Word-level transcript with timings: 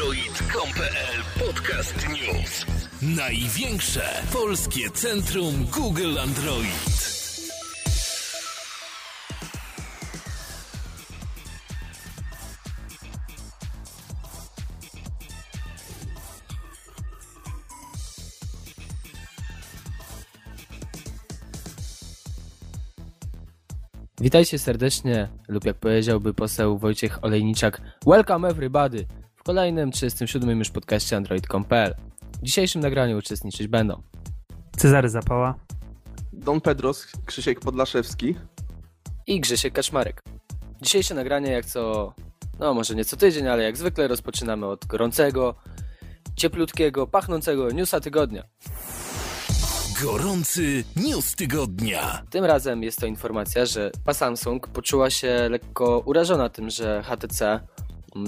Android.com.pl 0.00 1.46
Podcast 1.46 2.08
News. 2.08 2.66
Największe 3.02 4.22
polskie 4.32 4.90
centrum 4.90 5.66
Google 5.72 6.18
Android. 6.18 7.10
Witajcie 24.20 24.58
serdecznie, 24.58 25.28
lub 25.48 25.64
jak 25.64 25.76
powiedziałby 25.76 26.34
poseł 26.34 26.78
Wojciech 26.78 27.24
Olejniczak, 27.24 27.80
welcome 28.06 28.48
everybody 28.48 29.06
kolejnym 29.50 29.90
37 29.90 30.58
już 30.58 30.70
podcaście 30.70 31.16
Android.com.pl. 31.16 31.94
W 32.40 32.42
dzisiejszym 32.42 32.82
nagraniu 32.82 33.18
uczestniczyć 33.18 33.68
będą 33.68 34.02
Cezary 34.76 35.08
Zapała, 35.08 35.54
Don 36.32 36.60
Pedros, 36.60 37.06
Krzysiek 37.26 37.60
Podlaszewski. 37.60 38.36
i 39.26 39.40
Grzesiek 39.40 39.74
Kaczmarek. 39.74 40.22
Dzisiejsze 40.82 41.14
nagranie 41.14 41.52
jak 41.52 41.66
co, 41.66 42.14
no 42.58 42.74
może 42.74 42.94
nie 42.94 43.04
co 43.04 43.16
tydzień, 43.16 43.48
ale 43.48 43.62
jak 43.62 43.76
zwykle 43.76 44.08
rozpoczynamy 44.08 44.66
od 44.66 44.86
gorącego, 44.86 45.54
cieplutkiego, 46.36 47.06
pachnącego 47.06 47.70
newsa 47.70 48.00
tygodnia. 48.00 48.42
Gorący 50.02 50.84
news 50.96 51.36
tygodnia. 51.36 52.22
Tym 52.30 52.44
razem 52.44 52.82
jest 52.82 52.98
to 52.98 53.06
informacja, 53.06 53.66
że 53.66 53.90
Samsung 54.12 54.68
poczuła 54.68 55.10
się 55.10 55.48
lekko 55.48 56.02
urażona 56.04 56.48
tym, 56.48 56.70
że 56.70 57.02
HTC 57.02 57.60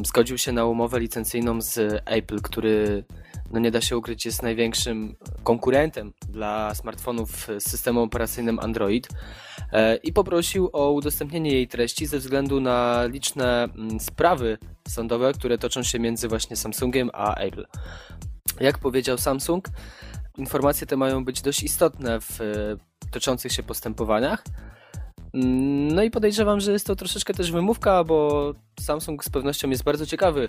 zgodził 0.05 0.39
się 0.39 0.53
na 0.53 0.65
umowę 0.65 1.01
licencyjną 1.01 1.61
z 1.61 2.03
Apple, 2.05 2.41
który 2.41 3.05
no 3.53 3.61
nie 3.61 3.71
da 3.71 3.81
się 3.81 3.97
ukryć 3.97 4.27
jest 4.27 4.43
największym 4.43 5.17
konkurentem 5.43 6.13
dla 6.29 6.75
smartfonów 6.75 7.49
z 7.59 7.71
systemem 7.71 8.03
operacyjnym 8.03 8.59
Android 8.59 9.09
e, 9.73 9.97
i 9.97 10.13
poprosił 10.13 10.71
o 10.73 10.91
udostępnienie 10.91 11.53
jej 11.53 11.69
treści 11.69 12.07
ze 12.07 12.19
względu 12.19 12.61
na 12.61 13.07
liczne 13.07 13.65
mm, 13.65 14.01
sprawy 14.01 14.59
sądowe, 14.89 15.33
które 15.33 15.59
toczą 15.59 15.83
się 15.83 15.99
między 15.99 16.29
właśnie 16.29 16.57
Samsungiem 16.57 17.11
a 17.13 17.35
Apple. 17.35 17.67
Jak 18.61 18.79
powiedział 18.79 19.19
Samsung, 19.19 19.69
informacje 20.39 20.87
te 20.87 20.97
mają 20.97 21.25
być 21.25 21.43
dość 21.43 21.63
istotne 21.63 22.21
w 22.21 22.41
e, 22.41 22.45
toczących 23.11 23.53
się 23.53 23.63
postępowaniach. 23.63 24.45
No 25.35 26.03
i 26.03 26.11
podejrzewam, 26.11 26.61
że 26.61 26.73
jest 26.73 26.87
to 26.87 26.97
troszeczkę 26.97 27.35
też 27.35 27.53
wymówka, 27.53 28.05
bo 28.05 28.53
Samsung 28.81 29.25
z 29.25 29.29
pewnością 29.29 29.71
jest 29.71 29.85
bardzo 29.85 30.07
ciekawy 30.07 30.49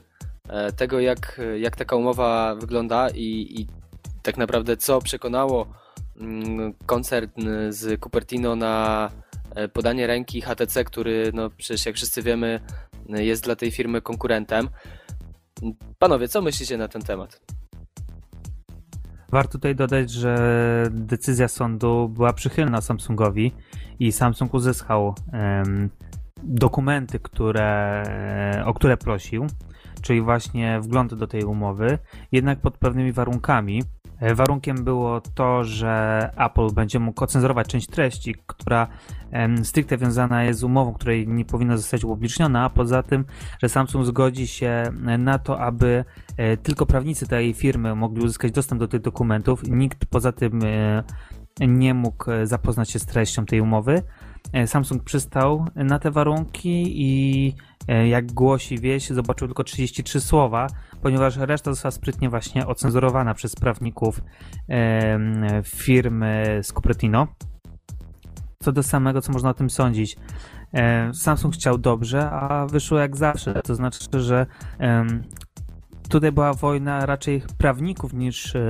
e, 0.49 0.71
tego, 0.71 0.99
jak, 0.99 1.41
jak 1.59 1.75
taka 1.75 1.95
umowa 1.95 2.55
wygląda 2.55 3.09
i, 3.09 3.47
i 3.59 3.67
tak 4.23 4.37
naprawdę 4.37 4.77
co 4.77 5.01
przekonało 5.01 5.67
mm, 6.19 6.73
koncern 6.85 7.29
z 7.69 8.01
Cupertino 8.03 8.55
na 8.55 9.09
e, 9.55 9.67
podanie 9.67 10.07
ręki 10.07 10.41
HTC, 10.41 10.83
który 10.83 11.31
no 11.33 11.49
przecież 11.49 11.85
jak 11.85 11.95
wszyscy 11.95 12.21
wiemy 12.21 12.59
jest 13.09 13.43
dla 13.43 13.55
tej 13.55 13.71
firmy 13.71 14.01
konkurentem. 14.01 14.69
Panowie, 15.99 16.27
co 16.27 16.41
myślicie 16.41 16.77
na 16.77 16.87
ten 16.87 17.01
temat? 17.01 17.41
Warto 19.33 19.51
tutaj 19.51 19.75
dodać, 19.75 20.11
że 20.11 20.37
decyzja 20.91 21.47
sądu 21.47 22.09
była 22.09 22.33
przychylna 22.33 22.81
Samsungowi 22.81 23.51
i 23.99 24.11
Samsung 24.11 24.53
uzyskał 24.53 25.15
em, 25.31 25.89
dokumenty, 26.43 27.19
które, 27.19 28.03
o 28.65 28.73
które 28.73 28.97
prosił, 28.97 29.47
czyli 30.01 30.21
właśnie 30.21 30.79
wgląd 30.79 31.13
do 31.13 31.27
tej 31.27 31.43
umowy, 31.43 31.97
jednak 32.31 32.59
pod 32.59 32.77
pewnymi 32.77 33.11
warunkami. 33.11 33.83
E, 34.23 34.35
Warunkiem 34.35 34.83
było 34.83 35.21
to, 35.21 35.63
że 35.63 36.29
Apple 36.37 36.73
będzie 36.73 36.99
mógł 36.99 37.23
ocenzurować 37.23 37.67
część 37.67 37.87
treści, 37.87 38.35
która 38.47 38.87
stricte 39.63 39.97
wiązana 39.97 40.43
jest 40.43 40.59
z 40.59 40.63
umową, 40.63 40.93
której 40.93 41.27
nie 41.27 41.45
powinna 41.45 41.77
zostać 41.77 42.03
upubliczniona, 42.03 42.65
a 42.65 42.69
poza 42.69 43.03
tym, 43.03 43.25
że 43.61 43.69
Samsung 43.69 44.05
zgodzi 44.05 44.47
się 44.47 44.83
na 45.17 45.39
to, 45.39 45.59
aby 45.59 46.05
e, 46.37 46.57
tylko 46.57 46.85
prawnicy 46.85 47.27
tej 47.27 47.53
firmy 47.53 47.95
mogli 47.95 48.23
uzyskać 48.23 48.51
dostęp 48.51 48.79
do 48.79 48.87
tych 48.87 49.01
dokumentów. 49.01 49.63
Nikt 49.63 50.05
poza 50.05 50.31
tym 50.31 50.59
e, 50.63 51.03
nie 51.59 51.93
mógł 51.93 52.31
e, 52.31 52.47
zapoznać 52.47 52.89
się 52.91 52.99
z 52.99 53.05
treścią 53.05 53.45
tej 53.45 53.61
umowy. 53.61 54.03
E, 54.53 54.67
Samsung 54.67 55.03
przystał 55.03 55.65
na 55.75 55.99
te 55.99 56.11
warunki 56.11 57.01
i 57.01 57.53
e, 57.87 58.07
jak 58.07 58.31
głosi 58.31 58.79
wieś, 58.79 59.09
zobaczył 59.09 59.47
tylko 59.47 59.63
33 59.63 60.21
słowa, 60.21 60.67
ponieważ 61.03 61.37
reszta 61.37 61.71
została 61.71 61.91
sprytnie 61.91 62.29
właśnie 62.29 62.67
ocenzurowana 62.67 63.33
przez 63.33 63.55
prawników 63.55 64.21
firmy 65.65 66.59
z 66.63 66.73
Cupertino. 66.73 67.27
Co 68.59 68.71
do 68.71 68.83
samego, 68.83 69.21
co 69.21 69.31
można 69.31 69.49
o 69.49 69.53
tym 69.53 69.69
sądzić. 69.69 70.17
E, 70.73 71.13
Samsung 71.13 71.53
chciał 71.53 71.77
dobrze, 71.77 72.31
a 72.31 72.67
wyszło 72.67 72.97
jak 72.97 73.17
zawsze. 73.17 73.53
To 73.53 73.75
znaczy, 73.75 73.99
że 74.13 74.45
tutaj 76.09 76.31
była 76.31 76.53
wojna 76.53 77.05
raczej 77.05 77.41
prawników 77.57 78.13
niż, 78.13 78.55
e, 78.55 78.61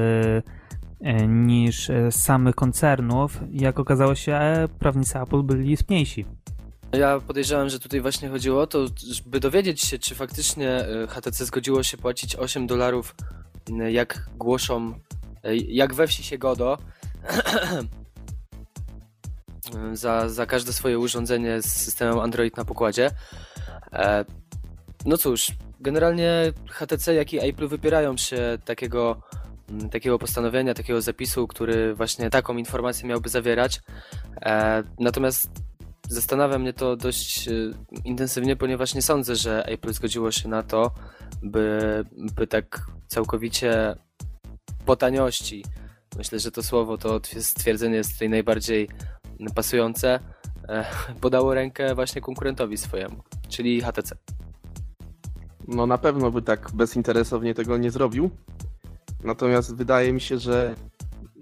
e, 1.02 1.28
niż 1.28 1.90
e, 1.90 2.12
samych 2.12 2.56
koncernów. 2.56 3.40
Jak 3.52 3.80
okazało 3.80 4.16
się, 4.16 4.34
e, 4.34 4.68
prawnicy 4.68 5.20
Apple 5.20 5.44
byli 5.44 5.78
spniejsi. 5.78 6.26
Ja 6.94 7.20
podejrzewam, 7.20 7.70
że 7.70 7.80
tutaj 7.80 8.02
właśnie 8.02 8.30
chodziło 8.30 8.62
o 8.62 8.68
to, 8.68 8.86
żeby 9.12 9.40
dowiedzieć 9.40 9.82
się, 9.82 10.00
czy 10.00 10.16
faktycznie 10.16 10.88
y, 10.90 11.08
HTC 11.08 11.46
zgodziło 11.46 11.84
się 11.84 11.98
płacić 11.98 12.36
8 12.36 12.68
dolarów, 12.68 13.16
y, 13.70 13.92
jak 13.92 14.30
głoszą, 14.38 14.94
y, 15.46 15.56
jak 15.56 15.94
we 15.94 16.08
wsi 16.08 16.24
się 16.24 16.38
godo, 16.38 16.78
za, 19.94 20.30
za 20.30 20.46
każde 20.46 20.74
swoje 20.74 21.00
urządzenie 21.00 21.62
z 21.62 21.66
systemem 21.66 22.20
Android 22.20 22.58
na 22.58 22.66
pokładzie. 22.66 23.12
E, 23.94 24.26
No 25.06 25.18
cóż, 25.18 25.52
generalnie 25.80 26.54
HTC 26.70 27.14
jak 27.14 27.34
i 27.34 27.50
Apple 27.50 27.68
wypierają 27.68 28.18
się 28.18 28.58
takiego, 28.66 29.22
mm, 29.70 29.90
takiego 29.90 30.20
postanowienia, 30.20 30.74
takiego 30.74 31.02
zapisu, 31.02 31.48
który 31.48 31.96
właśnie 31.96 32.30
taką 32.30 32.58
informację 32.58 33.08
miałby 33.10 33.30
zawierać. 33.30 33.82
E, 34.42 34.84
Natomiast 35.00 35.50
Zastanawia 36.10 36.60
mnie 36.60 36.74
to 36.74 36.96
dość 36.96 37.48
y, 37.48 37.74
intensywnie, 38.06 38.56
ponieważ 38.56 38.96
nie 38.96 39.02
sądzę, 39.02 39.36
że 39.36 39.66
Apple 39.66 39.94
zgodziło 39.94 40.32
się 40.32 40.50
na 40.50 40.64
to, 40.64 40.92
by, 41.44 42.06
by 42.36 42.48
tak 42.48 42.88
całkowicie 43.08 43.96
po 44.86 44.96
taniości, 44.96 45.66
myślę, 46.18 46.40
że 46.40 46.52
to 46.52 46.64
słowo, 46.64 46.98
to 46.98 47.22
stwierdzenie 47.40 47.96
jest 47.96 48.14
tutaj 48.14 48.30
najbardziej 48.30 48.90
pasujące, 49.56 50.20
e, 50.70 50.86
podało 51.22 51.54
rękę 51.54 51.96
właśnie 51.96 52.22
konkurentowi 52.22 52.78
swojemu, 52.78 53.24
czyli 53.50 53.82
HTC. 53.82 54.16
No 55.68 55.86
na 55.86 55.98
pewno 55.98 56.32
by 56.32 56.42
tak 56.42 56.72
bezinteresownie 56.74 57.54
tego 57.54 57.78
nie 57.78 57.92
zrobił. 57.92 58.30
Natomiast 59.24 59.76
wydaje 59.76 60.14
mi 60.14 60.22
się, 60.22 60.38
że 60.38 60.76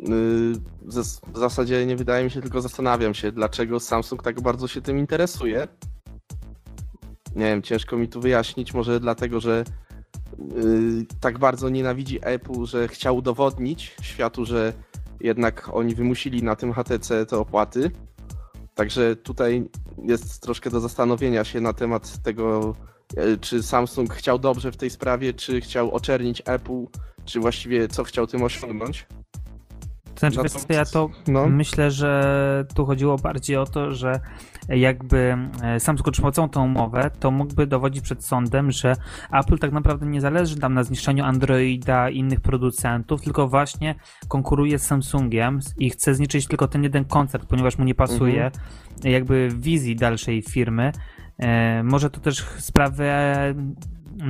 w 0.01 1.37
zasadzie 1.37 1.85
nie 1.85 1.95
wydaje 1.95 2.23
mi 2.23 2.31
się, 2.31 2.41
tylko 2.41 2.61
zastanawiam 2.61 3.13
się, 3.13 3.31
dlaczego 3.31 3.79
Samsung 3.79 4.23
tak 4.23 4.41
bardzo 4.41 4.67
się 4.67 4.81
tym 4.81 4.97
interesuje. 4.97 5.67
Nie 7.35 7.45
wiem, 7.45 7.61
ciężko 7.61 7.97
mi 7.97 8.07
tu 8.07 8.21
wyjaśnić, 8.21 8.73
może 8.73 8.99
dlatego, 8.99 9.39
że 9.39 9.63
yy, 10.37 11.05
tak 11.19 11.39
bardzo 11.39 11.69
nienawidzi 11.69 12.19
Apple, 12.21 12.65
że 12.65 12.87
chciał 12.87 13.17
udowodnić 13.17 13.95
światu, 14.01 14.45
że 14.45 14.73
jednak 15.19 15.69
oni 15.73 15.95
wymusili 15.95 16.43
na 16.43 16.55
tym 16.55 16.73
HTC 16.73 17.25
te 17.25 17.37
opłaty. 17.37 17.91
Także 18.75 19.15
tutaj 19.15 19.69
jest 20.03 20.41
troszkę 20.41 20.69
do 20.69 20.79
zastanowienia 20.79 21.43
się 21.43 21.61
na 21.61 21.73
temat 21.73 22.23
tego, 22.23 22.75
e, 23.17 23.37
czy 23.37 23.63
Samsung 23.63 24.13
chciał 24.13 24.39
dobrze 24.39 24.71
w 24.71 24.77
tej 24.77 24.89
sprawie, 24.89 25.33
czy 25.33 25.61
chciał 25.61 25.91
oczernić 25.91 26.41
Apple, 26.45 26.85
czy 27.25 27.39
właściwie 27.39 27.87
co 27.87 28.03
chciał 28.03 28.27
tym 28.27 28.43
osiągnąć. 28.43 29.07
Znaczy, 30.21 30.37
No 30.37 30.43
co, 30.49 30.73
ja 30.73 30.85
to 30.85 31.09
No. 31.27 31.47
myślę, 31.49 31.91
że 31.91 32.65
tu 32.75 32.85
chodziło 32.85 33.17
bardziej 33.17 33.57
o 33.57 33.65
to, 33.65 33.91
że 33.91 34.19
jakby 34.69 35.37
e, 35.63 35.79
Samsung 35.79 36.07
otrzymał 36.07 36.31
całą 36.31 36.49
tą 36.49 36.65
umowę, 36.65 37.11
to 37.19 37.31
mógłby 37.31 37.67
dowodzić 37.67 38.03
przed 38.03 38.25
sądem, 38.25 38.71
że 38.71 38.95
Apple 39.33 39.57
tak 39.57 39.71
naprawdę 39.71 40.05
nie 40.05 40.21
zależy 40.21 40.59
tam 40.59 40.73
na 40.73 40.83
zniszczeniu 40.83 41.23
Androida 41.23 42.09
i 42.09 42.17
innych 42.17 42.39
producentów, 42.41 43.21
tylko 43.21 43.47
właśnie 43.47 43.95
konkuruje 44.27 44.79
z 44.79 44.83
Samsungiem 44.83 45.59
i 45.77 45.89
chce 45.89 46.15
zniszczyć 46.15 46.47
tylko 46.47 46.67
ten 46.67 46.83
jeden 46.83 47.05
koncert, 47.05 47.45
ponieważ 47.45 47.77
mu 47.77 47.85
nie 47.85 47.95
pasuje 47.95 48.51
jakby 49.03 49.49
wizji 49.55 49.95
dalszej 49.95 50.41
firmy. 50.41 50.91
E, 51.39 51.83
może 51.83 52.09
to 52.09 52.19
też 52.19 52.45
sprawy, 52.57 53.11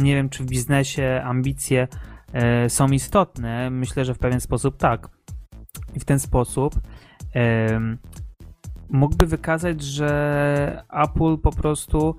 nie 0.02 0.16
wiem, 0.16 0.30
czy 0.30 0.44
w 0.44 0.46
biznesie 0.46 1.22
ambicje 1.26 1.88
e, 2.34 2.70
są 2.70 2.88
istotne. 2.88 3.70
Myślę, 3.70 4.06
że 4.06 4.14
w 4.14 4.20
pewien 4.20 4.42
sposób 4.42 4.78
tak. 4.78 5.10
I 5.96 6.00
w 6.00 6.06
ten 6.06 6.20
sposób 6.20 6.76
mógłby 8.92 9.26
wykazać, 9.26 9.84
że 9.84 10.84
Apple 10.90 11.38
po 11.38 11.52
prostu 11.52 12.16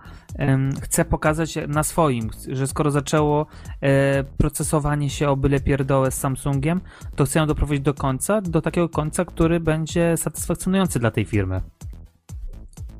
chce 0.82 1.04
pokazać 1.04 1.58
na 1.69 1.82
swoim, 1.82 2.31
że 2.49 2.66
skoro 2.66 2.90
zaczęło 2.90 3.46
e, 3.81 4.25
procesowanie 4.25 5.10
się 5.10 5.28
o 5.28 5.37
byle 5.37 5.60
pierdołę 5.60 6.10
z 6.10 6.19
Samsungiem, 6.19 6.81
to 7.16 7.25
chcą 7.25 7.46
doprowadzić 7.46 7.84
do 7.84 7.94
końca, 7.94 8.40
do 8.40 8.62
takiego 8.62 8.88
końca, 8.88 9.25
który 9.25 9.60
będzie 9.60 10.16
satysfakcjonujący 10.16 10.98
dla 10.98 11.10
tej 11.10 11.25
firmy. 11.25 11.60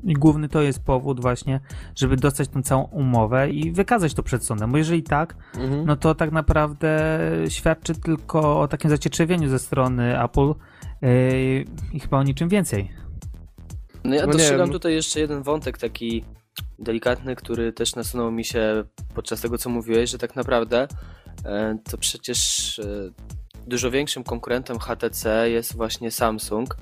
I 0.03 0.13
główny 0.13 0.49
to 0.49 0.61
jest 0.61 0.83
powód 0.83 1.21
właśnie, 1.21 1.59
żeby 1.95 2.15
dostać 2.15 2.47
tą 2.47 2.63
całą 2.63 2.83
umowę 2.83 3.49
i 3.49 3.71
wykazać 3.71 4.13
to 4.13 4.23
przed 4.23 4.45
sądem, 4.45 4.71
bo 4.71 4.77
jeżeli 4.77 5.03
tak, 5.03 5.35
mhm. 5.55 5.85
no 5.85 5.95
to 5.95 6.15
tak 6.15 6.31
naprawdę 6.31 7.19
świadczy 7.49 7.95
tylko 7.95 8.59
o 8.59 8.67
takim 8.67 8.89
zacietrzewieniu 8.89 9.49
ze 9.49 9.59
strony 9.59 10.23
Apple 10.23 10.53
yy, 11.01 11.65
i 11.93 11.99
chyba 11.99 12.17
o 12.17 12.23
niczym 12.23 12.49
więcej. 12.49 12.91
No 14.03 14.15
ja 14.15 14.25
no 14.25 14.31
dostrzegam 14.31 14.71
tutaj 14.71 14.93
jeszcze 14.93 15.19
jeden 15.19 15.43
wątek 15.43 15.77
taki 15.77 16.23
delikatny, 16.79 17.35
który 17.35 17.73
też 17.73 17.95
nasunął 17.95 18.31
mi 18.31 18.45
się 18.45 18.83
podczas 19.15 19.41
tego, 19.41 19.57
co 19.57 19.69
mówiłeś, 19.69 20.09
że 20.09 20.17
tak 20.17 20.35
naprawdę 20.35 20.87
e, 21.45 21.77
to 21.91 21.97
przecież 21.97 22.79
e, 22.79 22.85
dużo 23.67 23.91
większym 23.91 24.23
konkurentem 24.23 24.79
HTC 24.79 25.49
jest 25.49 25.75
właśnie 25.75 26.11
Samsung, 26.11 26.77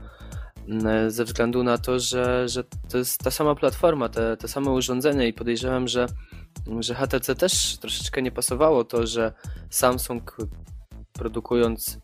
ze 1.07 1.25
względu 1.25 1.63
na 1.63 1.77
to, 1.77 1.99
że, 1.99 2.49
że 2.49 2.63
to 2.89 2.97
jest 2.97 3.23
ta 3.23 3.31
sama 3.31 3.55
platforma, 3.55 4.09
te, 4.09 4.37
te 4.37 4.47
same 4.47 4.71
urządzenia 4.71 5.25
i 5.27 5.33
podejrzewam, 5.33 5.87
że, 5.87 6.05
że 6.79 6.95
HTC 6.95 7.35
też 7.35 7.77
troszeczkę 7.77 8.21
nie 8.21 8.31
pasowało 8.31 8.83
to, 8.83 9.07
że 9.07 9.33
Samsung 9.69 10.37
produkując 11.13 11.99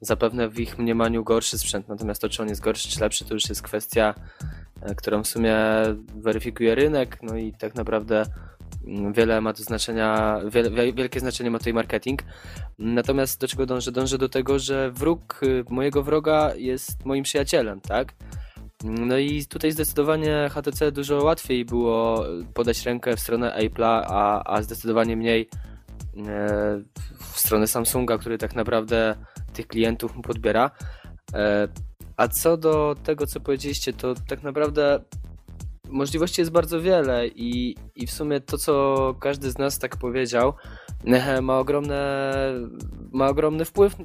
zapewne 0.00 0.48
w 0.48 0.60
ich 0.60 0.78
mniemaniu 0.78 1.24
gorszy 1.24 1.58
sprzęt, 1.58 1.88
natomiast 1.88 2.20
to 2.20 2.28
czy 2.28 2.42
on 2.42 2.48
jest 2.48 2.60
gorszy 2.60 2.88
czy 2.88 3.00
lepszy 3.00 3.24
to 3.24 3.34
już 3.34 3.48
jest 3.48 3.62
kwestia, 3.62 4.14
e, 4.82 4.94
którą 4.94 5.22
w 5.22 5.28
sumie 5.28 5.56
weryfikuje 6.14 6.74
rynek, 6.74 7.18
no 7.22 7.36
i 7.36 7.52
tak 7.52 7.74
naprawdę 7.74 8.16
mm, 8.20 8.30
wiele 9.12 9.40
ma 9.40 9.52
to 9.52 9.62
znaczenia, 9.62 10.40
wielkie 10.94 11.20
znaczenie 11.20 11.50
ma 11.50 11.58
tutaj 11.58 11.74
marketing. 11.74 12.22
Natomiast 12.78 13.40
do 13.40 13.48
czego 13.48 13.66
dążę? 13.66 13.92
Dążę 13.92 14.18
do 14.18 14.28
tego, 14.28 14.58
że 14.58 14.90
wróg 14.90 15.40
y, 15.42 15.64
mojego 15.68 16.02
wroga 16.02 16.54
jest 16.54 17.04
moim 17.04 17.24
przyjacielem, 17.24 17.80
tak? 17.80 18.14
No 18.84 19.18
i 19.18 19.46
tutaj 19.46 19.72
zdecydowanie 19.72 20.50
HTC 20.50 20.92
dużo 20.92 21.24
łatwiej 21.24 21.64
było 21.64 22.24
podać 22.54 22.86
rękę 22.86 23.16
w 23.16 23.20
stronę 23.20 23.58
Apple'a, 23.58 24.04
a, 24.06 24.54
a 24.54 24.62
zdecydowanie 24.62 25.16
mniej 25.16 25.48
e, 26.16 26.82
w 27.32 27.38
stronę 27.40 27.66
Samsunga, 27.66 28.18
który 28.18 28.38
tak 28.38 28.54
naprawdę 28.54 29.16
tych 29.52 29.66
klientów 29.66 30.16
mu 30.16 30.22
podbiera. 30.22 30.70
E, 31.34 31.68
a 32.16 32.28
co 32.28 32.56
do 32.56 32.96
tego, 33.04 33.26
co 33.26 33.40
powiedzieliście, 33.40 33.92
to 33.92 34.14
tak 34.28 34.42
naprawdę 34.42 35.00
możliwości 35.90 36.40
jest 36.40 36.50
bardzo 36.50 36.80
wiele 36.80 37.28
i, 37.28 37.76
i 37.96 38.06
w 38.06 38.10
sumie 38.10 38.40
to, 38.40 38.58
co 38.58 39.14
każdy 39.20 39.50
z 39.50 39.58
nas 39.58 39.78
tak 39.78 39.96
powiedział, 39.96 40.52
ma, 41.42 41.58
ogromne, 41.58 42.34
ma 43.12 43.28
ogromny 43.28 43.64
wpływ 43.64 43.96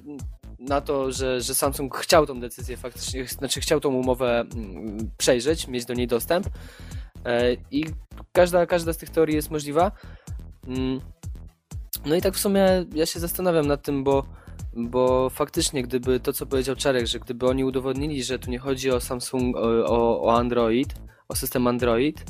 na 0.60 0.82
to, 0.82 1.12
że, 1.12 1.42
że 1.42 1.56
Samsung 1.56 1.98
chciał 1.98 2.26
tą 2.26 2.40
decyzję 2.40 2.78
faktycznie, 2.78 3.28
znaczy 3.28 3.62
chciał 3.62 3.80
tą 3.80 3.90
umowę 3.90 4.40
mm, 4.40 5.12
przejrzeć, 5.18 5.68
mieć 5.68 5.86
do 5.86 5.94
niej 5.94 6.08
dostęp 6.08 6.50
e, 7.26 7.54
i 7.72 7.86
każda, 8.32 8.66
każda 8.66 8.94
z 8.94 8.98
tych 8.98 9.10
teorii 9.10 9.36
jest 9.36 9.52
możliwa. 9.52 9.92
Mm. 10.68 11.02
No 12.06 12.16
i 12.16 12.22
tak 12.22 12.34
w 12.34 12.40
sumie 12.40 12.86
ja 12.94 13.06
się 13.06 13.20
zastanawiam 13.20 13.68
nad 13.68 13.84
tym, 13.84 14.04
bo, 14.04 14.26
bo 14.74 15.30
faktycznie 15.30 15.84
gdyby 15.84 16.20
to, 16.20 16.34
co 16.34 16.46
powiedział 16.46 16.76
Czarek, 16.76 17.08
że 17.08 17.20
gdyby 17.20 17.48
oni 17.48 17.64
udowodnili, 17.64 18.24
że 18.24 18.40
tu 18.40 18.52
nie 18.52 18.60
chodzi 18.60 18.92
o 18.92 19.00
Samsung, 19.00 19.58
o, 19.58 20.22
o 20.22 20.38
Android, 20.38 20.96
o 21.30 21.36
system 21.36 21.68
Android, 21.68 22.24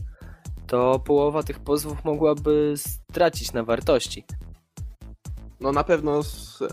to 0.68 1.00
połowa 1.00 1.44
tych 1.44 1.60
pozwów 1.60 2.06
mogłaby 2.06 2.74
stracić 2.78 3.54
na 3.54 3.64
wartości. 3.64 4.26
No 5.60 5.72
na 5.72 5.84
pewno 5.84 6.22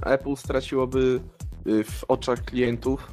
Apple 0.03 0.37
straciłoby 0.37 1.21
y, 1.67 1.85
w 1.85 2.05
oczach 2.09 2.45
klientów, 2.45 3.13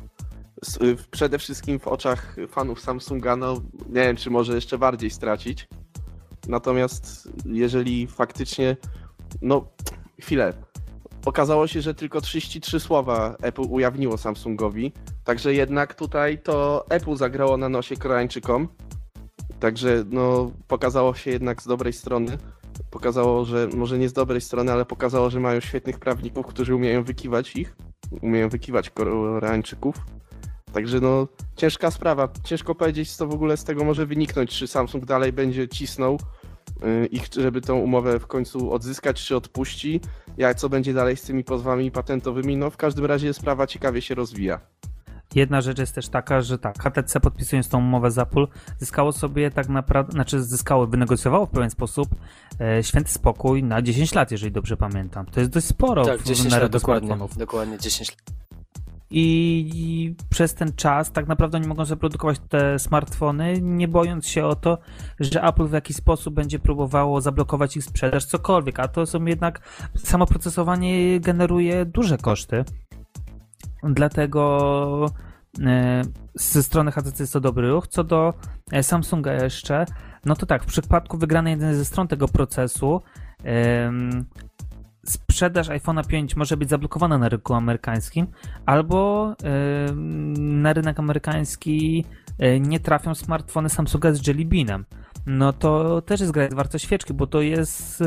y, 0.84 0.96
przede 1.12 1.40
wszystkim 1.40 1.80
w 1.80 1.88
oczach 1.88 2.36
fanów 2.50 2.82
Samsunga, 2.82 3.36
no 3.36 3.54
nie 3.90 4.02
wiem, 4.02 4.16
czy 4.16 4.30
może 4.30 4.56
jeszcze 4.56 4.78
bardziej 4.78 5.10
stracić. 5.10 5.68
Natomiast 6.48 7.30
jeżeli 7.46 8.08
faktycznie, 8.08 8.78
no 9.42 9.68
chwilę, 10.22 10.54
okazało 11.26 11.68
się, 11.68 11.82
że 11.82 11.94
tylko 11.94 12.22
33 12.22 12.80
słowa 12.80 13.36
Apple 13.42 13.66
ujawniło 13.70 14.18
Samsungowi, 14.18 14.92
także 15.24 15.54
jednak 15.54 15.96
tutaj 15.96 16.42
to 16.42 16.86
Apple 16.90 17.16
zagrało 17.16 17.58
na 17.58 17.70
nosie 17.70 17.96
Koreańczykom, 17.96 18.68
Także 19.60 20.04
no, 20.10 20.52
pokazało 20.68 21.14
się 21.14 21.32
jednak 21.32 21.62
z 21.62 21.68
dobrej 21.68 21.94
strony. 21.94 22.38
Pokazało, 22.92 23.46
że 23.46 23.68
może 23.74 23.98
nie 23.98 24.10
z 24.10 24.14
dobrej 24.14 24.42
strony, 24.42 24.72
ale 24.72 24.86
pokazało, 24.86 25.30
że 25.30 25.40
mają 25.40 25.60
świetnych 25.60 26.00
prawników, 26.00 26.46
którzy 26.46 26.76
umieją 26.76 27.04
wykiwać 27.04 27.56
ich, 27.56 27.76
umieją 28.22 28.50
wykiwać 28.50 28.90
Koreańczyków. 28.90 29.96
Także 30.74 31.00
no, 31.00 31.28
ciężka 31.56 31.92
sprawa. 31.92 32.30
Ciężko 32.44 32.76
powiedzieć, 32.76 33.16
co 33.16 33.28
w 33.28 33.34
ogóle 33.34 33.58
z 33.58 33.64
tego 33.64 33.84
może 33.84 34.06
wyniknąć. 34.06 34.50
Czy 34.58 34.68
Samsung 34.68 35.06
dalej 35.06 35.34
będzie 35.34 35.68
cisnął 35.68 36.20
yy, 36.82 37.06
ich, 37.06 37.26
żeby 37.38 37.62
tą 37.62 37.80
umowę 37.80 38.20
w 38.20 38.28
końcu 38.28 38.74
odzyskać, 38.74 39.26
czy 39.26 39.36
odpuści. 39.36 40.02
Jak 40.38 40.58
co 40.58 40.70
będzie 40.70 40.94
dalej 40.94 41.18
z 41.18 41.22
tymi 41.22 41.44
pozwami 41.44 41.92
patentowymi? 41.92 42.58
No, 42.58 42.70
w 42.70 42.78
każdym 42.78 43.06
razie 43.06 43.34
sprawa 43.34 43.68
ciekawie 43.68 44.02
się 44.02 44.16
rozwija. 44.16 44.60
Jedna 45.36 45.62
rzecz 45.62 45.80
jest 45.80 45.96
też 45.96 46.10
taka, 46.10 46.42
że 46.42 46.58
tak, 46.58 46.84
HTC 46.84 47.20
podpisując 47.20 47.70
tą 47.70 47.78
umowę 47.78 48.12
z 48.12 48.18
Apple 48.18 48.48
zyskało 48.80 49.12
sobie 49.12 49.52
tak 49.52 49.70
naprawdę, 49.70 50.12
znaczy 50.12 50.44
zyskało, 50.44 50.88
wynegocjowało 50.88 51.46
w 51.46 51.50
pewien 51.50 51.70
sposób 51.70 52.10
e, 52.62 52.84
święty 52.84 53.12
spokój 53.12 53.64
na 53.64 53.82
10 53.82 54.16
lat, 54.16 54.32
jeżeli 54.32 54.52
dobrze 54.52 54.78
pamiętam. 54.78 55.26
To 55.26 55.40
jest 55.40 55.52
dość 55.52 55.66
sporo 55.66 56.06
tak, 56.06 56.24
10 56.24 56.54
lat, 56.54 56.72
dokładnie, 56.72 57.18
dokładnie 57.38 57.78
10 57.78 58.10
lat. 58.10 58.40
I, 59.12 59.70
I, 59.76 60.16
przez 60.30 60.54
ten 60.54 60.74
czas 60.74 61.12
tak 61.12 61.28
naprawdę 61.28 61.58
oni 61.58 61.68
mogą 61.68 61.86
sobie 61.86 62.00
produkować 62.00 62.40
te 62.50 62.80
smartfony, 62.80 63.62
nie 63.62 63.88
bojąc 63.88 64.28
się 64.28 64.46
o 64.46 64.56
to, 64.56 64.78
że 65.20 65.44
Apple 65.44 65.68
w 65.68 65.74
jakiś 65.74 65.96
sposób 65.96 66.34
będzie 66.34 66.60
próbowało 66.60 67.22
zablokować 67.22 67.78
ich 67.78 67.84
sprzedaż, 67.84 68.26
cokolwiek, 68.26 68.80
a 68.80 68.88
to 68.88 69.06
są 69.06 69.26
jednak 69.26 69.60
samo 69.96 70.26
procesowanie 70.26 71.20
generuje 71.20 71.86
duże 71.86 72.18
koszty. 72.18 72.66
Dlatego 73.84 75.06
e, 75.66 76.02
ze 76.36 76.64
strony 76.64 76.92
HTC 76.92 77.24
jest 77.24 77.34
to 77.34 77.40
dobry 77.40 77.70
ruch. 77.70 77.88
Co 77.88 78.04
do 78.04 78.34
e, 78.72 78.84
Samsunga 78.84 79.34
jeszcze, 79.34 79.86
no 80.26 80.36
to 80.36 80.46
tak, 80.46 80.64
w 80.64 80.68
przypadku 80.68 81.18
wygranej 81.18 81.52
jednej 81.52 81.76
ze 81.76 81.86
stron 81.86 82.08
tego 82.08 82.28
procesu 82.28 83.02
sprzedaż 85.06 85.70
iPhone'a 85.70 86.08
5 86.08 86.36
może 86.36 86.58
być 86.58 86.70
zablokowana 86.70 87.18
na 87.18 87.30
rynku 87.30 87.54
amerykańskim, 87.54 88.28
albo 88.66 89.34
na 90.38 90.74
rynek 90.74 91.00
amerykański 91.00 92.06
e, 92.38 92.60
nie 92.60 92.80
trafią 92.80 93.16
smartfony 93.16 93.70
Samsunga 93.70 94.14
z 94.14 94.28
Jelly 94.28 94.46
Beanem. 94.46 94.86
No 95.26 95.54
to 95.54 96.02
też 96.02 96.20
jest 96.20 96.32
gra 96.32 96.48
warta 96.52 96.80
świeczki, 96.80 97.14
bo 97.14 97.28
to 97.28 97.42
jest 97.42 98.04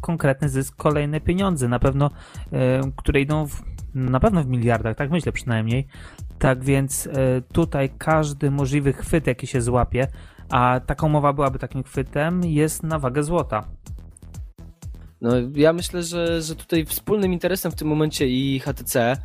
konkretny 0.00 0.48
zysk, 0.48 0.76
kolejne 0.76 1.20
pieniądze, 1.20 1.68
na 1.68 1.78
pewno, 1.78 2.10
które 2.96 3.20
idą 3.20 3.46
w 3.46 3.62
na 3.94 4.20
pewno 4.20 4.42
w 4.42 4.46
miliardach, 4.46 4.96
tak 4.96 5.10
myślę 5.10 5.32
przynajmniej. 5.32 5.86
Tak 6.38 6.64
więc 6.64 7.06
e, 7.06 7.10
tutaj 7.52 7.90
każdy 7.98 8.50
możliwy 8.50 8.92
chwyt, 8.92 9.26
jaki 9.26 9.46
się 9.46 9.60
złapie, 9.60 10.06
a 10.50 10.80
taką 10.86 11.08
mowa 11.08 11.32
byłaby 11.32 11.58
takim 11.58 11.82
chwytem, 11.82 12.44
jest 12.44 12.82
na 12.82 12.98
wagę 12.98 13.22
złota. 13.22 13.68
No, 15.20 15.30
ja 15.54 15.72
myślę, 15.72 16.02
że, 16.02 16.42
że 16.42 16.56
tutaj 16.56 16.86
wspólnym 16.86 17.32
interesem 17.32 17.72
w 17.72 17.74
tym 17.74 17.88
momencie 17.88 18.28
i 18.28 18.60
HTC 18.60 19.16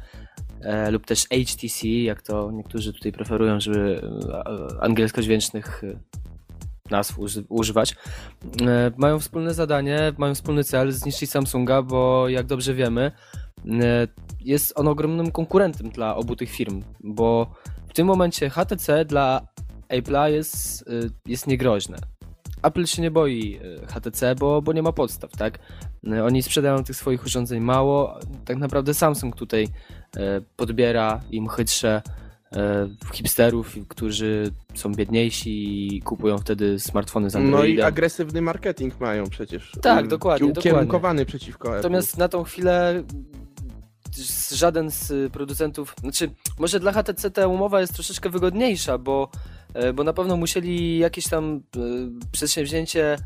e, 0.62 0.91
lub 0.91 1.05
też 1.05 1.24
HTC, 1.24 1.88
jak 1.88 2.21
to 2.21 2.51
niektórzy 2.51 2.93
tutaj 2.93 3.12
preferują, 3.12 3.59
żeby 3.59 4.01
e, 4.29 4.83
angielskojęzycznych 4.83 5.83
e, 5.83 6.00
nazw 6.91 7.19
używać, 7.50 7.95
e, 8.62 8.91
mają 8.97 9.19
wspólne 9.19 9.53
zadanie, 9.53 10.13
mają 10.17 10.36
wspólny 10.36 10.63
cel 10.63 10.91
zniszczyć 10.91 11.29
Samsunga, 11.29 11.81
bo 11.81 12.29
jak 12.29 12.45
dobrze 12.45 12.74
wiemy, 12.74 13.12
jest 14.40 14.74
on 14.80 14.88
ogromnym 14.88 15.32
konkurentem 15.32 15.90
dla 15.90 16.16
obu 16.16 16.36
tych 16.36 16.50
firm, 16.50 16.84
bo 17.04 17.52
w 17.88 17.94
tym 17.94 18.08
momencie 18.08 18.50
HTC 18.50 19.06
dla 19.06 19.48
Apple'a 19.90 20.26
jest, 20.26 20.82
e, 20.88 20.92
jest 21.26 21.48
niegroźne. 21.48 21.98
Apple 22.64 22.86
się 22.86 23.02
nie 23.02 23.12
boi 23.12 23.60
e, 23.84 23.88
HTC, 23.88 24.36
bo, 24.36 24.62
bo 24.62 24.74
nie 24.74 24.82
ma 24.82 24.92
podstaw, 24.92 25.32
tak? 25.32 25.60
Oni 26.24 26.44
sprzedają 26.44 26.84
tych 26.84 26.96
swoich 26.96 27.26
urządzeń 27.26 27.60
mało, 27.60 28.20
tak 28.46 28.58
naprawdę 28.58 28.94
Samsung 28.94 29.36
tutaj 29.36 29.68
podbiera 30.56 31.22
im 31.32 31.48
chytrze 31.48 32.02
hipsterów, 33.14 33.76
którzy 33.88 34.52
są 34.74 34.92
biedniejsi 34.92 35.96
i 35.96 36.02
kupują 36.02 36.38
wtedy 36.38 36.80
smartfony 36.80 37.30
z 37.30 37.36
Androidem. 37.36 37.76
No 37.76 37.82
i 37.82 37.82
agresywny 37.82 38.42
marketing 38.42 39.00
mają 39.00 39.30
przecież. 39.30 39.72
Tak, 39.82 40.08
dokładnie. 40.08 40.48
Ukierunkowany 40.48 40.88
dokładnie. 40.88 41.26
przeciwko 41.26 41.68
Apple. 41.68 41.78
Natomiast 41.78 42.18
na 42.18 42.28
tą 42.28 42.44
chwilę 42.44 43.04
żaden 44.52 44.92
z 44.92 45.34
producentów, 45.34 45.96
znaczy 46.02 46.30
może 46.60 46.80
dla 46.80 46.92
HTC 46.92 47.32
ta 47.32 47.48
umowa 47.48 47.82
jest 47.82 47.94
troszeczkę 47.94 48.30
wygodniejsza, 48.30 48.98
bo 48.98 49.30
e, 49.74 49.94
bo 49.94 50.04
na 50.04 50.14
pewno 50.14 50.38
musieli 50.38 50.98
jakieś 50.98 51.28
tam 51.28 51.62
e, 51.76 51.80
przedsięwzięcie 52.32 53.18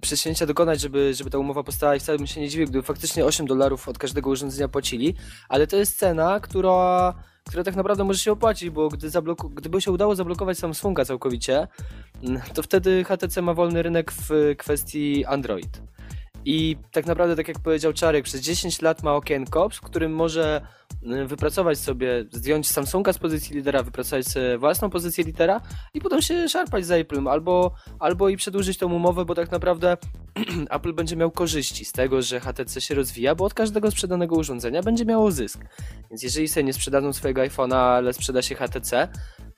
przedsięwzięcia 0.00 0.46
dokonać, 0.46 0.80
żeby, 0.80 1.14
żeby 1.14 1.30
ta 1.30 1.38
umowa 1.38 1.62
powstała 1.62 1.96
i 1.96 2.00
wcale 2.00 2.18
bym 2.18 2.26
się 2.26 2.40
nie 2.40 2.48
dziwił, 2.48 2.66
gdyby 2.66 2.82
faktycznie 2.82 3.24
8 3.24 3.46
dolarów 3.46 3.88
od 3.88 3.98
każdego 3.98 4.30
urządzenia 4.30 4.68
płacili, 4.68 5.14
ale 5.48 5.66
to 5.66 5.76
jest 5.76 5.98
cena, 5.98 6.40
która, 6.40 7.14
która 7.48 7.64
tak 7.64 7.76
naprawdę 7.76 8.04
może 8.04 8.18
się 8.18 8.32
opłacić, 8.32 8.70
bo 8.70 8.88
gdy 8.88 9.10
zabloku, 9.10 9.50
gdyby 9.50 9.80
się 9.80 9.92
udało 9.92 10.14
zablokować 10.14 10.58
Samsunga 10.58 11.04
całkowicie, 11.04 11.68
to 12.54 12.62
wtedy 12.62 13.04
HTC 13.04 13.42
ma 13.42 13.54
wolny 13.54 13.82
rynek 13.82 14.12
w 14.12 14.54
kwestii 14.58 15.24
Android. 15.24 15.82
I 16.44 16.76
tak 16.92 17.06
naprawdę, 17.06 17.36
tak 17.36 17.48
jak 17.48 17.58
powiedział 17.58 17.92
Czarek, 17.92 18.24
przez 18.24 18.40
10 18.40 18.82
lat 18.82 19.02
ma 19.02 19.14
okienko, 19.14 19.68
w 19.68 19.80
którym 19.80 20.12
może 20.12 20.60
y, 21.02 21.26
wypracować 21.26 21.78
sobie, 21.78 22.24
zdjąć 22.32 22.70
Samsunga 22.70 23.12
z 23.12 23.18
pozycji 23.18 23.56
lidera, 23.56 23.82
wypracować 23.82 24.26
sobie 24.26 24.58
własną 24.58 24.90
pozycję 24.90 25.24
lidera 25.24 25.60
i 25.94 26.00
potem 26.00 26.22
się 26.22 26.48
szarpać 26.48 26.86
z 26.86 26.90
Apple'em, 26.90 27.30
albo, 27.30 27.74
albo 27.98 28.28
i 28.28 28.36
przedłużyć 28.36 28.78
tą 28.78 28.92
umowę, 28.92 29.24
bo 29.24 29.34
tak 29.34 29.50
naprawdę 29.50 29.96
Apple 30.70 30.92
będzie 30.92 31.16
miał 31.16 31.30
korzyści 31.30 31.84
z 31.84 31.92
tego, 31.92 32.22
że 32.22 32.40
HTC 32.40 32.80
się 32.80 32.94
rozwija, 32.94 33.34
bo 33.34 33.44
od 33.44 33.54
każdego 33.54 33.90
sprzedanego 33.90 34.36
urządzenia 34.36 34.82
będzie 34.82 35.04
miało 35.04 35.30
zysk. 35.30 35.60
Więc 36.10 36.22
jeżeli 36.22 36.48
sobie 36.48 36.64
nie 36.64 36.72
sprzedadzą 36.72 37.12
swojego 37.12 37.40
iPhone'a, 37.40 37.74
ale 37.74 38.12
sprzeda 38.12 38.42
się 38.42 38.54
HTC, 38.54 39.08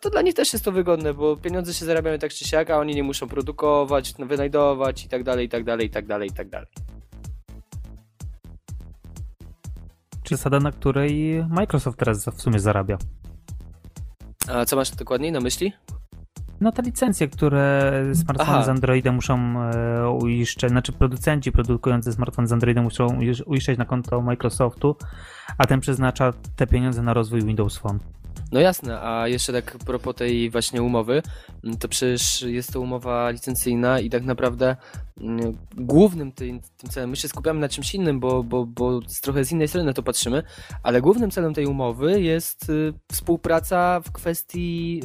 to 0.03 0.11
dla 0.11 0.23
nich 0.23 0.35
też 0.35 0.53
jest 0.53 0.65
to 0.65 0.73
wygodne, 0.73 1.15
bo 1.15 1.37
pieniądze 1.37 1.75
się 1.75 1.85
zarabiają 1.85 2.19
tak 2.19 2.33
czy 2.33 2.45
siak, 2.45 2.71
a 2.71 2.79
oni 2.79 2.95
nie 2.95 3.03
muszą 3.03 3.29
produkować, 3.29 4.15
wynajdować 4.19 5.05
i 5.05 5.09
tak 5.09 5.23
dalej, 5.23 5.47
i 5.47 5.49
tak 5.49 5.65
dalej, 5.65 5.87
i 5.87 5.91
tak 5.91 6.07
dalej, 6.07 6.29
i 6.29 6.33
tak 6.33 6.49
dalej. 6.49 6.69
Czy 10.23 10.37
zasada, 10.37 10.61
na 10.61 10.73
której 10.73 11.45
Microsoft 11.49 11.99
teraz 11.99 12.29
w 12.29 12.43
sumie 12.43 12.59
zarabia? 12.59 12.99
A 14.49 14.65
co 14.65 14.77
masz 14.77 14.91
dokładniej 14.91 15.33
na 15.33 15.41
myśli? 15.41 15.73
No 16.61 16.73
te 16.73 16.83
licencje, 16.83 17.29
które 17.29 17.93
smartfony 18.15 18.51
Aha. 18.51 18.65
z 18.65 18.69
Androidem 18.69 19.15
muszą 19.15 19.63
e, 19.63 20.11
uiszczać, 20.11 20.71
znaczy 20.71 20.93
producenci 20.93 21.53
produkujący 21.53 22.13
smartfony 22.13 22.49
z 22.49 22.53
Androidem 22.53 22.85
muszą 22.85 23.07
uisz- 23.07 23.43
uiszczać 23.47 23.79
na 23.79 23.85
konto 23.85 24.23
Microsoftu, 24.23 24.97
a 25.59 25.67
ten 25.67 25.81
przeznacza 25.81 26.33
te 26.57 26.67
pieniądze 26.67 27.03
na 27.03 27.15
rozwój 27.15 27.43
Windows 27.43 27.79
Phone. 27.79 27.99
No 28.53 28.61
jasne, 28.61 29.01
a 29.01 29.29
jeszcze 29.29 29.53
tak 29.53 29.77
a 29.81 29.85
propos 29.85 30.15
tej 30.15 30.51
właśnie 30.51 30.83
umowy, 30.83 31.23
mm, 31.65 31.77
to 31.79 31.89
przecież 31.89 32.43
jest 32.43 32.73
to 32.73 32.81
umowa 32.81 33.31
licencyjna 33.31 34.01
i 34.01 34.11
tak 34.11 34.25
naprawdę 34.25 34.77
mm, 35.21 35.57
głównym 35.77 36.33
tym, 36.33 36.61
tym 36.77 36.91
celem, 36.91 37.11
my 37.11 37.17
się 37.17 37.29
skupiamy 37.29 37.61
na 37.61 37.69
czymś 37.69 37.95
innym, 37.95 38.21
bo, 38.21 38.43
bo, 38.43 38.67
bo 38.67 39.01
trochę 39.23 39.45
z 39.45 39.53
innej 39.53 39.69
strony 39.69 39.87
na 39.87 39.93
to 39.93 40.03
patrzymy, 40.03 40.43
ale 40.83 41.01
głównym 41.01 41.31
celem 41.31 41.55
tej 41.55 41.67
umowy 41.67 42.23
jest 42.23 42.71
y, 42.71 42.93
współpraca 43.13 44.01
w 44.01 44.13
kwestii 44.13 45.03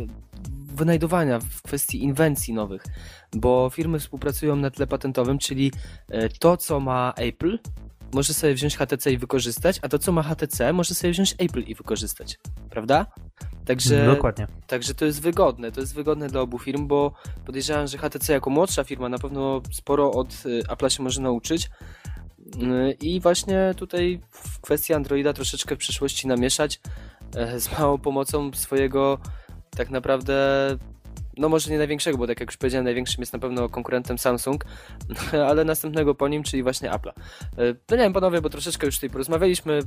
wynajdowania, 0.75 1.39
w 1.39 1.62
kwestii 1.62 2.04
inwencji 2.04 2.54
nowych, 2.54 2.84
bo 3.36 3.70
firmy 3.70 4.00
współpracują 4.00 4.56
na 4.56 4.72
tle 4.72 4.88
patentowym, 4.88 5.38
czyli 5.38 5.72
e, 6.10 6.30
to, 6.30 6.58
co 6.58 6.80
ma 6.80 7.13
Apple, 7.16 7.60
może 8.14 8.34
sobie 8.34 8.54
wziąć 8.54 8.78
HTC 8.78 9.12
i 9.12 9.18
wykorzystać, 9.18 9.80
a 9.82 9.90
to, 9.90 10.00
co 10.00 10.12
ma 10.12 10.24
HTC, 10.24 10.74
może 10.74 10.96
sobie 10.96 11.12
wziąć 11.12 11.36
Apple 11.38 11.64
i 11.64 11.76
wykorzystać. 11.76 12.40
Prawda? 12.70 13.06
Także, 13.66 14.06
Dokładnie. 14.06 14.48
także 14.68 14.94
to 14.94 15.06
jest 15.06 15.22
wygodne. 15.22 15.72
To 15.72 15.82
jest 15.82 15.96
wygodne 15.96 16.28
dla 16.28 16.42
obu 16.42 16.60
firm, 16.60 16.88
bo 16.88 17.14
podejrzewam, 17.46 17.88
że 17.88 17.98
HTC 17.98 18.34
jako 18.34 18.50
młodsza 18.50 18.84
firma 18.84 19.10
na 19.10 19.18
pewno 19.18 19.62
sporo 19.72 20.12
od 20.12 20.34
y, 20.46 20.64
Apple'a 20.64 20.90
się 20.90 21.04
może 21.04 21.22
nauczyć. 21.22 21.70
Y, 22.56 22.98
I 23.02 23.20
właśnie 23.20 23.74
tutaj 23.78 24.22
w 24.32 24.60
kwestii 24.60 24.94
Androida 24.94 25.34
troszeczkę 25.34 25.76
w 25.76 25.80
przyszłości 25.80 26.28
namieszać 26.28 26.80
e, 27.36 27.60
z 27.60 27.80
małą 27.80 27.98
pomocą 27.98 28.52
swojego 28.54 29.18
tak 29.70 29.90
naprawdę 29.90 30.38
no 31.38 31.50
może 31.50 31.72
nie 31.72 31.77
największego, 31.77 32.17
bo 32.17 32.27
tak 32.27 32.39
jak 32.39 32.50
już 32.50 32.58
powiedziałem, 32.58 32.86
największym 32.86 33.22
jest 33.22 33.34
na 33.34 33.39
pewno 33.39 33.70
konkurentem 33.70 34.17
Samsung, 34.17 34.65
ale 35.50 35.65
następnego 35.65 36.15
po 36.15 36.27
nim, 36.27 36.44
czyli 36.44 36.63
właśnie 36.63 36.91
Apple'a. 36.91 37.12
E, 37.58 37.75
No 37.91 37.98
nie 37.98 38.03
wiem, 38.03 38.13
panowie, 38.13 38.41
bo 38.41 38.50
troszeczkę 38.50 38.86
już 38.86 38.96
tutaj 38.96 39.10
porozmawialiśmy. 39.10 39.79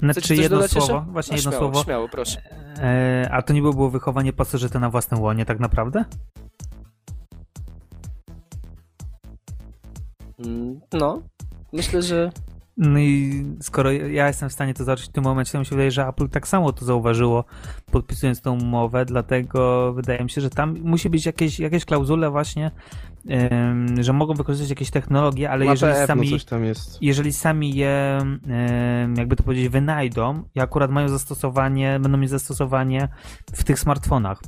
Znaczy 0.00 0.20
Chcecie 0.20 0.42
jedno 0.42 0.68
słowo, 0.68 0.94
jeszcze? 0.94 1.12
właśnie 1.12 1.32
No, 1.32 1.36
jedno 1.36 1.50
śmiało, 1.50 1.64
słowo. 1.72 1.84
Śmiało, 1.84 2.08
proszę. 2.08 2.42
E, 2.78 3.28
a 3.32 3.42
to 3.42 3.52
nie 3.52 3.62
było 3.62 3.90
wychowanie 3.90 4.32
pasożyta 4.32 4.78
na 4.78 4.90
własnym 4.90 5.20
łonie 5.20 5.44
tak 5.44 5.60
naprawdę? 5.60 6.04
Mm, 10.38 10.80
No, 10.92 11.22
myślę, 11.72 12.02
że 12.02 12.30
No 12.76 12.98
i 12.98 13.44
skoro 13.60 13.92
ja 13.92 14.26
jestem 14.26 14.48
w 14.48 14.52
stanie 14.52 14.74
to 14.74 14.84
zobaczyć 14.84 15.06
w 15.06 15.12
tym 15.12 15.24
momencie, 15.24 15.52
to 15.52 15.58
mi 15.58 15.66
się 15.66 15.70
wydaje, 15.70 15.90
że 15.90 16.06
Apple 16.06 16.28
tak 16.28 16.48
samo 16.48 16.72
to 16.72 16.84
zauważyło, 16.84 17.44
podpisując 17.90 18.40
tą 18.40 18.58
umowę, 18.60 19.04
dlatego 19.04 19.92
wydaje 19.92 20.24
mi 20.24 20.30
się, 20.30 20.40
że 20.40 20.50
tam 20.50 20.78
musi 20.80 21.10
być 21.10 21.26
jakieś, 21.26 21.60
jakieś 21.60 21.84
klauzule 21.84 22.30
właśnie, 22.30 22.70
że 24.00 24.12
mogą 24.12 24.34
wykorzystać 24.34 24.70
jakieś 24.70 24.90
technologie, 24.90 25.50
ale 25.50 25.66
jeżeli 25.66 26.06
sami, 26.06 26.30
coś 26.30 26.44
tam 26.44 26.64
jest. 26.64 27.02
jeżeli 27.02 27.32
sami 27.32 27.74
je, 27.74 28.18
jakby 29.16 29.36
to 29.36 29.42
powiedzieć, 29.42 29.68
wynajdą 29.68 30.42
i 30.54 30.60
akurat 30.60 30.90
mają 30.90 31.08
zastosowanie, 31.08 31.98
będą 32.00 32.18
mieć 32.18 32.30
zastosowanie 32.30 33.08
w 33.52 33.64
tych 33.64 33.80
smartfonach, 33.80 34.40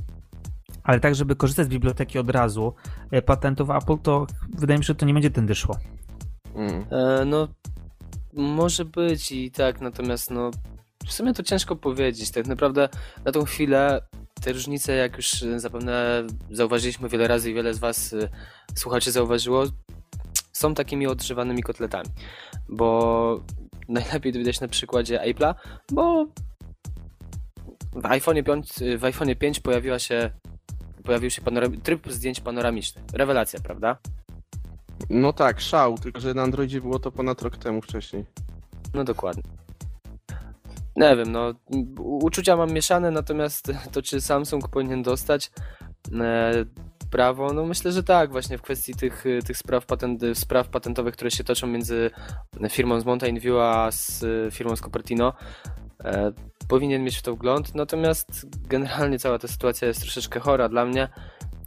ale 0.83 0.99
tak, 0.99 1.15
żeby 1.15 1.35
korzystać 1.35 1.65
z 1.65 1.69
biblioteki 1.69 2.19
od 2.19 2.29
razu 2.29 2.73
e, 3.11 3.21
patentów 3.21 3.69
Apple, 3.69 3.97
to 3.97 4.27
wydaje 4.57 4.77
mi 4.77 4.83
się, 4.83 4.87
że 4.87 4.95
to 4.95 5.05
nie 5.05 5.13
będzie 5.13 5.31
tędy 5.31 5.55
szło. 5.55 5.77
Mm. 6.55 6.85
e, 6.91 7.25
no 7.25 7.47
może 8.33 8.85
być 8.85 9.31
i 9.31 9.51
tak, 9.51 9.81
natomiast 9.81 10.31
no 10.31 10.51
w 11.05 11.13
sumie 11.13 11.33
to 11.33 11.43
ciężko 11.43 11.75
powiedzieć. 11.75 12.31
Tak 12.31 12.47
naprawdę 12.47 12.89
na 13.25 13.31
tą 13.31 13.43
chwilę 13.43 14.01
te 14.41 14.53
różnice, 14.53 14.95
jak 14.95 15.17
już 15.17 15.43
e, 15.43 15.59
zapewne 15.59 16.23
zauważyliśmy 16.51 17.09
wiele 17.09 17.27
razy 17.27 17.51
i 17.51 17.53
wiele 17.53 17.73
z 17.73 17.79
was 17.79 18.13
e, 18.13 18.29
słuchaczy 18.75 19.11
zauważyło, 19.11 19.63
są 20.51 20.73
takimi 20.73 21.07
odżywanymi 21.07 21.63
kotletami, 21.63 22.09
bo 22.69 23.41
najlepiej 23.89 24.33
to 24.33 24.39
widać 24.39 24.59
na 24.59 24.67
przykładzie 24.67 25.19
Apple'a, 25.19 25.55
bo 25.91 26.25
w 27.93 28.05
iPhone 28.05 28.43
5, 28.43 28.69
w 28.97 29.03
iPhone 29.05 29.35
5 29.35 29.59
pojawiła 29.59 29.99
się 29.99 30.31
pojawił 31.03 31.29
się 31.29 31.41
tryb 31.83 32.11
zdjęć 32.11 32.39
panoramicznych. 32.39 33.05
Rewelacja, 33.13 33.59
prawda? 33.59 33.97
No 35.09 35.33
tak, 35.33 35.61
szał, 35.61 35.97
tylko 35.97 36.19
że 36.19 36.33
na 36.33 36.41
Androidzie 36.41 36.81
było 36.81 36.99
to 36.99 37.11
ponad 37.11 37.41
rok 37.41 37.57
temu 37.57 37.81
wcześniej. 37.81 38.25
No 38.93 39.03
dokładnie. 39.03 39.43
Nie 40.95 41.15
wiem, 41.15 41.31
no 41.31 41.53
uczucia 41.99 42.57
mam 42.57 42.71
mieszane, 42.71 43.11
natomiast 43.11 43.71
to 43.93 44.01
czy 44.01 44.21
Samsung 44.21 44.67
powinien 44.67 45.03
dostać 45.03 45.51
e, 46.13 46.65
prawo, 47.11 47.53
no 47.53 47.65
myślę, 47.65 47.91
że 47.91 48.03
tak, 48.03 48.31
właśnie 48.31 48.57
w 48.57 48.61
kwestii 48.61 48.93
tych, 48.93 49.23
tych 49.45 49.57
spraw, 49.57 49.85
patent, 49.85 50.21
spraw 50.33 50.67
patentowych, 50.67 51.13
które 51.13 51.31
się 51.31 51.43
toczą 51.43 51.67
między 51.67 52.11
firmą 52.69 52.99
z 52.99 53.05
Mountain 53.05 53.39
View 53.39 53.55
a 53.57 53.91
z 53.91 54.23
e, 54.23 54.51
firmą 54.51 54.75
z 54.75 54.81
Cupertino. 54.81 55.33
E, 56.03 56.31
powinien 56.67 57.03
mieć 57.03 57.17
w 57.17 57.21
to 57.21 57.35
wgląd, 57.35 57.75
natomiast 57.75 58.47
generalnie 58.67 59.19
cała 59.19 59.39
ta 59.39 59.47
sytuacja 59.47 59.87
jest 59.87 60.01
troszeczkę 60.01 60.39
chora 60.39 60.69
dla 60.69 60.85
mnie. 60.85 61.09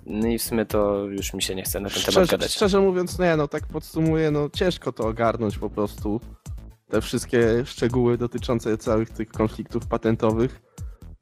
No 0.07 0.29
i 0.29 0.39
w 0.39 0.43
sumie 0.43 0.65
to 0.67 1.05
już 1.05 1.35
mi 1.35 1.43
się 1.43 1.55
nie 1.55 1.63
chce 1.63 1.81
na 1.81 1.89
ten 1.89 1.99
temat 2.03 2.13
Szczerze, 2.13 2.31
gadać. 2.31 2.53
szczerze 2.53 2.81
mówiąc, 2.81 3.19
nie, 3.19 3.37
no 3.37 3.49
tak 3.49 3.67
podsumuję, 3.67 4.31
no 4.31 4.49
ciężko 4.53 4.93
to 4.93 5.07
ogarnąć 5.07 5.59
po 5.59 5.71
prostu. 5.71 6.21
Te 6.89 7.01
wszystkie 7.01 7.67
szczegóły 7.67 8.19
dotyczące 8.19 8.79
całych 8.79 9.11
tych 9.11 9.29
konfliktów 9.29 9.87
patentowych. 9.87 10.63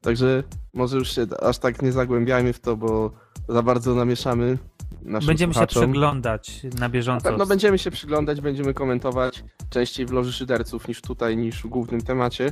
Także 0.01 0.43
może 0.75 0.97
już 0.97 1.15
się 1.15 1.27
aż 1.43 1.59
tak 1.59 1.83
nie 1.83 1.93
zagłębiajmy 1.93 2.53
w 2.53 2.61
to, 2.61 2.77
bo 2.77 3.11
za 3.49 3.63
bardzo 3.63 3.95
namieszamy 3.95 4.59
Będziemy 5.03 5.53
się 5.55 5.59
słuchaczom. 5.59 5.83
przeglądać 5.83 6.63
na 6.75 6.81
Na 6.81 6.89
bieżąco. 6.89 7.25
pewno 7.25 7.47
będziemy 7.47 7.79
się 7.79 7.91
przyglądać, 7.91 8.41
będziemy 8.41 8.75
komentować 8.75 9.45
częściej 9.71 10.07
w 10.07 10.13
loży 10.13 10.33
szyderców 10.33 10.89
niż 10.89 11.01
tutaj, 11.03 11.37
niż 11.37 11.63
w 11.63 11.67
głównym 11.67 12.01
temacie. 12.01 12.51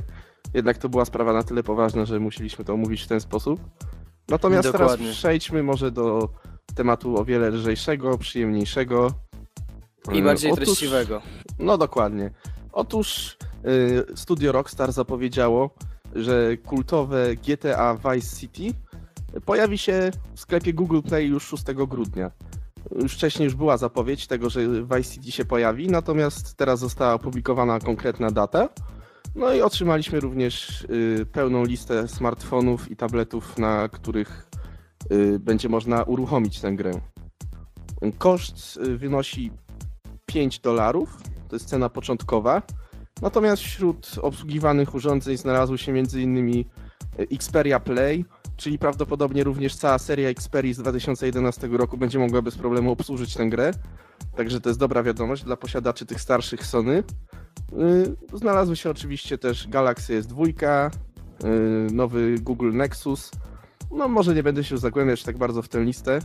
Jednak 0.53 0.77
to 0.77 0.89
była 0.89 1.05
sprawa 1.05 1.33
na 1.33 1.43
tyle 1.43 1.63
poważna, 1.63 2.05
że 2.05 2.19
musieliśmy 2.19 2.65
to 2.65 2.73
omówić 2.73 3.01
w 3.03 3.07
ten 3.07 3.19
sposób. 3.19 3.59
Natomiast 4.29 4.71
Dokładnie. 4.71 4.97
teraz 5.05 5.17
przejdźmy 5.17 5.63
może 5.63 5.91
do 5.91 6.29
tematu 6.75 7.17
o 7.17 7.25
wiele 7.25 7.49
lżejszego, 7.49 8.17
przyjemniejszego. 8.17 9.11
I 10.13 10.19
E, 10.19 10.21
bardziej 10.21 10.51
otóż- 10.51 10.65
treściwego. 10.65 11.21
No 11.59 11.77
dokładnie. 11.77 12.31
Otóż 12.71 13.37
y, 14.13 14.15
studio 14.17 14.51
Rockstar 14.51 14.91
zapowiedziało, 14.91 15.69
że 16.15 16.57
kultowe 16.57 17.35
GTA 17.35 17.95
Vice 18.13 18.37
City 18.37 18.73
pojawi 19.45 19.77
się 19.77 20.11
w 20.35 20.39
sklepie 20.39 20.73
Google 20.73 21.01
Play 21.01 21.27
już 21.27 21.47
6 21.47 21.63
grudnia. 21.87 22.31
Już 23.01 23.13
wcześniej 23.13 23.45
już 23.45 23.55
była 23.55 23.77
zapowiedź 23.77 24.27
tego, 24.27 24.49
że 24.49 24.59
Vice 24.83 25.03
City 25.03 25.31
się 25.31 25.45
pojawi, 25.45 25.87
natomiast 25.87 26.55
teraz 26.55 26.79
została 26.79 27.13
opublikowana 27.13 27.79
konkretna 27.79 28.31
data. 28.31 28.69
No 29.35 29.53
i 29.53 29.61
otrzymaliśmy 29.61 30.19
również 30.19 30.81
y, 30.81 31.25
pełną 31.31 31.65
listę 31.65 32.07
smartfonów 32.07 32.91
i 32.91 32.95
tabletów, 32.95 33.57
na 33.57 33.89
których 33.89 34.49
y, 35.11 35.39
będzie 35.39 35.69
można 35.69 36.03
uruchomić 36.03 36.59
tę 36.59 36.71
grę. 36.71 36.91
Koszt 38.17 38.77
y, 38.77 38.97
wynosi 38.97 39.51
5 40.25 40.59
dolarów, 40.59 41.17
to 41.49 41.55
jest 41.55 41.69
cena 41.69 41.89
początkowa. 41.89 42.61
Natomiast 43.21 43.61
wśród 43.61 44.15
obsługiwanych 44.21 44.95
urządzeń 44.95 45.37
znalazły 45.37 45.77
się 45.77 45.91
m.in. 45.91 46.63
Xperia 47.17 47.79
Play, 47.79 48.25
czyli 48.57 48.79
prawdopodobnie 48.79 49.43
również 49.43 49.75
cała 49.75 49.99
seria 49.99 50.29
Xperia 50.29 50.73
z 50.73 50.77
2011 50.77 51.67
roku 51.67 51.97
będzie 51.97 52.19
mogła 52.19 52.41
bez 52.41 52.57
problemu 52.57 52.91
obsłużyć 52.91 53.33
tę 53.33 53.49
grę. 53.49 53.71
Także 54.37 54.61
to 54.61 54.69
jest 54.69 54.79
dobra 54.79 55.03
wiadomość 55.03 55.43
dla 55.43 55.57
posiadaczy 55.57 56.05
tych 56.05 56.21
starszych 56.21 56.65
Sony. 56.65 57.03
Y, 57.73 58.37
znalazły 58.37 58.75
się 58.75 58.89
oczywiście 58.89 59.37
też 59.37 59.67
Galaxy 59.67 60.21
S2, 60.21 60.53
y, 61.43 61.93
nowy 61.93 62.35
Google 62.39 62.73
Nexus. 62.73 63.31
No 63.91 64.07
może 64.07 64.35
nie 64.35 64.43
będę 64.43 64.63
się 64.63 64.75
już 64.75 64.81
zagłębiać 64.81 65.23
tak 65.23 65.37
bardzo 65.37 65.61
w 65.61 65.69
tę 65.69 65.83
listę. 65.83 66.19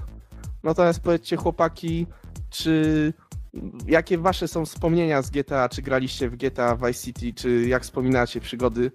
Natomiast 0.63 1.01
powiedzcie 1.01 1.37
chłopaki, 1.37 2.07
czy 2.51 3.13
jakie 3.87 4.19
wasze 4.19 4.49
są 4.49 4.65
wspomnienia 4.67 5.23
z 5.23 5.31
GTA? 5.31 5.69
Czy 5.69 5.83
graliście 5.83 6.29
w 6.29 6.37
GTA 6.37 6.77
Vice 6.77 7.05
City? 7.05 7.33
Czy 7.33 7.69
jak 7.69 7.83
wspominacie 7.83 8.41
przygody 8.41 8.91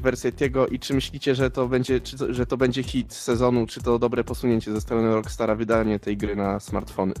wersję 0.00 0.32
tego 0.32 0.66
i 0.66 0.78
czy 0.78 0.94
myślicie, 0.94 1.34
że 1.34 1.50
to 1.50 1.68
będzie, 1.68 2.00
czy, 2.00 2.34
że 2.34 2.46
to 2.46 2.56
będzie 2.56 2.82
hit 2.82 3.12
sezonu, 3.12 3.66
czy 3.66 3.82
to 3.82 3.98
dobre 3.98 4.24
posunięcie 4.24 4.72
ze 4.72 4.80
strony 4.80 5.14
Rockstara 5.14 5.54
wydanie 5.54 5.98
tej 5.98 6.16
gry 6.16 6.36
na 6.36 6.60
smartfony? 6.60 7.14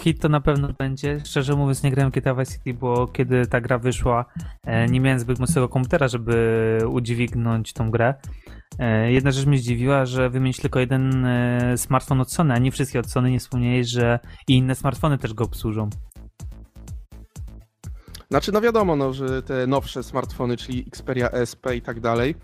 Hit 0.00 0.20
to 0.20 0.28
na 0.28 0.40
pewno 0.40 0.68
będzie. 0.78 1.20
Szczerze 1.24 1.56
mówiąc, 1.56 1.82
nie 1.82 1.90
grałem 1.90 2.10
GTA 2.10 2.34
Vice 2.34 2.52
City, 2.52 2.74
bo 2.74 3.06
kiedy 3.06 3.46
ta 3.46 3.60
gra 3.60 3.78
wyszła, 3.78 4.24
e, 4.64 4.86
nie 4.86 5.00
miałem 5.00 5.18
zbyt 5.18 5.38
mocnego 5.38 5.68
komputera, 5.68 6.08
żeby 6.08 6.78
udźwignąć 6.88 7.72
tą 7.72 7.90
grę. 7.90 8.14
E, 8.78 9.12
jedna 9.12 9.30
rzecz 9.30 9.46
mnie 9.46 9.58
zdziwiła, 9.58 10.06
że 10.06 10.30
wymienić 10.30 10.56
tylko 10.56 10.80
jeden 10.80 11.24
e, 11.24 11.78
smartfon 11.78 12.20
od 12.20 12.32
Sony, 12.32 12.54
a 12.54 12.58
nie 12.58 12.72
wszystkie 12.72 13.00
od 13.00 13.10
Sony. 13.10 13.30
Nie 13.30 13.38
wspomniałeś, 13.38 13.88
że 13.88 14.18
i 14.48 14.56
inne 14.56 14.74
smartfony 14.74 15.18
też 15.18 15.34
go 15.34 15.44
obsłużą. 15.44 15.90
Znaczy, 18.30 18.52
no 18.52 18.60
wiadomo, 18.60 18.96
no, 18.96 19.12
że 19.12 19.42
te 19.42 19.66
nowsze 19.66 20.02
smartfony, 20.02 20.56
czyli 20.56 20.84
Xperia 20.88 21.28
SP 21.50 21.64
i 21.76 21.82
tak 21.82 22.00
dalej, 22.00 22.34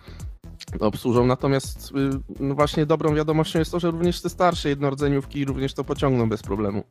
obsłużą. 0.81 1.27
Natomiast 1.27 1.91
y, 1.91 2.21
no 2.41 2.55
właśnie 2.55 2.87
dobrą 2.87 3.15
wiadomością 3.15 3.59
jest 3.59 3.71
to, 3.71 3.81
że 3.81 3.91
również 3.91 4.23
te 4.23 4.29
starsze 4.29 4.69
jednorodzenioówki 4.69 5.45
również 5.45 5.75
to 5.75 5.85
pociągną 5.85 6.29
bez 6.29 6.43
problemu. 6.43 6.85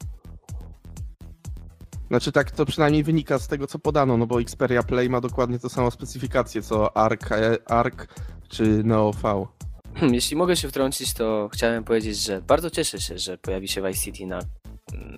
Znaczy 2.07 2.31
tak 2.31 2.51
to 2.51 2.65
przynajmniej 2.65 3.03
wynika 3.03 3.39
z 3.39 3.47
tego, 3.47 3.67
co 3.67 3.79
podano, 3.79 4.17
no 4.17 4.27
bo 4.27 4.41
Xperia 4.41 4.83
Play 4.83 5.09
ma 5.09 5.21
dokładnie 5.21 5.59
to 5.59 5.69
samo 5.69 5.91
specyfikację, 5.91 6.61
co 6.61 6.97
Arc, 6.97 7.29
Arc 7.65 8.07
czy 8.47 8.83
Neo 8.83 9.11
V. 9.11 9.47
Hmm, 9.93 10.15
jeśli 10.15 10.37
mogę 10.37 10.55
się 10.55 10.67
wtrącić, 10.67 11.13
to 11.13 11.49
chciałem 11.53 11.83
powiedzieć, 11.83 12.17
że 12.17 12.41
bardzo 12.41 12.69
cieszę 12.69 12.99
się, 12.99 13.17
że 13.17 13.37
pojawi 13.37 13.67
się 13.67 13.81
Vice 13.81 14.01
City 14.01 14.25
na 14.25 14.39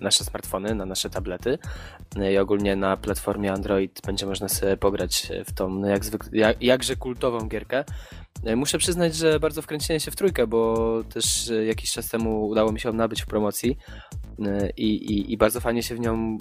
nasze 0.00 0.24
smartfony, 0.24 0.74
na 0.74 0.86
nasze 0.86 1.10
tablety 1.10 1.58
i 2.32 2.38
ogólnie 2.38 2.76
na 2.76 2.96
platformie 2.96 3.52
Android 3.52 4.00
będzie 4.06 4.26
można 4.26 4.48
sobie 4.48 4.76
pograć 4.76 5.28
w 5.46 5.52
tą 5.52 5.68
no 5.68 5.88
jak 5.88 6.04
zwykle, 6.04 6.30
jak, 6.32 6.62
jakże 6.62 6.96
kultową 6.96 7.48
gierkę. 7.48 7.84
Muszę 8.56 8.78
przyznać, 8.78 9.16
że 9.16 9.40
bardzo 9.40 9.62
wkręciłem 9.62 10.00
się 10.00 10.10
w 10.10 10.16
trójkę, 10.16 10.46
bo 10.46 11.02
też 11.14 11.52
jakiś 11.66 11.92
czas 11.92 12.08
temu 12.08 12.48
udało 12.48 12.72
mi 12.72 12.80
się 12.80 12.88
ją 12.88 12.94
nabyć 12.94 13.22
w 13.22 13.26
promocji 13.26 13.76
i, 14.76 14.86
i, 14.86 15.32
i 15.32 15.36
bardzo 15.36 15.60
fajnie 15.60 15.82
się 15.82 15.94
w 15.94 16.00
nią 16.00 16.38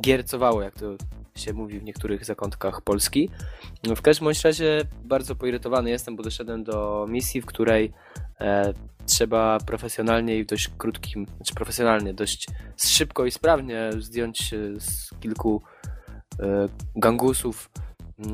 giercowało, 0.00 0.62
jak 0.62 0.74
to 0.74 0.96
się 1.34 1.52
mówi 1.52 1.80
w 1.80 1.84
niektórych 1.84 2.24
zakątkach 2.24 2.80
Polski. 2.80 3.30
No, 3.84 3.96
w 3.96 4.02
każdym 4.02 4.28
razie 4.44 4.82
bardzo 5.04 5.34
poirytowany 5.34 5.90
jestem, 5.90 6.16
bo 6.16 6.22
doszedłem 6.22 6.64
do 6.64 7.06
misji, 7.08 7.40
w 7.40 7.46
której 7.46 7.92
e, 8.40 8.74
trzeba 9.06 9.58
profesjonalnie 9.66 10.38
i 10.38 10.44
w 10.44 10.46
dość 10.46 10.70
krótkim, 10.78 11.26
znaczy 11.36 11.54
profesjonalnie, 11.54 12.14
dość 12.14 12.46
szybko 12.76 13.26
i 13.26 13.30
sprawnie 13.30 13.90
zdjąć 13.98 14.54
z 14.78 15.10
kilku 15.20 15.62
e, 16.40 16.68
gangusów 16.96 17.70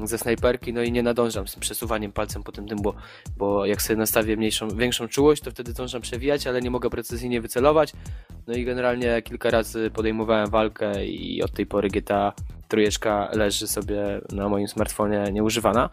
ze 0.04 0.18
snajperki, 0.18 0.72
no 0.72 0.82
i 0.82 0.92
nie 0.92 1.02
nadążam 1.02 1.49
z 1.49 1.56
przesuwaniem 1.56 2.12
palcem 2.12 2.42
po 2.42 2.52
tym 2.52 2.68
tym, 2.68 2.78
bo, 2.82 2.94
bo 3.37 3.66
jak 3.66 3.82
sobie 3.82 3.96
nastawię 3.96 4.37
mniejszą, 4.37 4.68
większą 4.68 5.08
czułość, 5.08 5.42
to 5.42 5.50
wtedy 5.50 5.70
zdążam 5.70 6.02
przewijać, 6.02 6.46
ale 6.46 6.60
nie 6.60 6.70
mogę 6.70 6.90
precyzyjnie 6.90 7.40
wycelować. 7.40 7.92
No 8.46 8.54
i 8.54 8.64
generalnie 8.64 9.22
kilka 9.22 9.50
razy 9.50 9.90
podejmowałem 9.90 10.50
walkę 10.50 11.06
i 11.06 11.42
od 11.42 11.52
tej 11.52 11.66
pory 11.66 11.88
GTA 11.88 12.32
trójeczka 12.68 13.30
leży 13.32 13.68
sobie 13.68 14.20
na 14.32 14.49
moim 14.49 14.68
smartfonie 14.68 15.25
nieużywana. 15.32 15.90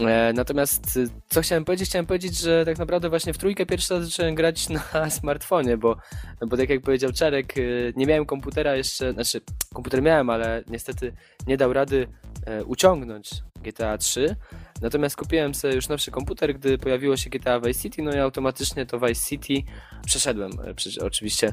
E, 0.00 0.32
natomiast 0.32 0.96
y, 0.96 1.08
co 1.28 1.40
chciałem 1.40 1.64
powiedzieć? 1.64 1.88
Chciałem 1.88 2.06
powiedzieć, 2.06 2.38
że 2.38 2.64
tak 2.64 2.78
naprawdę 2.78 3.08
właśnie 3.08 3.32
w 3.32 3.38
trójkę 3.38 3.66
pierwszy 3.66 3.94
raz 3.94 4.04
zacząłem 4.04 4.34
grać 4.34 4.68
na 4.68 5.10
smartfonie, 5.20 5.76
bo, 5.76 5.96
no 6.40 6.46
bo 6.46 6.56
tak 6.56 6.68
jak 6.68 6.80
powiedział 6.80 7.12
Czarek, 7.12 7.58
y, 7.58 7.92
nie 7.96 8.06
miałem 8.06 8.26
komputera 8.26 8.76
jeszcze, 8.76 9.12
znaczy 9.12 9.40
komputer 9.74 10.02
miałem, 10.02 10.30
ale 10.30 10.64
niestety 10.66 11.12
nie 11.46 11.56
dał 11.56 11.72
rady 11.72 12.08
e, 12.46 12.64
uciągnąć 12.64 13.30
GTA 13.62 13.98
3. 13.98 14.36
Natomiast 14.82 15.16
kupiłem 15.16 15.54
sobie 15.54 15.74
już 15.74 15.88
nowszy 15.88 16.10
komputer, 16.10 16.54
gdy 16.54 16.78
pojawiło 16.78 17.16
się 17.16 17.30
GTA 17.30 17.60
Vice 17.60 17.80
City, 17.80 18.02
no 18.02 18.12
i 18.14 18.18
automatycznie 18.18 18.86
to 18.86 18.98
Vice 18.98 19.28
City 19.28 19.70
przeszedłem, 20.06 20.50
e, 21.00 21.04
oczywiście 21.06 21.52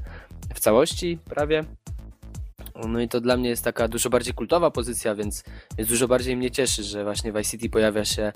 w 0.55 0.59
całości 0.59 1.19
prawie. 1.25 1.63
No 2.75 3.01
i 3.01 3.07
to 3.07 3.21
dla 3.21 3.37
mnie 3.37 3.49
jest 3.49 3.63
taka 3.63 3.87
dużo 3.87 4.09
bardziej 4.09 4.33
kultowa 4.33 4.71
pozycja, 4.71 5.15
więc, 5.15 5.43
więc 5.77 5.89
dużo 5.89 6.07
bardziej 6.07 6.37
mnie 6.37 6.51
cieszy, 6.51 6.83
że 6.83 7.03
właśnie 7.03 7.31
Vice 7.31 7.51
City 7.51 7.69
pojawia 7.69 8.05
się 8.05 8.31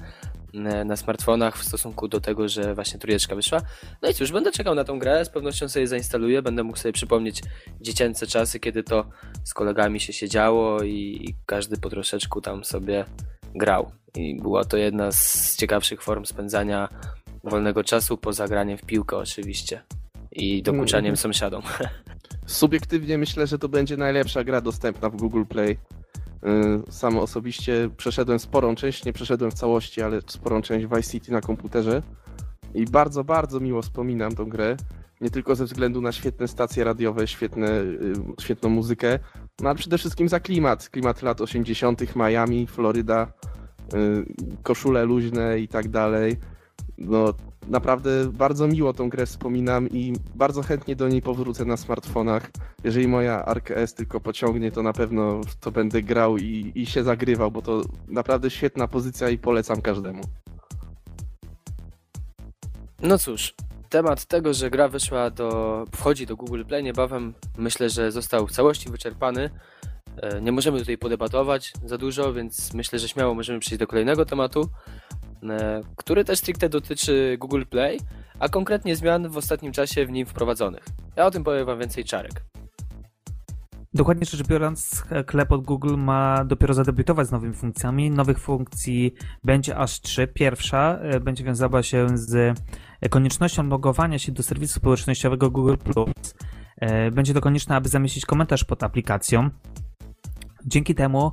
e, 0.53 0.85
na 0.85 0.95
smartfonach 0.95 1.57
w 1.57 1.63
stosunku 1.63 2.07
do 2.07 2.21
tego, 2.21 2.47
że 2.47 2.75
właśnie 2.75 2.99
trójeczka 2.99 3.35
wyszła. 3.35 3.61
No 4.01 4.09
i 4.09 4.13
cóż, 4.13 4.31
będę 4.31 4.51
czekał 4.51 4.75
na 4.75 4.83
tą 4.83 4.99
grę, 4.99 5.25
z 5.25 5.29
pewnością 5.29 5.69
sobie 5.69 5.87
zainstaluję, 5.87 6.41
będę 6.41 6.63
mógł 6.63 6.77
sobie 6.77 6.93
przypomnieć 6.93 7.41
dziecięce 7.81 8.27
czasy, 8.27 8.59
kiedy 8.59 8.83
to 8.83 9.05
z 9.43 9.53
kolegami 9.53 9.99
się 9.99 10.13
siedziało 10.13 10.83
i 10.83 11.35
każdy 11.45 11.77
po 11.77 11.89
troszeczku 11.89 12.41
tam 12.41 12.63
sobie 12.63 13.05
grał. 13.55 13.91
I 14.15 14.41
była 14.41 14.65
to 14.65 14.77
jedna 14.77 15.11
z 15.11 15.55
ciekawszych 15.57 16.01
form 16.01 16.25
spędzania 16.25 16.89
wolnego 17.43 17.83
czasu, 17.83 18.17
poza 18.17 18.47
graniem 18.47 18.77
w 18.77 18.81
piłkę 18.81 19.17
oczywiście 19.17 19.81
i 20.31 20.63
dokuczaniem 20.63 21.13
no, 21.13 21.17
sąsiadom. 21.17 21.61
Subiektywnie 22.45 23.17
myślę, 23.17 23.47
że 23.47 23.59
to 23.59 23.69
będzie 23.69 23.97
najlepsza 23.97 24.43
gra 24.43 24.61
dostępna 24.61 25.09
w 25.09 25.15
Google 25.15 25.43
Play. 25.43 25.71
Y, 25.71 26.91
sam 26.91 27.17
osobiście 27.17 27.89
przeszedłem 27.97 28.39
sporą 28.39 28.75
część, 28.75 29.05
nie 29.05 29.13
przeszedłem 29.13 29.51
w 29.51 29.53
całości, 29.53 30.01
ale 30.01 30.21
sporą 30.27 30.61
część 30.61 30.85
Vice 30.85 31.11
City 31.11 31.31
na 31.31 31.41
komputerze 31.41 32.01
i 32.73 32.85
bardzo, 32.85 33.23
bardzo 33.23 33.59
miło 33.59 33.81
wspominam 33.81 34.35
tą 34.35 34.45
grę. 34.45 34.77
Nie 35.21 35.29
tylko 35.29 35.55
ze 35.55 35.65
względu 35.65 36.01
na 36.01 36.11
świetne 36.11 36.47
stacje 36.47 36.83
radiowe, 36.83 37.27
świetne, 37.27 37.67
y, 37.81 38.13
świetną 38.41 38.69
muzykę, 38.69 39.19
no 39.61 39.69
ale 39.69 39.77
przede 39.77 39.97
wszystkim 39.97 40.29
za 40.29 40.39
klimat. 40.39 40.89
Klimat 40.89 41.21
lat 41.21 41.41
80., 41.41 42.15
Miami, 42.15 42.67
Floryda, 42.67 43.33
y, 43.93 44.25
koszule 44.63 45.05
luźne 45.05 45.59
i 45.59 45.67
tak 45.67 45.89
dalej. 45.89 46.37
No, 46.97 47.33
naprawdę 47.69 48.31
bardzo 48.33 48.67
miło 48.67 48.93
tą 48.93 49.09
grę 49.09 49.25
wspominam 49.25 49.89
i 49.89 50.13
bardzo 50.35 50.61
chętnie 50.61 50.95
do 50.95 51.07
niej 51.07 51.21
powrócę 51.21 51.65
na 51.65 51.77
smartfonach. 51.77 52.51
Jeżeli 52.83 53.07
moja 53.07 53.45
Arc 53.45 53.71
S 53.71 53.93
tylko 53.93 54.19
pociągnie, 54.19 54.71
to 54.71 54.83
na 54.83 54.93
pewno 54.93 55.41
to 55.59 55.71
będę 55.71 56.01
grał 56.01 56.37
i, 56.37 56.71
i 56.75 56.85
się 56.85 57.03
zagrywał, 57.03 57.51
bo 57.51 57.61
to 57.61 57.81
naprawdę 58.07 58.49
świetna 58.49 58.87
pozycja 58.87 59.29
i 59.29 59.37
polecam 59.37 59.81
każdemu. 59.81 60.21
No 63.01 63.17
cóż, 63.17 63.53
temat 63.89 64.25
tego, 64.25 64.53
że 64.53 64.69
gra 64.69 64.87
wyszła 64.87 65.29
do, 65.29 65.85
wchodzi 65.95 66.25
do 66.25 66.35
Google 66.35 66.63
Play 66.63 66.83
niebawem, 66.83 67.33
myślę, 67.57 67.89
że 67.89 68.11
został 68.11 68.47
w 68.47 68.51
całości 68.51 68.89
wyczerpany. 68.89 69.49
E, 70.17 70.41
nie 70.41 70.51
możemy 70.51 70.79
tutaj 70.79 70.97
podebatować 70.97 71.73
za 71.85 71.97
dużo, 71.97 72.33
więc 72.33 72.73
myślę, 72.73 72.99
że 72.99 73.07
śmiało 73.07 73.33
możemy 73.33 73.59
przejść 73.59 73.79
do 73.79 73.87
kolejnego 73.87 74.25
tematu. 74.25 74.69
E, 75.43 75.81
który 75.95 76.25
też 76.25 76.39
stricte 76.39 76.69
dotyczy 76.69 77.37
Google 77.39 77.63
Play, 77.69 77.99
a 78.39 78.49
konkretnie 78.49 78.95
zmian 78.95 79.29
w 79.29 79.37
ostatnim 79.37 79.71
czasie 79.71 80.05
w 80.05 80.11
nim 80.11 80.25
wprowadzonych. 80.25 80.83
Ja 81.15 81.25
o 81.25 81.31
tym 81.31 81.43
powiem 81.43 81.65
Wam 81.65 81.79
więcej 81.79 82.03
czarek. 82.03 82.43
Dokładnie 83.93 84.25
rzecz 84.25 84.47
biorąc, 84.47 85.03
sklep 85.23 85.51
od 85.51 85.61
Google 85.61 85.95
ma 85.97 86.45
dopiero 86.45 86.73
zadebiutować 86.73 87.27
z 87.27 87.31
nowymi 87.31 87.53
funkcjami. 87.53 88.11
Nowych 88.11 88.39
funkcji 88.39 89.13
będzie 89.43 89.77
aż 89.77 90.01
trzy. 90.01 90.27
Pierwsza 90.27 90.99
e, 91.01 91.19
będzie 91.19 91.43
wiązała 91.43 91.83
się 91.83 92.07
z 92.13 92.59
koniecznością 93.09 93.67
logowania 93.67 94.19
się 94.19 94.31
do 94.31 94.43
serwisu 94.43 94.73
społecznościowego 94.73 95.51
Google+. 95.51 95.75
E, 96.77 97.11
będzie 97.11 97.33
to 97.33 97.41
konieczne, 97.41 97.75
aby 97.75 97.89
zamieścić 97.89 98.25
komentarz 98.25 98.63
pod 98.63 98.83
aplikacją. 98.83 99.49
Dzięki 100.65 100.95
temu 100.95 101.31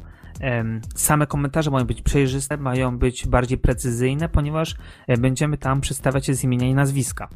Same 0.94 1.26
komentarze 1.26 1.70
mają 1.70 1.84
być 1.84 2.02
przejrzyste, 2.02 2.56
mają 2.56 2.98
być 2.98 3.26
bardziej 3.26 3.58
precyzyjne, 3.58 4.28
ponieważ 4.28 4.74
e, 5.06 5.16
będziemy 5.16 5.58
tam 5.58 5.80
przedstawiać 5.80 6.28
je 6.28 6.34
z 6.34 6.44
imienia 6.44 6.66
i 6.66 6.74
nazwiska. 6.74 7.28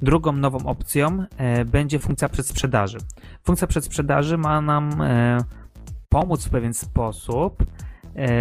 Drugą 0.00 0.32
nową 0.32 0.58
opcją 0.66 1.24
e, 1.36 1.64
będzie 1.64 1.98
funkcja 1.98 2.28
przedsprzedaży. 2.28 2.98
Funkcja 3.44 3.66
przedsprzedaży 3.66 4.38
ma 4.38 4.60
nam 4.60 5.02
e, 5.02 5.38
pomóc 6.08 6.44
w 6.44 6.50
pewien 6.50 6.74
sposób 6.74 7.64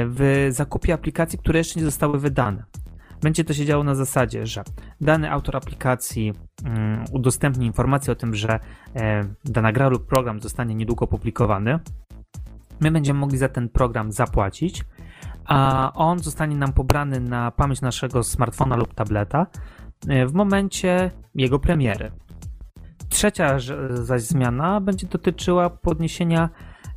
w 0.08 0.48
zakupie 0.50 0.94
aplikacji, 0.94 1.40
które 1.40 1.60
jeszcze 1.60 1.80
nie 1.80 1.86
zostały 1.86 2.20
wydane. 2.20 2.64
Będzie 3.22 3.44
to 3.44 3.54
się 3.54 3.66
działo 3.66 3.84
na 3.84 3.96
zasadzie, 3.96 4.46
że 4.46 4.64
dany 5.02 5.32
autor 5.32 5.58
aplikacji 5.58 6.34
mm, 6.66 7.06
udostępni 7.12 7.66
informację 7.66 8.14
o 8.14 8.16
tym, 8.16 8.36
że 8.36 8.60
dana 9.46 9.72
gra 9.72 9.90
lub 9.90 10.08
program 10.08 10.40
zostanie 10.40 10.76
niedługo 10.76 11.06
opublikowany. 11.06 11.80
My 12.80 12.92
będziemy 12.92 13.20
mogli 13.20 13.38
za 13.38 13.50
ten 13.50 13.70
program 13.70 14.12
zapłacić, 14.12 14.84
a 15.46 15.92
on 15.96 16.20
zostanie 16.20 16.56
nam 16.56 16.74
pobrany 16.74 17.20
na 17.20 17.52
pamięć 17.52 17.82
naszego 17.82 18.24
smartfona 18.24 18.76
lub 18.76 18.94
tableta. 18.94 19.48
e, 20.08 20.28
w 20.28 20.34
momencie 20.34 21.12
jego 21.36 21.60
premiery. 21.60 22.12
Trzecia 23.10 23.58
zaś 23.90 24.22
zmiana 24.22 24.82
będzie 24.82 25.08
dotyczyła 25.08 25.70
podniesienia 25.70 26.50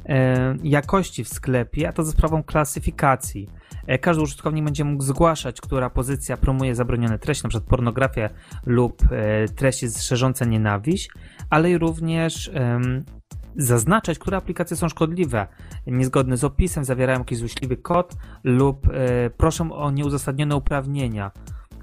e, 0.06 0.56
jakości 0.62 1.24
w 1.24 1.28
sklepie, 1.28 1.88
a 1.88 1.92
to 1.92 2.04
za 2.04 2.12
sprawą 2.12 2.42
klasyfikacji. 2.42 3.48
E, 3.86 3.98
każdy 3.98 4.22
użytkownik 4.22 4.64
będzie 4.64 4.84
mógł 4.84 5.02
zgłaszać, 5.02 5.60
która 5.60 5.90
pozycja 5.90 6.36
promuje 6.36 6.74
zabronione 6.74 7.18
treści, 7.18 7.46
np. 7.46 7.66
pornografię 7.68 8.30
lub 8.66 9.02
treści 9.56 9.90
szerzące 9.90 10.46
nienawiść, 10.46 11.10
ale 11.50 11.78
również 11.78 12.50
zaznaczać, 13.56 14.18
które 14.18 14.36
aplikacje 14.36 14.76
są 14.76 14.88
szkodliwe, 14.88 15.46
niezgodne 15.86 16.36
z 16.36 16.44
opisem, 16.44 16.84
zawierają 16.84 17.18
jakiś 17.18 17.38
złośliwy 17.38 17.76
kod 17.76 18.14
lub 18.44 18.86
proszą 19.36 19.72
o 19.72 19.90
nieuzasadnione 19.90 20.56
uprawnienia 20.56 21.30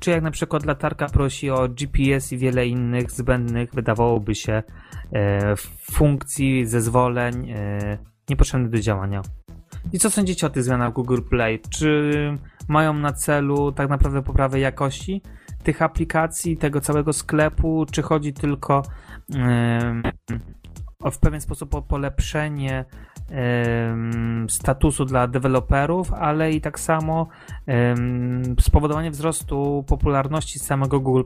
czy 0.04 0.12
jak 0.12 0.24
na 0.24 0.32
przykład 0.32 0.66
latarka 0.66 1.10
prosi 1.10 1.50
o 1.50 1.70
GPS 1.70 2.32
i 2.32 2.38
wiele 2.38 2.68
innych 2.68 3.12
zbędnych, 3.12 3.74
wydawałoby 3.74 4.36
się, 4.36 4.64
e, 5.14 5.56
funkcji, 5.92 6.66
zezwoleń 6.66 7.52
e, 7.52 7.98
niepotrzebnych 8.30 8.72
do 8.72 8.80
działania. 8.80 9.22
I 9.94 10.00
co 10.00 10.10
sądzicie 10.10 10.48
o 10.48 10.50
tych 10.50 10.64
zmianach 10.64 10.94
Google 10.94 11.22
Play? 11.30 11.60
Czy 11.70 12.12
mają 12.68 12.94
na 12.94 13.14
celu 13.14 13.72
tak 13.72 13.90
naprawdę 13.90 14.24
poprawę 14.24 14.60
jakości 14.60 15.22
tych 15.64 15.82
aplikacji, 15.82 16.58
tego 16.58 16.82
całego 16.82 17.14
sklepu, 17.14 17.86
czy 17.92 18.02
chodzi 18.02 18.34
tylko 18.34 18.84
e, 19.36 20.02
o 20.32 20.63
w 21.12 21.20
pewien 21.20 21.42
sposób 21.42 21.88
polepszenie 21.88 22.86
statusu 24.50 25.06
dla 25.06 25.28
deweloperów, 25.28 26.14
ale 26.14 26.52
i 26.52 26.62
tak 26.62 26.80
samo 26.80 27.28
spowodowanie 28.60 29.12
wzrostu 29.12 29.84
popularności 29.88 30.60
samego 30.60 31.00
Google. 31.00 31.24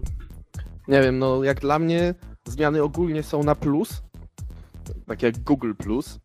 Nie 0.88 1.02
wiem, 1.02 1.20
no 1.20 1.44
jak 1.44 1.60
dla 1.60 1.80
mnie 1.80 2.14
zmiany 2.46 2.84
ogólnie 2.84 3.24
są 3.24 3.44
na 3.44 3.56
plus, 3.56 4.04
tak 5.08 5.24
jak 5.24 5.40
Google 5.40 5.74
Plus. 5.74 6.20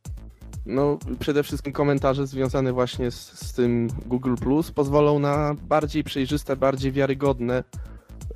No, 0.67 0.99
przede 1.19 1.43
wszystkim 1.43 1.73
komentarze 1.73 2.27
związane 2.27 2.73
właśnie 2.73 3.11
z, 3.11 3.33
z 3.33 3.53
tym 3.53 3.89
Google 4.07 4.35
Plus 4.35 4.71
pozwolą 4.71 5.19
na 5.19 5.55
bardziej 5.69 6.05
przejrzyste, 6.05 6.57
bardziej 6.57 6.93
wiarygodne 6.93 7.65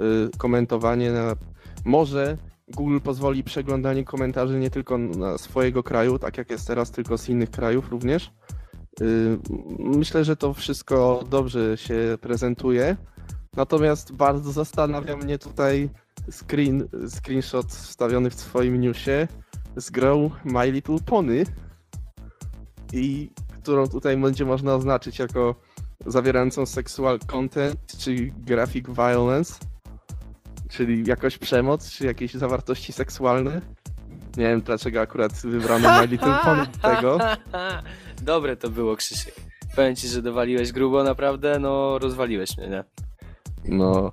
y, 0.00 0.38
komentowanie. 0.38 1.12
Na, 1.12 1.35
może 1.85 2.37
Google 2.68 3.00
pozwoli 3.00 3.44
przeglądanie 3.44 4.05
komentarzy 4.05 4.59
nie 4.59 4.70
tylko 4.70 4.98
na 4.98 5.38
swojego 5.38 5.83
kraju, 5.83 6.18
tak 6.18 6.38
jak 6.38 6.50
jest 6.50 6.66
teraz, 6.66 6.90
tylko 6.90 7.18
z 7.18 7.29
innych 7.29 7.50
krajów 7.50 7.90
również. 7.90 8.33
Y, 9.00 9.38
myślę, 9.79 10.24
że 10.24 10.37
to 10.37 10.55
wszystko 10.55 11.24
dobrze 11.31 11.76
się 11.76 12.18
prezentuje. 12.20 12.96
Natomiast 13.57 14.12
bardzo 14.12 14.52
zastanawia 14.52 15.16
mnie 15.16 15.38
tutaj 15.38 15.90
screen, 16.31 16.88
screenshot 17.09 17.66
wstawiony 17.66 18.31
w 18.31 18.35
swoim 18.35 18.81
newsie 18.81 19.29
z 19.76 19.90
grą 19.90 20.31
My 20.44 20.70
Little 20.70 20.98
Pony 21.07 21.44
i 22.92 23.31
którą 23.62 23.88
tutaj 23.88 24.16
będzie 24.16 24.44
można 24.44 24.74
oznaczyć 24.74 25.18
jako 25.18 25.55
zawierającą 26.07 26.66
sexual 26.66 27.18
content 27.26 27.96
czy 27.98 28.14
graphic 28.38 28.87
violence. 28.87 29.55
Czyli 30.77 31.05
jakoś 31.07 31.39
przemoc, 31.39 31.91
czy 31.91 32.07
jakieś 32.07 32.35
zawartości 32.35 32.93
seksualne? 32.93 33.61
Nie 34.37 34.45
wiem 34.45 34.61
dlaczego 34.61 35.01
akurat 35.01 35.33
wybrano 35.33 36.01
My 36.01 36.07
Little 36.07 36.39
Pony 36.45 36.67
tego. 36.83 37.19
Dobre 38.23 38.57
to 38.57 38.71
było, 38.71 38.97
Krzysiek. 38.97 39.35
Powiem 39.77 39.97
ci, 39.97 40.09
że 40.09 40.23
dowaliłeś 40.23 40.73
grubo, 40.73 41.05
naprawdę, 41.05 41.59
no 41.59 41.99
rozwaliłeś 41.99 42.59
mnie, 42.59 42.69
nie? 42.69 42.85
No, 43.65 44.12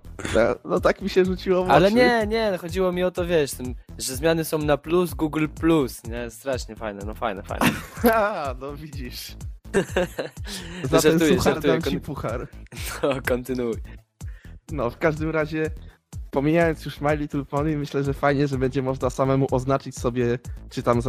no 0.66 0.80
tak 0.80 1.02
mi 1.02 1.10
się 1.10 1.26
rzuciło 1.26 1.66
w 1.66 1.70
Ale 1.70 1.92
nie, 1.92 2.28
nie, 2.28 2.58
chodziło 2.62 2.92
mi 2.92 3.04
o 3.04 3.12
to, 3.12 3.26
wiesz, 3.26 3.52
tym, 3.52 3.76
że 3.98 4.16
zmiany 4.16 4.46
są 4.46 4.58
na 4.58 4.78
plus, 4.78 5.14
Google 5.14 5.48
plus, 5.48 6.04
nie? 6.04 6.30
Strasznie 6.30 6.76
fajne, 6.76 7.02
no 7.06 7.14
fajne, 7.14 7.44
fajne. 7.44 7.70
A, 8.14 8.56
no 8.60 8.76
widzisz. 8.76 9.36
Za 10.92 11.02
ten 11.02 11.12
żartuję, 11.12 11.38
suchar 11.38 11.54
żartuję, 11.54 11.74
dam 11.74 11.92
ci 11.92 12.00
puchar. 12.00 12.48
No, 13.04 13.10
kontynuuj. 13.28 13.76
No, 14.72 14.90
w 14.90 14.98
każdym 14.98 15.30
razie 15.30 15.70
pomijając 16.34 16.86
już 16.86 17.02
My 17.02 17.18
Little 17.18 17.46
Pony, 17.46 17.78
myślę, 17.78 18.04
że 18.04 18.14
fajnie, 18.14 18.48
że 18.48 18.58
będzie 18.58 18.82
można 18.82 19.10
samemu 19.10 19.48
oznaczyć 19.52 19.98
sobie, 19.98 20.40
czy 20.70 20.84
tam 20.84 21.02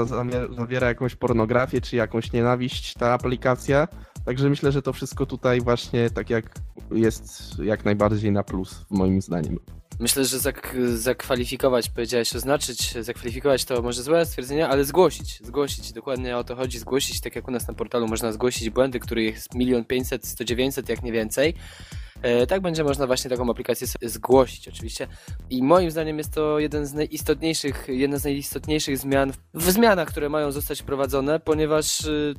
zawiera 0.56 0.88
jakąś 0.88 1.14
pornografię, 1.14 1.80
czy 1.80 1.96
jakąś 1.96 2.32
nienawiść 2.32 2.94
ta 2.94 3.12
aplikacja. 3.12 3.88
Także 4.24 4.50
myślę, 4.50 4.72
że 4.72 4.82
to 4.82 4.92
wszystko 4.92 5.26
tutaj 5.26 5.60
właśnie 5.60 6.10
tak 6.10 6.30
jak 6.30 6.54
jest 6.90 7.58
jak 7.58 7.84
najbardziej 7.84 8.32
na 8.32 8.42
plus, 8.42 8.86
moim 8.90 9.22
zdaniem. 9.22 9.58
Myślę, 10.00 10.24
że 10.24 10.38
zak 10.38 10.76
zakwalifikować, 10.94 11.90
powiedziałeś 11.90 12.36
oznaczyć, 12.36 13.04
zakwalifikować 13.04 13.64
to 13.64 13.82
może 13.82 14.02
złe 14.02 14.26
stwierdzenie, 14.26 14.68
ale 14.68 14.84
zgłosić, 14.84 15.40
zgłosić, 15.46 15.92
dokładnie 15.92 16.36
o 16.36 16.44
to 16.44 16.56
chodzi, 16.56 16.78
zgłosić, 16.78 17.20
tak 17.20 17.36
jak 17.36 17.48
u 17.48 17.50
nas 17.50 17.68
na 17.68 17.74
portalu 17.74 18.08
można 18.08 18.32
zgłosić 18.32 18.70
błędy, 18.70 19.00
których 19.00 19.34
jest 19.34 19.54
milion 19.54 19.84
pięćset, 19.84 20.26
sto 20.26 20.44
dziewięćset, 20.44 20.88
jak 20.88 21.02
nie 21.02 21.12
więcej. 21.12 21.54
E, 22.24 22.46
tak 22.46 22.60
będzie 22.60 22.84
można 22.84 23.06
właśnie 23.06 23.30
taką 23.30 23.50
aplikację 23.50 23.86
zgłosić 24.02 24.68
oczywiście. 24.68 25.06
I 25.50 25.62
moim 25.62 25.90
zdaniem 25.90 26.18
jest 26.18 26.34
to 26.34 26.58
jeden 26.58 26.86
z 26.86 26.94
najistotniejszych, 26.94 27.84
jedna 27.88 28.18
z 28.18 28.24
najistotniejszych 28.24 28.98
zmian 28.98 29.32
w 29.54 29.70
zmianach, 29.70 30.08
które 30.08 30.28
mają 30.28 30.52
zostać 30.52 30.80
wprowadzone, 30.80 31.40
ponieważ 31.40 32.00
y, 32.00 32.34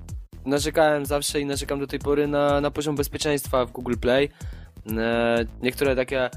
narzekałem 0.45 1.05
zawsze 1.05 1.39
i 1.41 1.45
narzekam 1.45 1.79
do 1.79 1.87
tej 1.87 1.99
pory 1.99 2.27
na, 2.27 2.61
na 2.61 2.71
poziom 2.71 2.95
bezpieczeństwa 2.95 3.65
w 3.65 3.71
Google 3.71 3.95
Play. 4.01 4.29
E, 4.97 5.45
niektóre 5.61 5.95
takie 5.95 6.29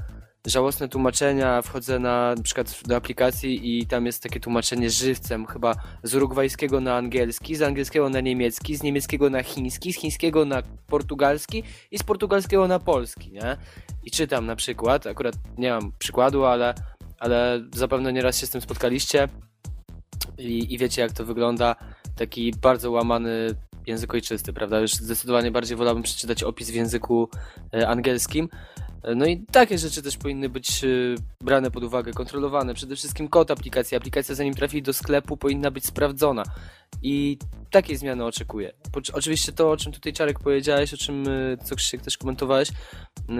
żałosne 0.47 0.89
tłumaczenia, 0.89 1.61
wchodzę 1.61 1.99
na, 1.99 2.35
na 2.35 2.43
przykład 2.43 2.81
do 2.87 2.95
aplikacji 2.95 3.79
i 3.79 3.87
tam 3.87 4.05
jest 4.05 4.23
takie 4.23 4.39
tłumaczenie 4.39 4.89
żywcem, 4.89 5.45
chyba 5.45 5.75
z 6.03 6.15
urugwajskiego 6.15 6.79
na 6.79 6.95
angielski, 6.95 7.55
z 7.55 7.61
angielskiego 7.61 8.09
na 8.09 8.19
niemiecki, 8.19 8.75
z 8.75 8.83
niemieckiego 8.83 9.29
na 9.29 9.43
chiński, 9.43 9.93
z 9.93 9.97
chińskiego 9.97 10.45
na 10.45 10.63
portugalski 10.87 11.63
i 11.91 11.99
z 11.99 12.03
portugalskiego 12.03 12.67
na 12.67 12.79
polski, 12.79 13.31
nie? 13.31 13.57
I 14.03 14.11
czytam 14.11 14.45
na 14.45 14.55
przykład, 14.55 15.07
akurat 15.07 15.35
nie 15.57 15.71
mam 15.71 15.91
przykładu, 15.99 16.45
ale, 16.45 16.73
ale 17.19 17.61
zapewne 17.73 18.13
nieraz 18.13 18.37
się 18.37 18.45
z 18.45 18.49
tym 18.49 18.61
spotkaliście 18.61 19.27
i, 20.37 20.73
i 20.73 20.77
wiecie 20.77 21.01
jak 21.01 21.11
to 21.11 21.25
wygląda, 21.25 21.75
taki 22.15 22.53
bardzo 22.61 22.91
łamany 22.91 23.55
język 23.87 24.13
ojczysty, 24.13 24.53
prawda? 24.53 24.79
Już 24.79 24.93
zdecydowanie 24.93 25.51
bardziej 25.51 25.77
wolałbym 25.77 26.03
przeczytać 26.03 26.43
opis 26.43 26.71
w 26.71 26.75
języku 26.75 27.29
e, 27.73 27.87
angielskim, 27.87 28.49
no 29.15 29.25
i 29.25 29.45
takie 29.51 29.77
rzeczy 29.77 30.01
też 30.01 30.17
powinny 30.17 30.49
być 30.49 30.83
y, 30.83 31.15
brane 31.41 31.71
pod 31.71 31.83
uwagę, 31.83 32.13
kontrolowane. 32.13 32.73
Przede 32.73 32.95
wszystkim 32.95 33.27
kod 33.27 33.51
aplikacji. 33.51 33.97
Aplikacja 33.97 34.35
zanim 34.35 34.53
trafi 34.53 34.81
do 34.81 34.93
sklepu 34.93 35.37
powinna 35.37 35.71
być 35.71 35.85
sprawdzona. 35.85 36.43
I 37.01 37.37
takiej 37.71 37.97
zmiany 37.97 38.25
oczekuję. 38.25 38.73
Oczywiście 39.13 39.51
to, 39.51 39.71
o 39.71 39.77
czym 39.77 39.91
tutaj 39.91 40.13
Czarek 40.13 40.39
powiedziałeś, 40.39 40.93
o 40.93 40.97
czym 40.97 41.27
y, 41.27 41.57
co 41.63 41.75
Krzysiek 41.75 42.01
też 42.01 42.17
komentowałeś, 42.17 42.69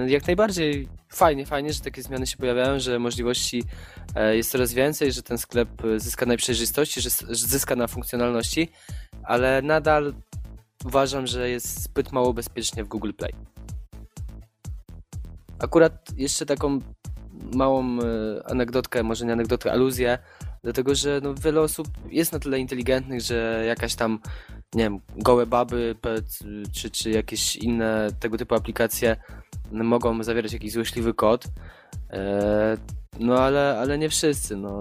jak 0.08 0.28
najbardziej 0.28 0.88
fajnie, 1.10 1.46
fajnie, 1.46 1.74
że 1.74 1.80
takie 1.80 2.02
zmiany 2.02 2.28
się 2.28 2.38
pojawiają, 2.38 2.80
że 2.80 3.00
możliwości 3.00 3.64
e, 4.16 4.36
jest 4.36 4.52
coraz 4.52 4.74
więcej, 4.74 5.12
że 5.12 5.24
ten 5.24 5.38
sklep 5.38 5.70
zyska 5.98 6.26
na 6.26 6.38
przejrzystości, 6.38 7.02
że 7.02 7.10
zyska 7.30 7.76
na 7.76 7.88
funkcjonalności, 7.88 8.70
ale 9.24 9.62
nadal 9.62 10.14
uważam, 10.86 11.28
że 11.28 11.50
jest 11.50 11.84
zbyt 11.84 12.12
mało 12.12 12.34
bezpiecznie 12.34 12.84
w 12.84 12.88
Google 12.88 13.12
Play. 13.14 13.59
Akurat 15.60 15.94
jeszcze 16.18 16.46
taką 16.46 16.80
małą 17.54 18.00
e, 18.00 18.04
anegdotkę, 18.46 19.04
może 19.04 19.26
nie 19.26 19.34
anegdotkę, 19.34 19.72
aluzję, 19.72 20.18
dlatego 20.64 20.96
że 20.96 21.20
no, 21.24 21.34
wiele 21.34 21.62
osób 21.62 21.88
jest 22.10 22.34
na 22.34 22.40
tyle 22.40 22.60
inteligentnych, 22.60 23.22
że 23.22 23.64
jakaś 23.68 23.96
tam, 23.96 24.20
nie 24.74 24.84
wiem, 24.84 25.00
gołe 25.18 25.46
baby 25.46 25.96
czy, 26.74 26.90
czy 26.90 27.10
jakieś 27.12 27.56
inne 27.56 28.08
tego 28.20 28.38
typu 28.38 28.56
aplikacje 28.56 29.16
mogą 29.72 30.24
zawierać 30.24 30.54
jakiś 30.54 30.72
złośliwy 30.72 31.14
kod. 31.14 31.46
E, 32.10 32.78
no 33.20 33.40
ale, 33.40 33.80
ale 33.80 33.98
nie 33.98 34.10
wszyscy, 34.10 34.58
no. 34.58 34.80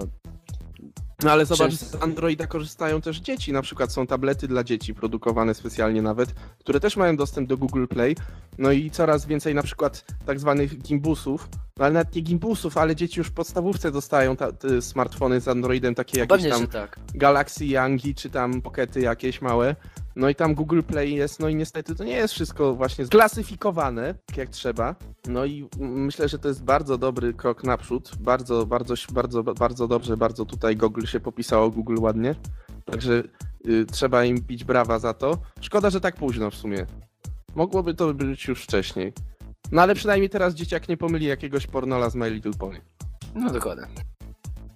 No 1.23 1.31
ale 1.31 1.45
zobacz, 1.45 1.73
z 1.73 2.03
Androida 2.03 2.47
korzystają 2.47 3.01
też 3.01 3.19
dzieci. 3.19 3.53
Na 3.53 3.61
przykład 3.61 3.93
są 3.93 4.07
tablety 4.07 4.47
dla 4.47 4.63
dzieci 4.63 4.93
produkowane 4.93 5.53
specjalnie 5.53 6.01
nawet, 6.01 6.33
które 6.59 6.79
też 6.79 6.97
mają 6.97 7.17
dostęp 7.17 7.49
do 7.49 7.57
Google 7.57 7.85
Play. 7.87 8.15
No 8.57 8.71
i 8.71 8.91
coraz 8.91 9.25
więcej 9.25 9.55
na 9.55 9.63
przykład 9.63 10.05
tak 10.25 10.39
zwanych 10.39 10.81
gimbusów, 10.81 11.49
no 11.77 11.85
ale 11.85 11.93
nawet 11.93 12.15
nie 12.15 12.21
gimbusów, 12.21 12.77
ale 12.77 12.95
dzieci 12.95 13.19
już 13.19 13.27
w 13.27 13.31
podstawówce 13.31 13.91
dostają 13.91 14.35
ta, 14.35 14.47
smartfony 14.81 15.41
z 15.41 15.47
Androidem, 15.47 15.95
takie 15.95 16.19
jakieś 16.19 16.29
Pewnie, 16.29 16.49
tam 16.49 16.67
tak. 16.67 16.99
Galaxy 17.15 17.65
Youngi, 17.65 18.15
czy 18.15 18.29
tam 18.29 18.61
Pockety 18.61 19.01
jakieś 19.01 19.41
małe. 19.41 19.75
No 20.19 20.29
i 20.29 20.35
tam 20.35 20.55
Google 20.55 20.81
Play 20.81 21.15
jest, 21.15 21.39
no 21.39 21.49
i 21.49 21.55
niestety 21.55 21.95
to 21.95 22.03
nie 22.03 22.15
jest 22.15 22.33
wszystko 22.33 22.75
właśnie 22.75 23.05
sklasyfikowane 23.05 24.15
jak 24.37 24.49
trzeba. 24.49 24.95
No 25.27 25.45
i 25.45 25.69
myślę, 25.79 26.29
że 26.29 26.39
to 26.39 26.47
jest 26.47 26.63
bardzo 26.63 26.97
dobry 26.97 27.33
krok 27.33 27.63
naprzód. 27.63 28.11
Bardzo, 28.19 28.65
bardzo, 28.65 28.95
bardzo, 29.13 29.43
bardzo 29.43 29.87
dobrze, 29.87 30.17
bardzo 30.17 30.45
tutaj 30.45 30.77
Google 30.77 31.05
się 31.05 31.19
popisało, 31.19 31.69
Google 31.69 31.95
ładnie. 31.99 32.35
Także 32.85 33.23
y, 33.67 33.85
trzeba 33.85 34.25
im 34.25 34.37
bić 34.37 34.63
brawa 34.63 34.99
za 34.99 35.13
to. 35.13 35.37
Szkoda, 35.61 35.89
że 35.89 36.01
tak 36.01 36.15
późno 36.15 36.51
w 36.51 36.55
sumie. 36.55 36.85
Mogłoby 37.55 37.93
to 37.93 38.13
być 38.13 38.47
już 38.47 38.63
wcześniej. 38.63 39.13
No 39.71 39.81
ale 39.81 39.95
przynajmniej 39.95 40.29
teraz 40.29 40.53
dzieciak 40.53 40.89
nie 40.89 40.97
pomyli 40.97 41.25
jakiegoś 41.25 41.67
pornola 41.67 42.09
z 42.09 42.15
My 42.15 42.29
Little 42.29 42.53
Pony. 42.59 42.81
No 43.35 43.49
dokładnie. 43.49 43.85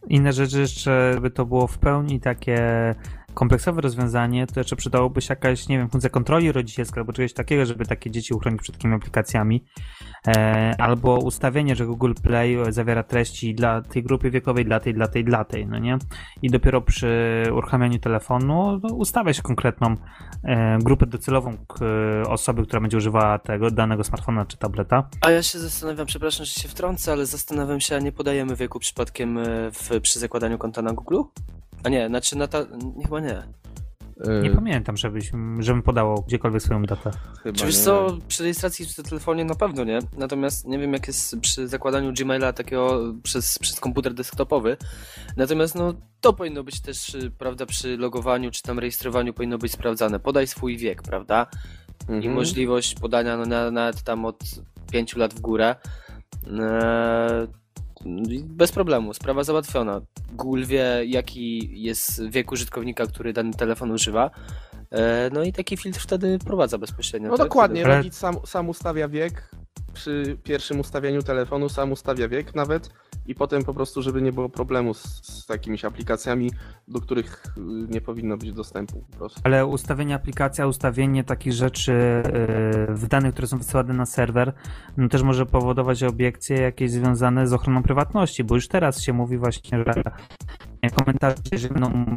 Inne 0.10 0.34
rzeczy 0.34 0.60
jeszcze, 0.60 1.12
żeby 1.13 1.32
to 1.32 1.45
było 1.45 1.67
w 1.67 1.77
pełni 1.77 2.19
takie 2.19 2.95
kompleksowe 3.34 3.82
rozwiązanie, 3.82 4.48
to 4.48 4.60
jeszcze 4.60 4.76
przydałoby 4.76 5.22
się 5.22 5.32
jakaś, 5.32 5.67
nie 5.67 5.78
wiem, 5.78 5.89
funkcja 5.89 6.10
kontroli 6.10 6.52
rodzicielska 6.52 7.02
albo 7.02 7.13
czegoś 7.13 7.34
takiego, 7.34 7.65
żeby 7.65 7.86
takie 7.86 8.12
dzieci 8.12 8.34
uchronić 8.34 8.62
przed 8.62 8.76
takimi 8.76 8.93
aplikacjami. 8.93 9.65
E, 10.28 10.76
albo 10.78 11.17
ustawienie, 11.17 11.76
że 11.76 11.86
Google 11.86 12.13
Play 12.24 12.58
zawiera 12.69 13.04
treści 13.04 13.56
dla 13.56 13.82
tej 13.82 14.04
grupy 14.04 14.32
wiekowej, 14.32 14.65
dla 14.65 14.80
tej, 14.80 14.93
dla 14.93 15.08
tej, 15.08 15.24
dla 15.24 15.46
tej, 15.46 15.67
no 15.67 15.80
nie? 15.80 15.98
I 16.41 16.50
dopiero 16.50 16.82
przy 16.82 17.43
uruchamianiu 17.52 18.00
telefonu 18.00 18.80
no, 18.84 18.96
ustawia 18.96 19.34
się 19.34 19.41
konkretną 19.41 19.96
e, 20.43 20.78
grupę 20.80 21.06
docelową 21.06 21.58
k, 21.67 21.86
osoby, 22.28 22.63
która 22.65 22.82
będzie 22.82 22.98
używała 22.98 23.39
tego 23.39 23.72
danego 23.72 24.04
smartfona 24.04 24.46
czy 24.46 24.58
tableta. 24.58 25.10
A 25.22 25.32
ja 25.32 25.43
się 25.43 25.60
zastanawiam, 25.60 26.08
przepraszam, 26.08 26.46
że 26.46 26.52
się 26.52 26.69
wtrącę, 26.69 27.12
ale 27.12 27.26
zastanawiam 27.26 27.80
się, 27.80 27.96
a 27.96 28.00
nie 28.00 28.12
podajemy 28.12 28.56
wieku 28.56 28.80
przypadkiem 28.80 29.38
e, 29.38 29.72
w, 29.72 30.02
przy 30.02 30.19
zakładaniu 30.19 30.58
konta 30.58 30.82
na 30.82 30.93
Google? 30.93 31.22
A 31.84 31.89
nie, 31.89 32.08
znaczy 32.08 32.38
na 32.38 32.48
ta... 32.48 32.60
nie, 32.96 33.04
chyba 33.04 33.19
nie. 33.19 33.43
Nie 34.43 34.50
pamiętam, 34.52 34.98
żebyś, 34.98 35.32
żebym 35.60 35.82
podało 35.82 36.22
gdziekolwiek 36.22 36.62
swoją 36.62 36.84
datę. 36.84 37.12
Chyba 37.43 37.58
Czy 37.58 37.65
wiesz 37.65 37.78
nie. 37.78 37.84
co, 37.84 38.17
przy 38.28 38.43
rejestracji 38.43 38.86
w 38.86 38.96
telefonie 38.96 39.46
na 39.46 39.56
pewno 39.56 39.84
nie, 39.84 40.00
natomiast 40.17 40.67
nie 40.67 40.80
wiem 40.80 40.93
jak 40.93 41.08
jest 41.08 41.39
przy 41.39 41.67
zakładaniu 41.67 42.13
Gmaila 42.13 42.54
takiego 42.54 43.13
przez, 43.24 43.60
przez 43.60 43.80
komputer 43.80 44.13
desktopowy, 44.13 44.78
natomiast 45.38 45.76
no 45.76 45.93
to 46.22 46.34
powinno 46.34 46.63
być 46.63 46.82
też, 46.82 47.15
y, 47.15 47.32
prawda, 47.32 47.65
przy 47.65 47.98
logowaniu 47.98 48.52
czy 48.52 48.62
tam 48.62 48.80
rejestrowaniu 48.80 49.34
powinno 49.34 49.58
być 49.58 49.72
sprawdzane. 49.72 50.19
Podaj 50.19 50.48
swój 50.48 50.78
wiek, 50.78 51.02
prawda, 51.04 51.48
i 52.10 52.12
Mhm. 52.13 52.34
możliwość 52.34 52.96
podania 52.96 53.38
no, 53.38 53.46
na- 53.46 53.72
nawet 53.72 54.04
tam 54.04 54.26
od 54.26 54.43
5 54.91 55.15
lat 55.15 55.34
w 55.34 55.39
górę. 55.39 55.76
Eee, 56.48 57.48
i 57.48 57.62
bez 58.43 58.71
problemu, 58.71 59.13
sprawa 59.13 59.43
załatwiona. 59.43 60.01
Google 60.33 60.63
wie, 60.65 61.01
jaki 61.05 61.69
jest 61.81 62.29
wiek 62.29 62.51
użytkownika, 62.51 63.07
który 63.07 63.33
dany 63.33 63.53
telefon 63.53 63.91
używa. 63.91 64.29
Eee, 64.91 65.31
No 65.33 65.43
i 65.43 65.53
taki 65.53 65.77
filtr 65.77 65.99
wtedy 65.99 66.39
prowadza 66.39 66.77
bezpośrednio. 66.77 67.29
No 67.29 67.37
tak? 67.37 67.47
dokładnie, 67.47 67.83
rodzic 67.83 68.15
sam, 68.15 68.35
sam 68.45 68.69
ustawia 68.69 69.07
wiek, 69.07 69.49
przy 69.93 70.38
pierwszym 70.43 70.79
ustawieniu 70.79 71.23
telefonu 71.23 71.69
sam 71.69 71.91
ustawia 71.91 72.27
wiek 72.27 72.56
nawet 72.56 72.89
i 73.25 73.36
potem 73.36 73.63
po 73.63 73.73
prostu, 73.73 74.01
żeby 74.01 74.21
nie 74.21 74.32
było 74.32 74.49
problemu 74.49 74.93
z, 74.93 75.21
z 75.23 75.86
aplikacjami, 75.86 76.51
do 76.88 77.01
których 77.01 77.43
y, 77.58 77.62
nie 77.89 78.01
powinno 78.01 78.38
być 78.38 78.51
dostępu 78.53 79.06
po 79.12 79.17
prostu. 79.17 79.41
Ale 79.43 79.65
ustawienie 79.65 80.15
aplikacja, 80.15 80.67
ustawienie 80.67 81.23
takich 81.23 81.53
rzeczy 81.53 81.91
yy, 82.88 82.95
w 82.95 83.08
danych, 83.08 83.34
które 83.34 83.47
są 83.47 83.58
wysyłane 83.58 83.93
na 83.93 84.06
serwer, 84.06 84.53
no 84.97 85.10
też 85.10 85.21
może 85.21 85.45
powodować 85.45 86.03
obiekcje 86.03 86.58
jakieś 86.58 86.91
związane 86.91 87.47
z 87.47 87.53
ochroną 87.53 87.84
prywatności, 87.84 88.43
bo 88.43 88.56
już 88.56 88.67
teraz 88.67 89.01
się 89.01 89.13
mówi 89.13 89.38
właśnie, 89.38 89.77
że 89.77 90.03
komentarze, 90.91 91.36
że 91.54 91.69
będą 91.69 92.15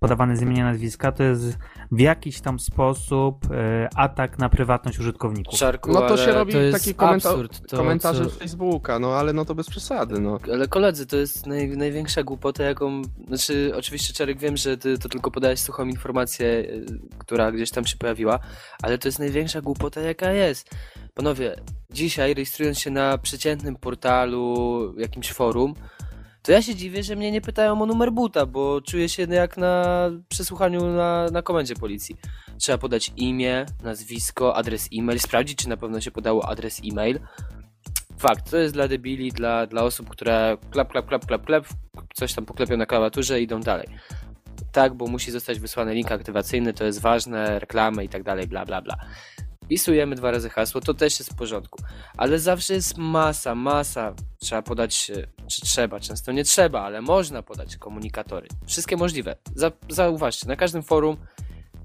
podawane 0.00 0.36
z 0.36 0.42
imienia 0.42 0.64
nazwiska, 0.64 1.12
to 1.12 1.22
jest 1.22 1.58
w 1.92 2.00
jakiś 2.00 2.40
tam 2.40 2.58
sposób 2.58 3.36
e, 3.50 3.88
atak 3.96 4.38
na 4.38 4.48
prywatność 4.48 4.98
użytkowników. 4.98 5.58
Szarku, 5.58 5.92
No 5.92 6.00
to 6.00 6.16
się 6.16 6.32
robi 6.32 6.52
to 6.52 6.58
jest 6.58 6.78
taki 6.84 6.94
komenta- 6.94 7.14
absurd. 7.14 7.70
To, 7.70 7.76
Komentarze 7.76 8.24
co- 8.24 8.30
z 8.30 8.34
Facebooka, 8.38 8.98
no 8.98 9.12
ale 9.14 9.32
no 9.32 9.44
to 9.44 9.54
bez 9.54 9.70
przesady, 9.70 10.20
no. 10.20 10.38
Ale 10.52 10.68
koledzy, 10.68 11.06
to 11.06 11.16
jest 11.16 11.46
naj, 11.46 11.68
największa 11.76 12.22
głupota, 12.22 12.62
jaką. 12.64 13.02
Znaczy, 13.28 13.72
oczywiście, 13.76 14.14
Czarek, 14.14 14.38
wiem, 14.38 14.56
że 14.56 14.76
ty 14.78 14.98
to 14.98 15.08
tylko 15.08 15.30
podałeś 15.30 15.60
suchą 15.60 15.86
informację, 15.86 16.46
y, 16.46 16.84
która 17.18 17.52
gdzieś 17.52 17.70
tam 17.70 17.86
się 17.86 17.96
pojawiła, 17.96 18.38
ale 18.82 18.98
to 18.98 19.08
jest 19.08 19.18
największa 19.18 19.60
głupota, 19.60 20.00
jaka 20.00 20.32
jest. 20.32 20.70
Panowie, 21.14 21.56
dzisiaj 21.90 22.34
rejestrując 22.34 22.78
się 22.78 22.90
na 22.90 23.18
przeciętnym 23.18 23.76
portalu, 23.76 24.94
jakimś 24.98 25.32
forum, 25.32 25.74
to 26.42 26.52
ja 26.52 26.62
się 26.62 26.74
dziwię, 26.74 27.02
że 27.02 27.16
mnie 27.16 27.32
nie 27.32 27.40
pytają 27.40 27.82
o 27.82 27.86
numer 27.86 28.12
buta, 28.12 28.46
bo 28.46 28.80
czuję 28.80 29.08
się 29.08 29.22
jak 29.22 29.56
na 29.56 29.84
przesłuchaniu 30.28 30.86
na, 30.86 31.26
na 31.32 31.42
komendzie 31.42 31.74
policji. 31.74 32.16
Trzeba 32.58 32.78
podać 32.78 33.12
imię, 33.16 33.66
nazwisko, 33.82 34.56
adres 34.56 34.88
e-mail, 34.94 35.20
sprawdzić, 35.20 35.58
czy 35.58 35.68
na 35.68 35.76
pewno 35.76 36.00
się 36.00 36.10
podało 36.10 36.48
adres 36.48 36.80
e-mail. 36.84 37.20
Fakt, 38.18 38.50
to 38.50 38.56
jest 38.56 38.74
dla 38.74 38.88
debili, 38.88 39.32
dla, 39.32 39.66
dla 39.66 39.82
osób, 39.82 40.08
które 40.08 40.56
klap, 40.70 40.92
klap, 40.92 41.06
klap, 41.06 41.26
klap, 41.26 41.44
klap, 41.44 41.64
coś 42.14 42.34
tam 42.34 42.46
poklepią 42.46 42.76
na 42.76 42.86
klawiaturze 42.86 43.40
i 43.40 43.44
idą 43.44 43.60
dalej. 43.60 43.86
Tak, 44.72 44.94
bo 44.94 45.06
musi 45.06 45.30
zostać 45.30 45.60
wysłany 45.60 45.94
link 45.94 46.12
aktywacyjny, 46.12 46.72
to 46.72 46.84
jest 46.84 47.00
ważne, 47.00 47.58
reklamy 47.58 48.04
i 48.04 48.08
tak 48.08 48.22
dalej, 48.22 48.46
bla, 48.46 48.66
bla, 48.66 48.82
bla. 48.82 48.96
Wpisujemy 49.74 50.16
dwa 50.16 50.30
razy 50.30 50.50
hasło, 50.50 50.80
to 50.80 50.94
też 50.94 51.18
jest 51.18 51.32
w 51.32 51.34
porządku. 51.36 51.82
Ale 52.16 52.38
zawsze 52.38 52.74
jest 52.74 52.98
masa, 52.98 53.54
masa. 53.54 54.14
Trzeba 54.38 54.62
podać, 54.62 55.10
e, 55.10 55.26
czy 55.46 55.60
trzeba, 55.60 56.00
często 56.00 56.32
nie 56.32 56.44
trzeba, 56.44 56.80
ale 56.82 57.02
można 57.02 57.42
podać 57.42 57.76
komunikatory. 57.76 58.48
Wszystkie 58.66 58.96
możliwe. 58.96 59.36
Za, 59.54 59.72
zauważcie, 59.88 60.48
na 60.48 60.56
każdym 60.56 60.82
forum 60.82 61.16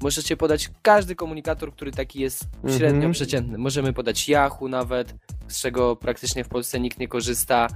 możecie 0.02 0.38
podać 0.38 0.70
każdy 0.82 1.16
komunikator, 1.16 1.74
który 1.74 1.92
taki 1.92 2.20
jest 2.20 2.44
średnio 2.68 2.96
Mhm. 2.96 3.12
przeciętny. 3.12 3.58
Możemy 3.58 3.94
podać 3.94 4.30
Yahoo 4.30 4.68
nawet, 4.68 5.16
z 5.48 5.62
czego 5.62 5.96
praktycznie 5.96 6.44
w 6.44 6.48
Polsce 6.50 6.80
nikt 6.80 7.00
nie 7.00 7.08
korzysta. 7.08 7.68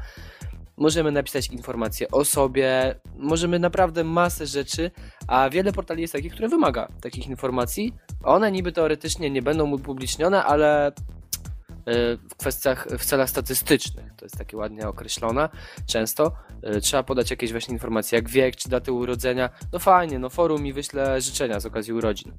Możemy 0.77 1.11
napisać 1.11 1.47
informacje 1.47 2.11
o 2.11 2.25
sobie, 2.25 2.95
możemy 3.17 3.59
naprawdę 3.59 4.03
masę 4.03 4.45
rzeczy, 4.47 4.91
a 5.27 5.49
wiele 5.49 5.73
portali 5.73 6.01
jest 6.01 6.13
takich, 6.13 6.33
które 6.33 6.49
wymaga 6.49 6.87
takich 7.01 7.27
informacji. 7.27 7.93
One 8.23 8.51
niby 8.51 8.71
teoretycznie 8.71 9.29
nie 9.29 9.41
będą 9.41 9.71
upublicznione, 9.71 10.43
ale 10.43 10.87
e, 10.87 10.91
w 12.17 12.35
kwestiach, 12.37 12.87
w 12.99 13.05
celach 13.05 13.29
statystycznych, 13.29 14.13
to 14.17 14.25
jest 14.25 14.37
takie 14.37 14.57
ładnie 14.57 14.87
określone, 14.87 15.49
często 15.87 16.31
e, 16.61 16.81
trzeba 16.81 17.03
podać 17.03 17.31
jakieś 17.31 17.51
właśnie 17.51 17.73
informacje, 17.73 18.15
jak 18.15 18.29
wiek, 18.29 18.55
czy 18.55 18.69
daty 18.69 18.91
urodzenia. 18.91 19.49
No 19.73 19.79
fajnie, 19.79 20.19
no 20.19 20.29
forum 20.29 20.61
mi 20.61 20.73
wyśle 20.73 21.21
życzenia 21.21 21.59
z 21.59 21.65
okazji 21.65 21.93
urodzin. 21.93 22.37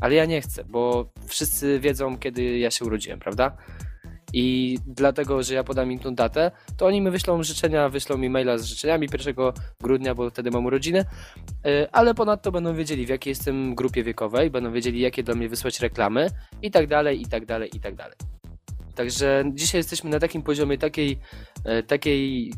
Ale 0.00 0.14
ja 0.14 0.24
nie 0.24 0.40
chcę, 0.40 0.64
bo 0.64 1.10
wszyscy 1.26 1.80
wiedzą, 1.80 2.18
kiedy 2.18 2.58
ja 2.58 2.70
się 2.70 2.84
urodziłem, 2.84 3.18
prawda? 3.18 3.56
I 4.32 4.78
dlatego, 4.86 5.42
że 5.42 5.54
ja 5.54 5.64
podam 5.64 5.92
im 5.92 5.98
tą 5.98 6.14
datę, 6.14 6.50
to 6.76 6.86
oni 6.86 7.00
mi 7.00 7.10
wyślą 7.10 7.42
życzenia, 7.42 7.88
wyślą 7.88 8.16
mi 8.16 8.30
maila 8.30 8.58
z 8.58 8.64
życzeniami 8.64 9.08
1 9.12 9.34
grudnia, 9.80 10.14
bo 10.14 10.30
wtedy 10.30 10.50
mam 10.50 10.66
urodziny, 10.66 11.04
Yy, 11.64 11.90
ale 11.92 12.14
ponadto 12.14 12.52
będą 12.52 12.74
wiedzieli, 12.74 13.06
w 13.06 13.08
jakiej 13.08 13.30
jestem 13.30 13.74
grupie 13.74 14.04
wiekowej, 14.04 14.50
będą 14.50 14.72
wiedzieli, 14.72 15.00
jakie 15.00 15.22
do 15.22 15.34
mnie 15.34 15.48
wysłać 15.48 15.80
reklamy 15.80 16.30
i 16.62 16.70
tak 16.70 16.86
dalej, 16.86 17.22
i 17.22 17.26
tak 17.26 17.46
dalej, 17.46 17.70
i 17.76 17.80
tak 17.80 17.94
dalej. 17.94 18.16
Także 18.94 19.44
dzisiaj 19.54 19.78
jesteśmy 19.78 20.10
na 20.10 20.18
takim 20.18 20.42
poziomie 20.42 20.78
takiej, 20.78 21.18
e, 21.64 21.82
takiej... 21.82 22.52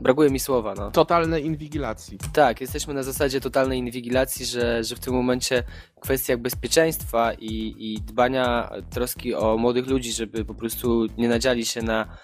Brakuje 0.00 0.30
mi 0.30 0.40
słowa, 0.40 0.74
no. 0.74 0.90
Totalnej 0.90 1.46
inwigilacji. 1.46 2.18
Tak, 2.32 2.60
jesteśmy 2.60 2.94
na 2.94 3.02
zasadzie 3.02 3.40
totalnej 3.40 3.78
inwigilacji, 3.78 4.46
że, 4.46 4.84
że 4.84 4.96
w 4.96 5.00
tym 5.00 5.14
momencie 5.14 5.62
w 5.96 6.00
kwestiach 6.00 6.38
bezpieczeństwa 6.38 7.32
i, 7.32 7.74
i 7.78 8.00
dbania, 8.00 8.70
troski 8.90 9.34
o 9.34 9.56
młodych 9.56 9.86
ludzi, 9.86 10.12
żeby 10.12 10.44
po 10.44 10.54
prostu 10.54 11.06
nie 11.18 11.28
nadziali 11.28 11.66
się 11.66 11.82
na, 11.82 12.16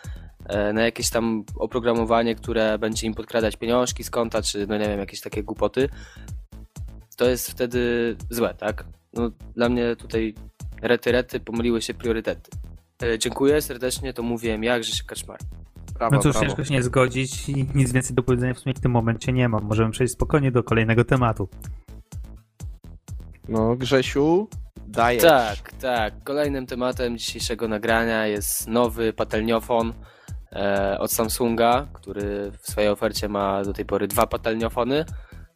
e, 0.47 0.73
na 0.73 0.83
jakieś 0.83 1.11
tam 1.11 1.45
oprogramowanie, 1.57 2.35
które 2.35 2.79
będzie 2.79 3.07
im 3.07 3.15
podkradać 3.15 3.57
pieniążki 3.57 4.05
z 4.05 4.11
konta, 4.11 4.43
czy 4.43 4.67
no 4.67 4.79
nie 4.79 4.89
wiem, 4.89 4.99
jakieś 4.99 5.21
takie 5.21 5.43
głupoty, 5.43 5.89
to 7.17 7.29
jest 7.29 7.51
wtedy 7.51 8.17
złe, 8.31 8.55
tak? 8.55 8.85
No, 9.13 9.31
dla 9.57 9.69
mnie 9.69 9.97
tutaj 9.97 10.35
rety, 10.83 11.13
rety, 11.13 11.41
pomyliły 11.41 11.83
się 11.83 11.95
priorytety. 11.95 12.51
E, 13.03 13.19
Dziękuję 13.19 13.63
serdecznie, 13.63 14.13
to 14.13 14.23
mówiłem 14.23 14.65
ja, 14.65 14.79
Grzesiek 14.79 15.07
Kaczmar. 15.07 15.39
Brawo, 15.95 16.17
No 16.17 16.23
cóż, 16.23 16.33
brawo. 16.33 16.47
ciężko 16.47 16.65
się 16.65 16.75
nie 16.75 16.83
zgodzić 16.83 17.49
i 17.49 17.67
nic 17.75 17.93
więcej 17.93 18.17
do 18.17 18.23
powiedzenia 18.23 18.55
w 18.55 18.59
sumie 18.59 18.75
w 18.75 18.81
tym 18.81 18.93
momencie 18.93 19.33
nie 19.33 19.49
mam. 19.49 19.65
Możemy 19.65 19.91
przejść 19.91 20.13
spokojnie 20.15 20.51
do 20.53 20.63
kolejnego 20.63 21.05
tematu. 21.05 21.49
No, 23.49 23.77
Grzesiu, 23.77 24.49
dajesz. 24.87 25.23
Tak, 25.23 25.73
tak. 25.73 26.15
Kolejnym 26.25 26.67
tematem 26.67 27.19
dzisiejszego 27.19 27.69
nagrania 27.69 28.27
jest 28.27 28.69
nowy 28.69 29.13
patelniofon 29.13 29.93
e, 30.53 30.97
od 30.99 31.13
Samsunga, 31.13 31.87
który 31.93 32.51
w 32.63 32.71
swojej 32.71 32.91
ofercie 32.91 33.29
ma 33.29 33.63
do 33.65 33.73
tej 33.73 33.85
pory 33.85 34.09
dwa 34.09 34.27
patelniofony. 34.27 35.05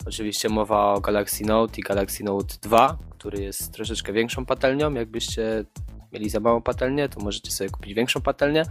Oczywiście 0.07 0.48
mowa 0.48 0.92
o 0.94 1.01
Galaxy 1.01 1.44
Note 1.44 1.81
i 1.81 1.83
Galaxy 1.83 2.24
Note 2.24 2.55
2, 2.62 2.98
który 3.11 3.42
jest 3.42 3.72
troszeczkę 3.72 4.12
większą 4.12 4.46
patelnią. 4.46 4.94
Jakbyście 4.94 5.64
mieli 6.12 6.31
za 6.31 6.40
małą 6.40 6.62
patelnię, 6.62 7.09
to 7.09 7.20
możecie 7.20 7.51
sobie 7.51 7.70
kupić 7.70 7.94
większą 7.94 8.20
patelnię. 8.20 8.62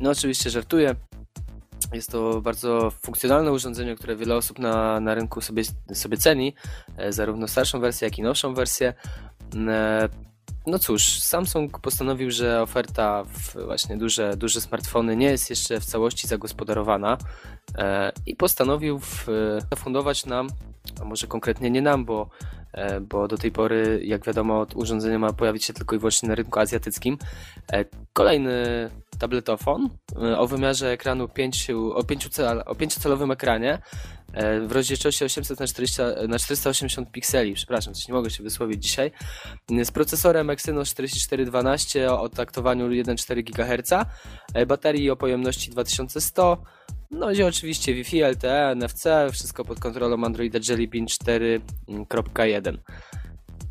No 0.00 0.10
oczywiście 0.10 0.50
żartuję. 0.50 0.94
Jest 1.92 2.10
to 2.10 2.40
bardzo 2.40 2.90
funkcjonalne 2.90 3.52
urządzenie, 3.52 3.96
które 3.96 4.16
wiele 4.16 4.36
osób 4.36 4.58
na, 4.58 5.00
na 5.00 5.14
rynku 5.14 5.40
sobie, 5.40 5.62
sobie 5.92 6.16
ceni, 6.16 6.54
e, 6.96 7.12
zarówno 7.12 7.48
starszą 7.48 7.80
wersję, 7.80 8.08
jak 8.08 8.18
i 8.18 8.22
nowszą 8.22 8.54
wersję. 8.54 8.94
E, 9.68 10.08
No 10.66 10.78
cóż, 10.78 11.20
Samsung 11.20 11.80
postanowił, 11.80 12.30
że 12.30 12.62
oferta 12.62 13.24
w 13.24 13.64
właśnie 13.64 13.96
duże, 13.96 14.36
duże 14.36 14.60
smartfony 14.60 15.16
nie 15.16 15.26
jest 15.26 15.50
jeszcze 15.50 15.80
w 15.80 15.84
całości 15.84 16.28
zagospodarowana 16.28 17.18
e, 17.78 18.12
i 18.26 18.36
postanowił 18.36 19.00
zafundować 19.70 20.26
nam, 20.26 20.48
a 21.00 21.04
może 21.04 21.26
konkretnie 21.26 21.70
nie 21.70 21.82
nam, 21.82 22.04
bo 22.04 22.28
bo 23.00 23.28
do 23.28 23.38
tej 23.38 23.52
pory, 23.52 24.00
jak 24.04 24.24
wiadomo, 24.24 24.66
urządzenie 24.74 25.18
ma 25.18 25.32
pojawić 25.32 25.64
się 25.64 25.72
tylko 25.72 25.96
i 25.96 25.98
wyłącznie 25.98 26.28
na 26.28 26.34
rynku 26.34 26.60
azjatyckim. 26.60 27.18
E, 27.72 27.84
kolejny 28.12 28.54
tabletofon 29.18 29.88
e, 30.22 30.38
o 30.38 30.46
wymiarze 30.46 30.90
ekranu 30.90 31.28
5, 31.28 31.70
o 31.94 32.04
5 32.04 32.28
cel, 32.28 32.62
o 32.66 32.74
5-calowym 32.74 33.32
ekranie 33.32 33.78
w 34.66 34.72
rozdzielczości 34.72 35.24
800 35.24 35.60
na, 35.60 35.66
40, 35.66 36.02
na 36.28 36.38
480 36.38 37.12
pikseli, 37.12 37.54
przepraszam, 37.54 37.94
coś 37.94 38.08
nie 38.08 38.14
mogę 38.14 38.30
się 38.30 38.42
wysłowić 38.42 38.82
dzisiaj, 38.82 39.10
z 39.84 39.90
procesorem 39.90 40.50
Exynos 40.50 40.88
4412 40.88 42.12
o 42.12 42.28
taktowaniu 42.28 42.88
1,4 42.88 43.44
GHz, 43.44 44.06
baterii 44.66 45.10
o 45.10 45.16
pojemności 45.16 45.70
2100, 45.70 46.62
no 47.10 47.30
i 47.30 47.42
oczywiście 47.42 47.94
Wi-Fi, 47.94 48.22
LTE, 48.22 48.74
NFC, 48.74 49.04
wszystko 49.32 49.64
pod 49.64 49.80
kontrolą 49.80 50.24
Androida 50.24 50.58
Jelly 50.68 50.88
Bean 50.88 51.06
4.1. 51.06 52.78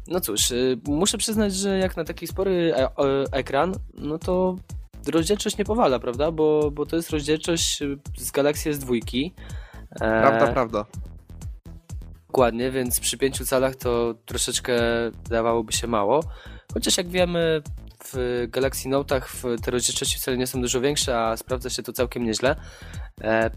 No 0.07 0.19
cóż, 0.19 0.51
y, 0.51 0.77
muszę 0.87 1.17
przyznać, 1.17 1.55
że 1.55 1.77
jak 1.77 1.97
na 1.97 2.03
taki 2.03 2.27
spory 2.27 2.73
e 2.75 2.89
ekran, 3.31 3.75
no 3.93 4.17
to 4.17 4.55
rozdzielczość 5.11 5.57
nie 5.57 5.65
powala, 5.65 5.99
prawda? 5.99 6.31
Bo, 6.31 6.71
bo 6.71 6.85
to 6.85 6.95
jest 6.95 7.09
rozdzielczość 7.09 7.83
z 8.17 8.31
Galaxy 8.31 8.71
S2. 8.71 9.31
E... 9.91 9.97
Prawda, 9.97 10.47
prawda. 10.47 10.85
Dokładnie, 12.27 12.71
więc 12.71 12.99
przy 12.99 13.17
5 13.17 13.49
calach 13.49 13.75
to 13.75 14.15
troszeczkę 14.25 14.73
dawałoby 15.29 15.73
się 15.73 15.87
mało. 15.87 16.23
Chociaż 16.73 16.97
jak 16.97 17.07
wiemy, 17.07 17.61
w 18.13 18.45
Galaxy 18.49 18.89
Note'ach 18.89 19.57
te 19.63 19.71
rozdzielczości 19.71 20.17
wcale 20.17 20.37
nie 20.37 20.47
są 20.47 20.61
dużo 20.61 20.81
większe, 20.81 21.19
a 21.19 21.37
sprawdza 21.37 21.69
się 21.69 21.83
to 21.83 21.93
całkiem 21.93 22.23
nieźle. 22.23 22.55
E, 23.21 23.49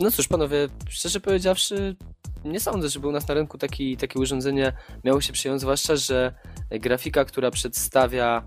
no 0.00 0.10
cóż, 0.10 0.28
panowie, 0.28 0.68
szczerze 0.88 1.20
powiedziawszy, 1.20 1.96
nie 2.44 2.60
sądzę, 2.60 2.88
żeby 2.88 3.08
u 3.08 3.12
nas 3.12 3.28
na 3.28 3.34
rynku 3.34 3.58
taki, 3.58 3.96
takie 3.96 4.18
urządzenie 4.18 4.72
miało 5.04 5.20
się 5.20 5.32
przyjąć, 5.32 5.60
zwłaszcza, 5.60 5.96
że 5.96 6.34
grafika, 6.70 7.24
która 7.24 7.50
przedstawia, 7.50 8.42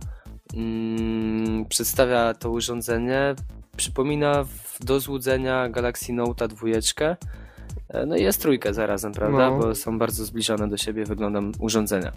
mm, 0.54 1.66
przedstawia 1.66 2.34
to 2.34 2.52
urządzenie, 2.52 3.36
przypomina 3.78 4.46
do 4.82 5.00
złudzenia 5.00 5.70
Galaxy 5.70 6.14
Note 6.14 6.48
2. 6.48 6.68
E, 7.90 8.06
no 8.06 8.16
i 8.16 8.24
jest 8.24 8.42
trójkę 8.42 8.74
zarazem, 8.74 9.14
prawda? 9.14 9.50
No. 9.50 9.58
Bo 9.58 9.76
są 9.76 10.00
bardzo 10.00 10.26
zbliżone 10.26 10.70
do 10.70 10.78
siebie 10.78 11.06
wyglądem 11.06 11.52
urządzenia. 11.60 12.12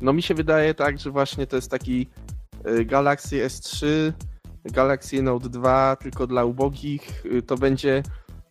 No 0.00 0.12
mi 0.12 0.22
się 0.22 0.34
wydaje 0.34 0.74
tak, 0.74 0.98
że 0.98 1.10
właśnie 1.10 1.46
to 1.46 1.56
jest 1.56 1.70
taki 1.70 2.06
y, 2.68 2.84
Galaxy 2.84 3.46
S3, 3.46 3.86
Galaxy 4.64 5.22
Note 5.22 5.48
2 5.48 5.96
tylko 5.96 6.26
dla 6.26 6.44
ubogich, 6.44 7.26
y, 7.26 7.42
to 7.42 7.56
będzie... 7.56 8.02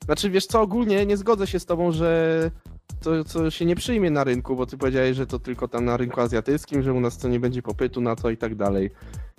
Znaczy 0.05 0.29
wiesz 0.29 0.45
co, 0.45 0.61
ogólnie 0.61 1.05
nie 1.05 1.17
zgodzę 1.17 1.47
się 1.47 1.59
z 1.59 1.65
tobą, 1.65 1.91
że 1.91 2.51
to, 3.03 3.23
to 3.23 3.51
się 3.51 3.65
nie 3.65 3.75
przyjmie 3.75 4.11
na 4.11 4.23
rynku, 4.23 4.55
bo 4.55 4.65
ty 4.65 4.77
powiedziałeś, 4.77 5.17
że 5.17 5.27
to 5.27 5.39
tylko 5.39 5.67
tam 5.67 5.85
na 5.85 5.97
rynku 5.97 6.21
azjatyckim, 6.21 6.83
że 6.83 6.93
u 6.93 6.99
nas 6.99 7.17
to 7.17 7.27
nie 7.27 7.39
będzie 7.39 7.61
popytu 7.61 8.01
na 8.01 8.15
to 8.15 8.29
i 8.29 8.37
tak 8.37 8.55
dalej. 8.55 8.91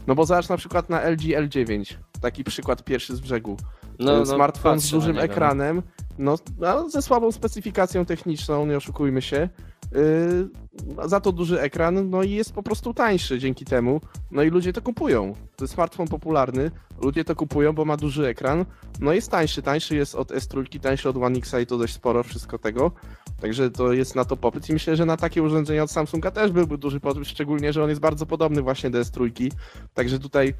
No 0.07 0.15
bo 0.15 0.27
zobacz 0.27 0.49
na 0.49 0.57
przykład 0.57 0.91
na 0.91 1.01
LG 1.11 1.21
L9, 1.21 1.95
taki 2.21 2.45
przykład 2.45 2.85
pierwszy 2.85 3.17
z 3.17 3.21
brzegu. 3.21 3.57
No, 3.99 4.19
no 4.19 4.27
Smartfon 4.27 4.81
z 4.81 4.91
dużym 4.91 5.19
ekranem, 5.19 5.83
no, 6.19 6.39
no, 6.59 6.91
ze 6.91 7.03
słabą 7.03 7.33
specyfikacją 7.33 8.05
techniczną, 8.05 8.67
nie 8.67 8.77
oszukujmy 8.77 9.23
się. 9.23 9.49
Yy, 9.94 11.09
za 11.09 11.20
to 11.20 11.33
duży 11.33 11.61
ekran, 11.61 12.11
no 12.11 12.22
i 12.22 12.30
jest 12.30 12.52
po 12.52 12.62
prostu 12.62 12.94
tańszy 12.94 13.38
dzięki 13.38 13.64
temu. 13.64 14.00
No 14.30 14.42
i 14.42 14.50
ludzie 14.50 14.72
to 14.72 14.83
kupują. 14.83 15.35
To 15.57 15.64
jest 15.64 15.74
smartfon 15.74 16.09
popularny, 16.09 16.70
ludzie 17.02 17.24
to 17.24 17.37
kupują, 17.37 17.72
bo 17.72 17.85
ma 17.85 17.96
duży 17.96 18.26
ekran. 18.26 18.64
No 19.00 19.12
jest 19.12 19.30
tańszy, 19.30 19.62
tańszy 19.62 19.96
jest 19.96 20.14
od 20.14 20.30
S3, 20.30 20.80
tańszy 20.80 21.09
od 21.09 21.16
One 21.16 21.38
Xa 21.38 21.61
i 21.61 21.66
to 21.66 21.78
dość 21.78 21.94
sporo 21.94 22.22
wszystko 22.22 22.59
tego. 22.59 22.92
Także 23.40 23.70
to 23.70 23.92
jest 23.92 24.14
na 24.14 24.24
to 24.24 24.37
popyt 24.37 24.70
i 24.70 24.72
myślę, 24.72 24.96
że 24.96 25.07
na 25.07 25.16
takie 25.16 25.42
urządzenia 25.42 25.83
od 25.83 25.90
Samsunga 25.90 26.30
też 26.30 26.52
byłby 26.52 26.78
duży 26.78 27.00
popyt, 27.00 27.28
szczególnie, 27.28 27.72
że 27.72 27.83
on 27.83 27.88
jest 27.88 28.00
bardzo 28.00 28.26
podobny 28.26 28.62
właśnie 28.62 28.90
do 28.90 29.00
S3. 29.00 29.50
Także 29.94 30.18
tutaj 30.18 30.54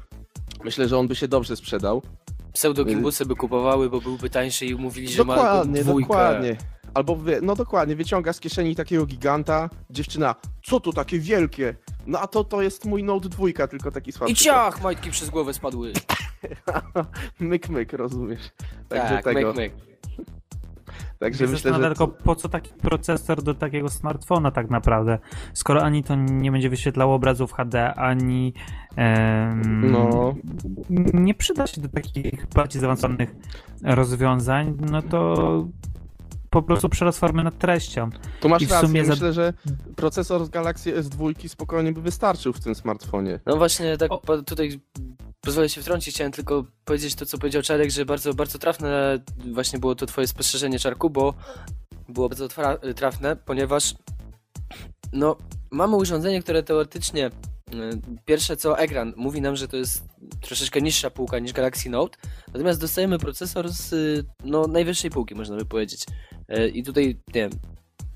myślę, 0.63 0.87
że 0.87 0.97
on 0.97 1.07
by 1.07 1.15
się 1.15 1.27
dobrze 1.27 1.55
sprzedał. 1.55 2.01
Pseudogimbusy 2.53 3.25
by 3.25 3.35
kupowały, 3.35 3.89
bo 3.89 4.01
byłby 4.01 4.29
tańszy 4.29 4.65
i 4.65 4.75
mówili, 4.75 5.07
że 5.07 5.17
dokładnie, 5.17 5.79
ma 5.79 5.83
dwójkę. 5.83 6.07
Dokładnie, 6.07 6.57
Albo, 6.95 7.17
no 7.41 7.55
dokładnie, 7.55 7.95
wyciąga 7.95 8.33
z 8.33 8.39
kieszeni 8.39 8.75
takiego 8.75 9.05
giganta, 9.05 9.69
dziewczyna, 9.89 10.35
co 10.63 10.79
to 10.79 10.93
takie 10.93 11.19
wielkie? 11.19 11.75
No 12.07 12.19
a 12.19 12.27
to 12.27 12.43
to 12.43 12.61
jest 12.61 12.85
mój 12.85 13.03
Note 13.03 13.29
2, 13.29 13.67
tylko 13.67 13.91
taki 13.91 14.11
słabszy. 14.11 14.33
I 14.33 14.35
ciach, 14.35 14.83
majtki 14.83 15.11
przez 15.11 15.29
głowę 15.29 15.53
spadły. 15.53 15.93
myk, 17.39 17.69
myk, 17.69 17.93
rozumiesz. 17.93 18.51
Także 18.89 19.15
tak, 19.15 19.23
tego. 19.23 19.53
myk, 19.53 19.57
myk. 19.57 19.73
Także 21.19 21.47
myślę, 21.47 21.73
że... 21.73 21.79
tylko 21.79 22.07
po 22.07 22.35
co 22.35 22.49
taki 22.49 22.73
procesor 22.73 23.43
do 23.43 23.53
takiego 23.53 23.89
smartfona 23.89 24.51
tak 24.51 24.69
naprawdę? 24.69 25.19
Skoro 25.53 25.83
ani 25.83 26.03
to 26.03 26.15
nie 26.15 26.51
będzie 26.51 26.69
wyświetlało 26.69 27.15
obrazów 27.15 27.53
HD, 27.53 27.93
ani 27.93 28.53
em, 28.95 29.91
no. 29.91 30.35
nie 31.13 31.33
przyda 31.33 31.67
się 31.67 31.81
do 31.81 31.89
takich 31.89 32.47
bardziej 32.47 32.81
zaawansowanych 32.81 33.35
rozwiązań, 33.83 34.77
no 34.91 35.01
to 35.01 35.35
po 36.61 36.67
prostu 36.67 36.89
przerost 36.89 37.19
formy 37.19 37.43
nad 37.43 37.57
treścią. 37.57 38.09
Tu 38.41 38.49
masz 38.49 38.69
rację, 38.69 39.03
myślę, 39.03 39.33
że 39.33 39.53
procesor 39.95 40.45
z 40.45 40.49
Galaxy 40.49 41.01
S2 41.01 41.47
spokojnie 41.47 41.91
by 41.91 42.01
wystarczył 42.01 42.53
w 42.53 42.59
tym 42.59 42.75
smartfonie. 42.75 43.39
No 43.45 43.57
właśnie, 43.57 43.97
tak 43.97 44.11
o. 44.11 44.21
tutaj 44.45 44.79
pozwolę 45.41 45.69
się 45.69 45.81
wtrącić, 45.81 46.15
chciałem 46.15 46.31
tylko 46.31 46.63
powiedzieć 46.85 47.15
to, 47.15 47.25
co 47.25 47.37
powiedział 47.37 47.61
Czarek, 47.61 47.91
że 47.91 48.05
bardzo, 48.05 48.33
bardzo 48.33 48.59
trafne 48.59 49.19
właśnie 49.53 49.79
było 49.79 49.95
to 49.95 50.05
twoje 50.05 50.27
spostrzeżenie, 50.27 50.79
Czarku, 50.79 51.09
bo 51.09 51.33
było 52.09 52.29
bardzo 52.29 52.47
trafne, 52.95 53.35
ponieważ 53.35 53.95
no, 55.13 55.35
mamy 55.71 55.95
urządzenie, 55.95 56.41
które 56.41 56.63
teoretycznie 56.63 57.31
Y, 57.73 58.01
pierwsze 58.25 58.57
co, 58.57 58.79
ekran 58.79 59.13
mówi 59.15 59.41
nam, 59.41 59.55
że 59.55 59.67
to 59.67 59.77
jest 59.77 60.03
troszeczkę 60.41 60.81
niższa 60.81 61.09
półka 61.09 61.39
niż 61.39 61.53
Galaxy 61.53 61.89
Note, 61.89 62.17
natomiast 62.47 62.81
dostajemy 62.81 63.19
procesor 63.19 63.69
z 63.69 63.93
y, 63.93 64.25
no, 64.43 64.67
najwyższej 64.67 65.11
półki, 65.11 65.35
można 65.35 65.55
by 65.55 65.65
powiedzieć. 65.65 66.05
Y, 66.49 66.69
I 66.69 66.83
tutaj, 66.83 67.05
nie 67.05 67.41
wiem, 67.41 67.51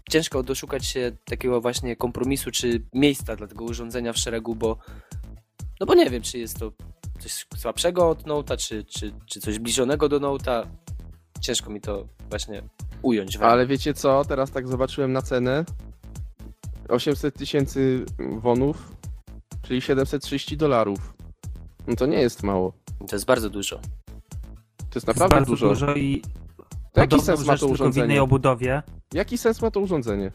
ciężko 0.10 0.44
doszukać 0.44 0.86
się 0.86 1.12
takiego 1.26 1.62
właśnie 1.62 1.96
kompromisu 1.96 2.52
czy 2.52 2.82
miejsca 2.94 3.36
dla 3.36 3.48
tego 3.48 3.66
urządzenia 3.66 4.14
w 4.14 4.18
szeregu, 4.18 4.56
bo 4.56 4.78
no 5.80 5.86
bo 5.86 5.94
nie 5.94 6.10
wiem, 6.10 6.22
czy 6.22 6.38
jest 6.38 6.60
to 6.60 6.72
coś 7.20 7.46
słabszego 7.58 8.10
od 8.10 8.24
Note'a, 8.24 8.58
czy, 8.58 8.84
czy, 8.84 9.14
czy 9.26 9.40
coś 9.40 9.54
zbliżonego 9.54 10.10
do 10.10 10.20
Note'a. 10.20 10.66
Ciężko 11.42 11.70
mi 11.70 11.82
to 11.82 12.08
właśnie 12.30 12.64
ująć. 13.02 13.38
Ale 13.38 13.68
wiecie 13.68 13.94
co, 13.94 14.26
teraz 14.26 14.52
tak 14.52 14.68
zobaczyłem 14.68 15.14
na 15.14 15.22
cenę. 15.22 15.66
800 16.90 17.36
tysięcy 17.36 18.06
wonów 18.38 19.00
czyli 19.62 19.82
730 19.82 20.58
dolarów. 20.58 21.14
No 21.88 21.96
to 21.96 22.06
nie 22.06 22.22
jest 22.22 22.44
mało. 22.44 22.74
To 23.10 23.16
jest 23.16 23.26
bardzo 23.26 23.50
dużo. 23.50 23.80
To 24.78 24.96
jest 24.96 25.08
naprawdę 25.08 25.38
jest 25.38 25.50
dużo. 25.50 25.70
dużo 25.70 25.96
i 25.96 26.22
to 26.92 27.02
jaki 27.02 27.22
sens 27.22 27.46
ma 27.46 27.58
to 27.58 27.68
urządzenie? 27.68 28.04
w 28.04 28.06
innej 28.06 28.20
obudowie. 28.20 28.84
Jaki 29.14 29.38
sens 29.38 29.62
ma 29.62 29.72
to 29.72 29.80
urządzenie? 29.80 30.32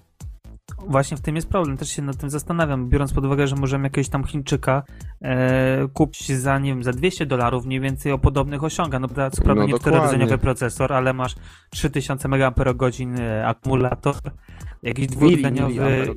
Właśnie 0.78 1.16
w 1.16 1.20
tym 1.20 1.36
jest 1.36 1.48
problem, 1.48 1.76
też 1.76 1.88
się 1.88 2.02
nad 2.02 2.16
tym 2.16 2.30
zastanawiam, 2.30 2.88
biorąc 2.88 3.12
pod 3.12 3.24
uwagę, 3.24 3.46
że 3.46 3.56
możemy 3.56 3.86
jakiegoś 3.86 4.08
tam 4.08 4.24
Chińczyka 4.24 4.82
e, 5.22 5.88
kupić 5.92 6.32
za, 6.32 6.58
nie 6.58 6.70
wiem, 6.70 6.82
za 6.82 6.92
200 6.92 7.26
dolarów 7.26 7.66
mniej 7.66 7.80
więcej 7.80 8.12
o 8.12 8.18
podobnych 8.18 8.64
osiąga. 8.64 8.98
No, 8.98 9.08
co 9.08 9.42
prawda 9.42 9.62
no, 9.62 9.66
nie 9.66 9.78
czterodzeniowy 9.78 10.38
procesor, 10.38 10.92
ale 10.92 11.12
masz 11.12 11.34
3000 11.70 12.28
mAh 12.28 12.40
e, 12.40 13.46
akumulator, 13.46 14.14
jakiś 14.84 15.06
dwudzeniowy... 15.06 16.14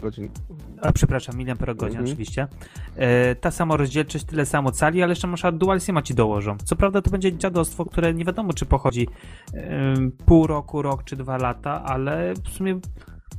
A, 0.82 0.92
przepraszam, 0.92 1.38
miliamperogodzin 1.38 1.88
godzin 1.88 2.00
mhm. 2.00 2.14
oczywiście. 2.14 2.48
E, 2.96 3.36
ta 3.36 3.52
sama 3.52 3.78
rozdzielczość, 3.78 4.26
tyle 4.26 4.46
samo 4.46 4.72
cali, 4.72 5.04
ale 5.04 5.12
jeszcze 5.12 5.28
może 5.28 5.52
dual 5.52 5.80
SIMa 5.80 6.02
ci 6.02 6.14
dołożą. 6.14 6.58
Co 6.66 6.76
prawda 6.76 7.02
to 7.02 7.12
będzie 7.12 7.38
dziadostwo, 7.38 7.86
które 7.86 8.14
nie 8.14 8.26
wiadomo, 8.26 8.54
czy 8.54 8.66
pochodzi 8.66 9.08
e, 9.54 9.96
pół 10.26 10.48
roku, 10.48 10.82
rok 10.82 11.04
czy 11.04 11.16
dwa 11.16 11.38
lata, 11.38 11.84
ale 11.84 12.34
w 12.34 12.50
sumie 12.50 12.80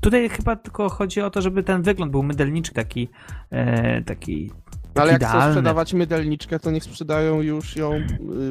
Tutaj 0.01 0.29
chyba 0.29 0.57
tylko 0.57 0.89
chodzi 0.89 1.21
o 1.21 1.31
to, 1.31 1.43
żeby 1.43 1.63
ten 1.63 1.83
wygląd 1.83 2.13
był 2.13 2.23
mydelniczy, 2.23 2.73
taki, 2.73 3.09
e, 3.51 4.03
taki 4.03 4.51
no 4.95 5.03
ale 5.03 5.13
jak 5.13 5.21
idealny. 5.21 5.41
chcą 5.41 5.51
sprzedawać 5.51 5.95
mydelniczkę, 5.95 6.59
to 6.59 6.71
niech 6.71 6.85
sprzedają 6.85 7.41
już 7.41 7.77
ją 7.77 7.93
y, 7.95 8.05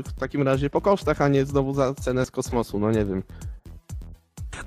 w 0.03 0.13
takim 0.13 0.41
razie 0.41 0.69
po 0.69 0.81
kosztach, 0.81 1.21
a 1.21 1.27
nie 1.27 1.45
znowu 1.45 1.73
za 1.73 1.93
cenę 1.93 2.25
z 2.25 2.31
kosmosu, 2.31 2.79
no 2.79 2.91
nie 2.91 3.05
wiem. 3.05 3.23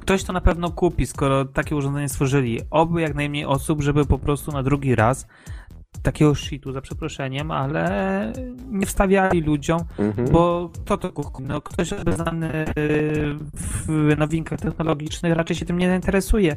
Ktoś 0.01 0.25
to 0.25 0.33
na 0.33 0.41
pewno 0.41 0.71
kupi, 0.71 1.07
skoro 1.07 1.45
takie 1.45 1.77
urządzenie 1.77 2.09
stworzyli. 2.09 2.61
Oby 2.71 3.01
jak 3.01 3.15
najmniej 3.15 3.45
osób, 3.45 3.83
żeby 3.83 4.07
po 4.07 4.19
prostu 4.19 4.53
na 4.53 4.63
drugi 4.63 4.95
raz 4.95 5.27
takiego 6.03 6.35
shitu 6.35 6.73
za 6.73 6.81
przeproszeniem, 6.81 7.51
ale 7.51 8.33
nie 8.71 8.87
wstawiali 8.87 9.41
ludziom, 9.41 9.81
mhm. 9.99 10.31
bo 10.31 10.71
to 10.85 10.97
to 10.97 11.13
no, 11.41 11.61
ktoś 11.61 11.93
obeznany 11.93 12.65
w 13.87 14.15
nowinkach 14.19 14.61
technologicznych 14.61 15.33
raczej 15.33 15.57
się 15.57 15.67
tym 15.67 15.79
nie 15.79 15.95
interesuje. 15.95 16.57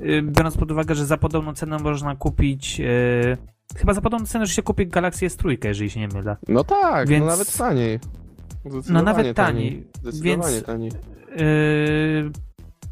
Y, 0.00 0.22
biorąc 0.22 0.56
pod 0.56 0.70
uwagę, 0.70 0.94
że 0.94 1.06
za 1.06 1.16
podobną 1.16 1.54
cenę 1.54 1.78
można 1.78 2.16
kupić 2.16 2.80
y, 2.80 3.36
chyba 3.76 3.94
za 3.94 4.00
podobną 4.00 4.26
cenę, 4.26 4.46
że 4.46 4.54
się 4.54 4.62
kupi 4.62 4.86
Galaxy 4.86 5.26
S3, 5.26 5.66
jeżeli 5.66 5.90
się 5.90 6.00
nie 6.00 6.08
mylę. 6.08 6.36
No 6.48 6.64
tak, 6.64 7.04
no 7.04 7.10
Więc... 7.10 7.24
no 7.24 7.30
nawet 7.30 7.56
taniej. 7.56 8.00
No 8.90 9.02
nawet 9.02 9.36
taniej. 9.36 9.86
Zdecydowanie 10.02 10.52
Więc, 10.54 10.66
taniej. 10.66 10.90
Yy, 11.36 12.30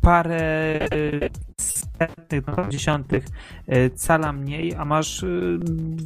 parę 0.06 0.78
setnych, 1.60 2.46
no, 2.46 2.68
dziesiątych 2.68 3.24
e, 3.66 3.90
cala 3.90 4.32
mniej, 4.32 4.74
a 4.74 4.84
masz 4.84 5.22
e, 5.22 5.26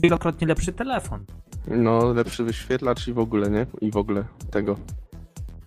wielokrotnie 0.02 0.46
lepszy 0.46 0.72
telefon. 0.72 1.24
No, 1.66 2.12
lepszy 2.12 2.44
wyświetlacz 2.44 3.08
i 3.08 3.12
w 3.12 3.18
ogóle, 3.18 3.50
nie? 3.50 3.66
I 3.80 3.90
w 3.90 3.96
ogóle 3.96 4.24
tego. 4.50 4.76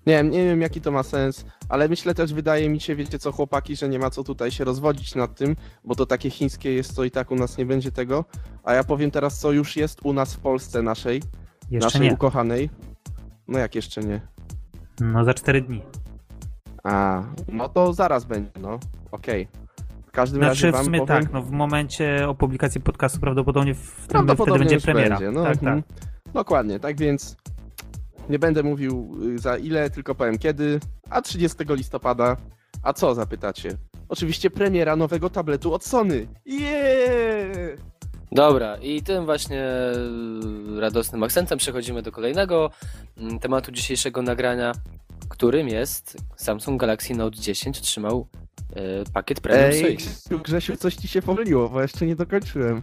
Nie 0.05 0.13
wiem, 0.13 0.29
nie 0.29 0.45
wiem 0.45 0.61
jaki 0.61 0.81
to 0.81 0.91
ma 0.91 1.03
sens, 1.03 1.45
ale 1.69 1.89
myślę 1.89 2.15
też, 2.15 2.34
wydaje 2.34 2.69
mi 2.69 2.79
się, 2.79 2.95
wiecie 2.95 3.19
co 3.19 3.31
chłopaki, 3.31 3.75
że 3.75 3.89
nie 3.89 3.99
ma 3.99 4.09
co 4.09 4.23
tutaj 4.23 4.51
się 4.51 4.63
rozwodzić 4.63 5.15
nad 5.15 5.36
tym, 5.36 5.55
bo 5.86 5.95
to 5.95 6.05
takie 6.05 6.29
chińskie 6.29 6.73
jest, 6.73 6.93
co 6.95 7.03
i 7.03 7.11
tak 7.11 7.31
u 7.31 7.36
nas 7.36 7.57
nie 7.57 7.65
będzie 7.65 7.91
tego. 7.91 8.25
A 8.63 8.73
ja 8.73 8.84
powiem 8.84 9.11
teraz, 9.11 9.39
co 9.39 9.51
już 9.51 9.77
jest 9.77 9.99
u 10.03 10.13
nas 10.13 10.34
w 10.34 10.39
Polsce 10.39 10.81
naszej, 10.81 11.21
Jeszcze 11.71 11.86
naszej 11.86 12.01
nie. 12.01 12.13
ukochanej. 12.13 12.69
No 13.47 13.59
jak 13.59 13.75
jeszcze 13.75 14.01
nie? 14.01 14.21
No 14.99 15.23
za 15.23 15.34
cztery 15.34 15.61
dni. 15.61 15.81
A, 16.84 17.23
no 17.47 17.69
to 17.69 17.93
zaraz 17.93 18.25
będzie, 18.25 18.51
no. 18.59 18.79
Okej. 19.11 19.47
W 20.07 20.11
każdym 20.11 20.41
Znaczy 20.41 20.71
razie 20.71 20.84
w 20.84 20.86
sumie 20.86 20.99
powiem... 20.99 21.23
tak, 21.23 21.34
no 21.34 21.41
w 21.41 21.51
momencie 21.51 22.29
o 22.29 22.36
publikacji 22.36 22.81
podcastu 22.81 23.19
prawdopodobnie 23.19 23.73
w 23.73 23.77
tym, 23.77 23.93
wtedy 23.95 24.09
Prawdopodobnie 24.09 24.59
będzie 24.59 24.79
premiera. 24.79 25.19
Będzie. 25.19 25.31
No, 25.31 25.43
tak, 25.43 25.57
mhm. 25.57 25.84
tak. 25.84 25.97
Dokładnie, 26.34 26.79
tak 26.79 26.97
więc 26.97 27.38
nie 28.29 28.39
będę 28.39 28.63
mówił 28.63 29.17
y, 29.36 29.39
za 29.39 29.57
ile, 29.57 29.89
tylko 29.89 30.15
powiem 30.15 30.38
kiedy, 30.38 30.79
a 31.09 31.21
30 31.21 31.57
listopada. 31.69 32.38
A 32.84 32.93
co 32.93 33.15
zapytacie? 33.15 33.77
Oczywiście 34.09 34.49
premiera 34.49 34.95
nowego 34.95 35.29
tabletu 35.29 35.73
od 35.73 35.86
Sony. 35.86 36.27
Yeah! 36.45 37.79
Dobra, 38.31 38.77
i 38.77 39.01
tym 39.01 39.25
właśnie 39.25 39.63
e, 39.63 39.93
radosnym 40.79 41.23
akcentem 41.23 41.57
przechodzimy 41.57 42.01
do 42.01 42.11
kolejnego 42.11 42.69
mm, 43.17 43.39
tematu 43.39 43.71
dzisiejszego 43.71 44.21
nagrania, 44.21 44.71
którym 45.34 45.67
jest 45.67 46.17
Samsung 46.36 46.81
Galaxy 46.81 47.13
Note 47.15 47.38
10 47.38 47.77
otrzymał 47.77 48.27
e, 48.75 48.81
pakiet 49.13 49.41
Premium 49.41 49.65
Ej, 49.86 49.97
Suite. 49.99 50.43
Grzesiu, 50.43 50.77
coś 50.77 50.95
ci 50.95 51.07
się 51.07 51.21
pomyliło, 51.21 51.69
bo 51.69 51.81
jeszcze 51.81 52.05
nie 52.05 52.15
dokończyłem. 52.15 52.81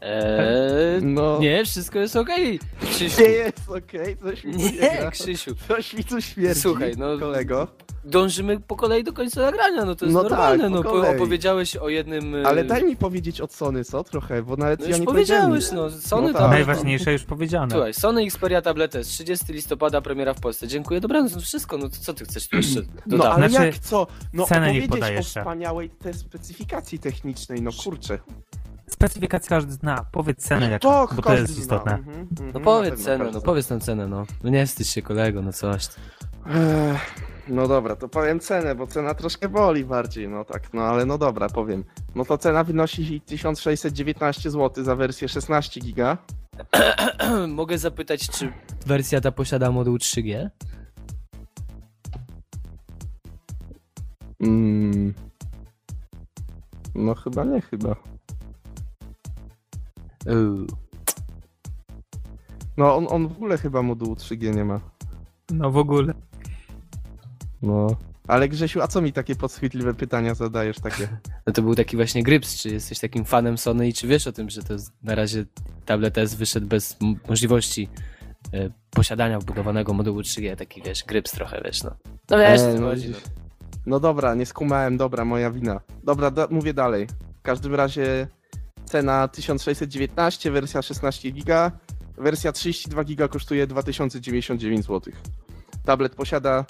Eee, 0.00 1.02
No. 1.02 1.38
nie, 1.40 1.64
wszystko 1.64 1.98
jest 1.98 2.16
okej. 2.16 2.60
Krzysiu. 2.80 3.22
Nie 3.22 3.28
jest 3.28 3.68
okej, 3.68 4.16
coś 4.16 4.44
mi 4.44 4.56
nie. 4.56 5.10
Krzysiu. 5.10 5.54
Coś 5.68 5.94
mi 5.94 6.04
tu 6.04 6.20
śmierdzi, 6.20 6.60
Słuchaj, 6.60 6.92
no- 6.96 7.18
kolego. 7.18 7.68
Dążymy 8.04 8.60
po 8.60 8.76
kolei 8.76 9.04
do 9.04 9.12
końca 9.12 9.40
nagrania, 9.40 9.84
no 9.84 9.94
to 9.94 10.04
jest 10.04 10.14
No 10.14 10.22
normalne. 10.22 10.64
tak, 10.64 10.72
no 10.72 10.82
po- 10.82 10.90
kolei. 10.90 11.16
opowiedziałeś 11.16 11.76
o 11.76 11.88
jednym. 11.88 12.34
e, 12.34 12.46
Ale 12.46 12.64
daj 12.64 12.84
mi 12.84 12.96
powiedzieć 12.96 13.40
od 13.40 13.52
Sony, 13.54 13.84
co? 13.84 14.04
Trochę, 14.04 14.42
bo 14.42 14.56
nawet 14.56 14.80
No 14.80 14.84
ja 14.86 14.90
już 14.90 15.00
nie 15.00 15.06
powiedziałeś, 15.06 15.64
powiedziałem 15.68 15.92
no. 15.94 16.00
Sony 16.00 16.26
No 16.26 16.32
to. 16.32 16.38
tak. 16.38 16.50
Najważniejsze 16.50 17.12
już 17.12 17.22
powiedziane. 17.24 17.70
Słuchaj, 17.70 17.94
Sony 17.94 18.22
Xperia 18.22 18.62
Tablet 18.62 18.94
S, 18.96 19.06
30 19.08 19.52
listopada, 19.52 20.00
premiera 20.00 20.34
w 20.34 20.40
Polsce. 20.40 20.68
Dziękuję, 20.68 21.00
dobranoc, 21.00 21.34
no 21.34 21.40
wszystko, 21.40 21.78
no 21.78 21.88
to 21.88 21.96
co 22.00 22.14
ty 22.14 22.24
chcesz 22.24 22.48
tu 22.48 22.56
jeszcze 22.56 22.80
No 22.80 23.16
dodać? 23.16 23.32
ale 23.36 23.48
Znaczy, 23.48 23.66
jak 23.66 23.78
co? 23.78 24.06
No 24.32 24.44
opowiedzieć 24.44 25.18
o 25.18 25.22
wspaniałej 25.22 25.90
te 25.90 26.14
specyfikacji 26.14 26.98
technicznej, 26.98 27.62
no 27.62 27.70
kurczę. 27.84 28.18
Specyfikację 28.90 29.48
każdy 29.48 29.72
zna. 29.72 30.04
Powiedz 30.12 30.38
cenę 30.38 30.70
jaka, 30.70 30.78
To 30.78 31.08
bo 31.16 31.22
to 31.22 31.32
jest 31.34 31.52
zna. 31.52 31.60
istotne. 31.62 31.92
Mhm, 31.94 32.18
mhm, 32.20 32.50
No 32.54 32.58
na 32.58 32.64
powiedz 32.64 32.90
pewno 32.90 33.04
cenę, 33.04 33.30
no 33.34 33.40
powiedz 33.40 33.70
nam 33.70 33.80
cenę, 33.80 34.08
no. 34.08 34.26
No 34.44 34.50
nie 34.50 34.66
wstydź 34.66 34.88
się 34.88 35.02
kolego, 35.02 35.42
no 35.42 35.52
coś. 35.52 35.86
Ech, 36.46 37.14
No 37.48 37.68
dobra, 37.68 37.96
to 37.96 38.08
powiem 38.08 38.40
cenę, 38.40 38.74
bo 38.74 38.86
cena 38.86 39.14
troszkę 39.14 39.48
boli 39.48 39.84
bardziej, 39.84 40.28
no 40.28 40.44
tak, 40.44 40.74
no 40.74 40.82
ale 40.82 41.06
no 41.06 41.18
dobra, 41.18 41.48
powiem. 41.48 41.84
No 42.14 42.24
to 42.24 42.38
cena 42.38 42.64
wynosi 42.64 43.20
1619 43.20 44.50
zł 44.50 44.84
za 44.84 44.96
wersję 44.96 45.28
16 45.28 45.80
giga. 45.80 46.18
Mogę 47.48 47.78
zapytać, 47.78 48.28
czy 48.30 48.52
wersja 48.86 49.20
ta 49.20 49.32
posiada 49.32 49.70
moduł 49.70 49.96
3G? 49.96 50.48
Mm. 54.40 55.14
No 56.94 57.14
chyba 57.14 57.44
nie, 57.44 57.60
chyba. 57.60 57.96
Uuu. 60.26 60.66
No 62.76 62.96
on, 62.96 63.06
on 63.10 63.28
w 63.28 63.32
ogóle 63.32 63.58
chyba 63.58 63.82
modułu 63.82 64.14
3G 64.14 64.54
nie 64.54 64.64
ma. 64.64 64.80
No 65.50 65.70
w 65.70 65.76
ogóle. 65.76 66.14
No. 67.62 67.96
Ale 68.28 68.48
Grzesiu, 68.48 68.82
a 68.82 68.88
co 68.88 69.00
mi 69.00 69.12
takie 69.12 69.34
podchwytliwe 69.34 69.94
pytania 69.94 70.34
zadajesz 70.34 70.80
takie? 70.80 71.08
No 71.46 71.52
to 71.52 71.62
był 71.62 71.74
taki 71.74 71.96
właśnie 71.96 72.22
Gryps, 72.22 72.62
czy 72.62 72.68
jesteś 72.68 72.98
takim 72.98 73.24
fanem 73.24 73.58
Sony 73.58 73.88
i 73.88 73.92
czy 73.92 74.06
wiesz 74.06 74.26
o 74.26 74.32
tym, 74.32 74.50
że 74.50 74.62
to 74.62 74.72
jest 74.72 74.92
na 75.02 75.14
razie 75.14 75.44
tablet 75.84 76.18
S 76.18 76.34
wyszedł 76.34 76.66
bez 76.66 76.96
możliwości 77.28 77.88
e, 78.54 78.70
posiadania 78.90 79.38
wbudowanego 79.38 79.92
modułu 79.92 80.20
3G, 80.20 80.56
taki 80.56 80.82
wiesz, 80.82 81.04
Gryps 81.04 81.32
trochę, 81.32 81.60
wiesz, 81.64 81.82
no. 81.82 81.90
No 82.30 82.38
wiesz, 82.38 82.60
E, 82.60 82.74
co 82.74 82.80
no, 82.80 82.86
chodzi, 82.86 83.08
no. 83.08 83.16
No 83.86 84.00
dobra, 84.00 84.34
nie 84.34 84.46
skumałem, 84.46 84.96
dobra, 84.96 85.24
moja 85.24 85.50
wina. 85.50 85.80
Dobra, 86.04 86.30
da, 86.30 86.46
mówię 86.50 86.74
dalej. 86.74 87.06
W 87.38 87.42
każdym 87.42 87.74
razie 87.74 88.26
cena 88.84 89.28
1619, 89.28 90.50
wersja 90.50 90.82
16 90.82 91.30
giga, 91.30 91.72
wersja 92.18 92.52
32 92.52 93.04
giga 93.04 93.28
kosztuje 93.28 93.66
2099 93.66 94.86
zł. 94.86 95.12
Tablet 95.84 96.14
posiada 96.14 96.64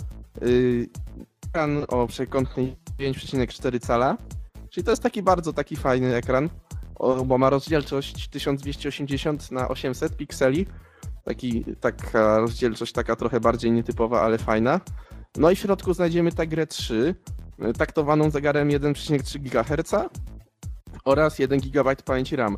ekran 1.46 1.84
o 1.88 2.06
przekątnej 2.06 2.76
9,4 2.98 3.80
cala, 3.80 4.16
czyli 4.70 4.84
to 4.84 4.90
jest 4.90 5.02
taki 5.02 5.22
bardzo 5.22 5.52
taki 5.52 5.76
fajny 5.76 6.14
ekran, 6.14 6.48
bo 7.26 7.38
ma 7.38 7.50
rozdzielczość 7.50 8.28
1280 8.28 9.50
na 9.50 9.68
800 9.68 10.16
pikseli. 10.16 10.66
Taki, 11.24 11.64
taka 11.80 12.38
rozdzielczość 12.38 12.92
taka 12.92 13.16
trochę 13.16 13.40
bardziej 13.40 13.72
nietypowa, 13.72 14.22
ale 14.22 14.38
fajna. 14.38 14.80
No 15.36 15.50
i 15.50 15.56
w 15.56 15.58
środku 15.58 15.94
znajdziemy 15.94 16.32
tę 16.32 16.46
grę 16.46 16.66
3, 16.66 17.14
y, 17.68 17.72
taktowaną 17.72 18.30
zegarem 18.30 18.68
1,3 18.68 19.38
GHz 19.38 20.08
oraz 21.04 21.38
1 21.38 21.60
GB 21.60 21.96
pamięci 21.96 22.36
RAM. 22.36 22.56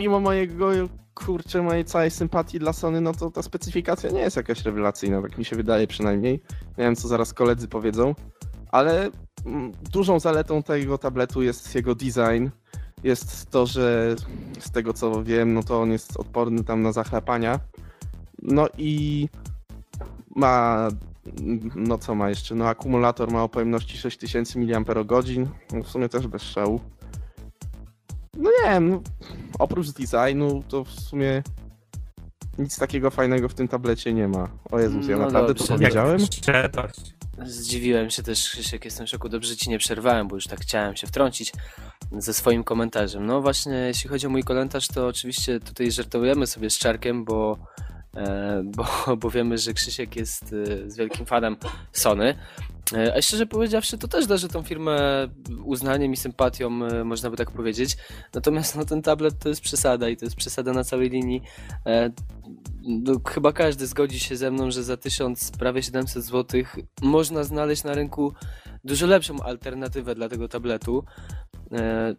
Mimo 0.00 0.20
mojego, 0.20 0.70
kurczę, 1.14 1.62
mojej 1.62 1.84
całej 1.84 2.10
sympatii 2.10 2.58
dla 2.58 2.72
Sony, 2.72 3.00
no 3.00 3.12
to 3.12 3.30
ta 3.30 3.42
specyfikacja 3.42 4.10
nie 4.10 4.20
jest 4.20 4.36
jakaś 4.36 4.64
rewelacyjna, 4.64 5.22
tak 5.22 5.38
mi 5.38 5.44
się 5.44 5.56
wydaje 5.56 5.86
przynajmniej. 5.86 6.32
Nie 6.78 6.84
wiem, 6.84 6.96
co 6.96 7.08
zaraz 7.08 7.34
koledzy 7.34 7.68
powiedzą, 7.68 8.14
ale 8.70 9.10
mm, 9.46 9.72
dużą 9.92 10.20
zaletą 10.20 10.62
tego 10.62 10.98
tabletu 10.98 11.42
jest 11.42 11.74
jego 11.74 11.94
design. 11.94 12.48
Jest 13.04 13.50
to, 13.50 13.66
że 13.66 14.16
z 14.58 14.70
tego 14.70 14.92
co 14.92 15.24
wiem, 15.24 15.54
no 15.54 15.62
to 15.62 15.80
on 15.80 15.92
jest 15.92 16.16
odporny 16.16 16.64
tam 16.64 16.82
na 16.82 16.92
zachlapania. 16.92 17.60
No 18.42 18.68
i 18.78 19.28
ma 20.36 20.88
no 21.76 21.98
co 21.98 22.14
ma 22.14 22.28
jeszcze? 22.28 22.54
No 22.54 22.68
akumulator 22.68 23.32
ma 23.32 23.42
o 23.42 23.48
pojemności 23.48 23.98
6000 23.98 24.58
mAh, 24.58 24.78
no 25.72 25.82
w 25.82 25.88
sumie 25.88 26.08
też 26.08 26.26
bez 26.26 26.42
szału. 26.42 26.80
No 28.40 28.50
nie 28.50 28.70
wiem, 28.70 28.90
no, 28.90 29.02
oprócz 29.58 29.90
designu 29.90 30.62
to 30.68 30.84
w 30.84 30.90
sumie 30.90 31.42
nic 32.58 32.78
takiego 32.78 33.10
fajnego 33.10 33.48
w 33.48 33.54
tym 33.54 33.68
tablecie 33.68 34.12
nie 34.12 34.28
ma. 34.28 34.48
O 34.70 34.80
Jezus, 34.80 35.08
ja 35.08 35.16
No 35.16 35.24
naprawdę 35.24 35.48
dobrze, 35.54 35.66
to 35.66 35.74
powiedziałem? 35.74 36.18
Szczerość. 36.18 37.14
Zdziwiłem 37.46 38.10
się 38.10 38.22
też, 38.22 38.50
Krzysiek, 38.50 38.84
jestem 38.84 39.06
w 39.06 39.10
szoku. 39.10 39.28
Dobrze 39.28 39.56
ci 39.56 39.70
nie 39.70 39.78
przerwałem, 39.78 40.28
bo 40.28 40.34
już 40.34 40.46
tak 40.46 40.60
chciałem 40.60 40.96
się 40.96 41.06
wtrącić 41.06 41.52
ze 42.18 42.34
swoim 42.34 42.64
komentarzem. 42.64 43.26
No 43.26 43.40
właśnie, 43.40 43.72
jeśli 43.72 44.10
chodzi 44.10 44.26
o 44.26 44.30
mój 44.30 44.42
komentarz, 44.42 44.88
to 44.88 45.06
oczywiście 45.06 45.60
tutaj 45.60 45.90
żartujemy 45.90 46.46
sobie 46.46 46.70
z 46.70 46.78
Czarkiem, 46.78 47.24
bo, 47.24 47.58
bo, 48.64 48.86
bo 49.20 49.30
wiemy, 49.30 49.58
że 49.58 49.74
Krzysiek 49.74 50.16
jest 50.16 50.42
e, 50.42 50.90
z 50.90 50.96
wielkim 50.96 51.26
fanem 51.26 51.56
Sony. 51.92 52.34
E, 52.94 53.14
a 53.16 53.22
szczerze 53.22 53.46
powiedziawszy, 53.46 53.98
to 53.98 54.08
też 54.08 54.26
darzy 54.26 54.48
tą 54.48 54.62
firmę 54.62 55.28
uznaniem 55.64 56.12
i 56.12 56.16
sympatią, 56.16 56.84
e, 56.84 57.04
można 57.04 57.30
by 57.30 57.36
tak 57.36 57.50
powiedzieć. 57.50 57.96
Natomiast 58.34 58.76
no, 58.76 58.84
ten 58.84 59.02
tablet 59.02 59.38
to 59.38 59.48
jest 59.48 59.60
przesada 59.60 60.08
i 60.08 60.16
to 60.16 60.24
jest 60.24 60.36
przesada 60.36 60.72
na 60.72 60.84
całej 60.84 61.10
linii. 61.10 61.42
E, 61.86 62.10
no, 62.82 63.12
chyba 63.28 63.52
każdy 63.52 63.86
zgodzi 63.86 64.20
się 64.20 64.36
ze 64.36 64.50
mną, 64.50 64.70
że 64.70 64.82
za 64.82 64.96
1000, 64.96 65.50
prawie 65.50 65.82
700 65.82 66.24
zł 66.24 66.62
można 67.02 67.44
znaleźć 67.44 67.84
na 67.84 67.94
rynku 67.94 68.34
dużo 68.84 69.06
lepszą 69.06 69.42
alternatywę 69.42 70.14
dla 70.14 70.28
tego 70.28 70.48
tabletu. 70.48 71.04
E, 71.72 72.14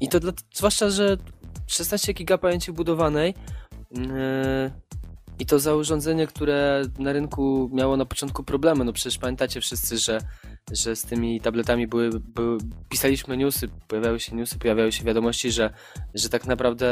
I 0.00 0.08
to 0.08 0.20
dla, 0.20 0.32
zwłaszcza, 0.54 0.90
że 0.90 1.16
16 1.66 2.14
GB 2.14 2.38
pamięci 2.38 2.72
budowanej 2.72 3.30
e, 3.30 3.61
i 5.38 5.46
to 5.46 5.58
za 5.58 5.74
urządzenie, 5.74 6.26
które 6.26 6.82
na 6.98 7.12
rynku 7.12 7.70
miało 7.72 7.96
na 7.96 8.04
początku 8.04 8.44
problemy. 8.44 8.84
No 8.84 8.92
przecież 8.92 9.18
pamiętacie 9.18 9.60
wszyscy, 9.60 9.98
że, 9.98 10.18
że 10.72 10.96
z 10.96 11.02
tymi 11.02 11.40
tabletami 11.40 11.86
były, 11.86 12.10
były, 12.20 12.58
pisaliśmy 12.88 13.36
newsy, 13.36 13.68
pojawiały 13.88 14.20
się 14.20 14.36
newsy, 14.36 14.58
pojawiały 14.58 14.92
się 14.92 15.04
wiadomości, 15.04 15.50
że, 15.50 15.70
że 16.14 16.28
tak 16.28 16.46
naprawdę 16.46 16.88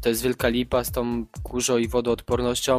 to 0.00 0.08
jest 0.08 0.22
wielka 0.22 0.48
lipa 0.48 0.84
z 0.84 0.90
tą 0.90 1.26
kurzo 1.42 1.78
i 1.78 1.88
wodoodpornością, 1.88 2.78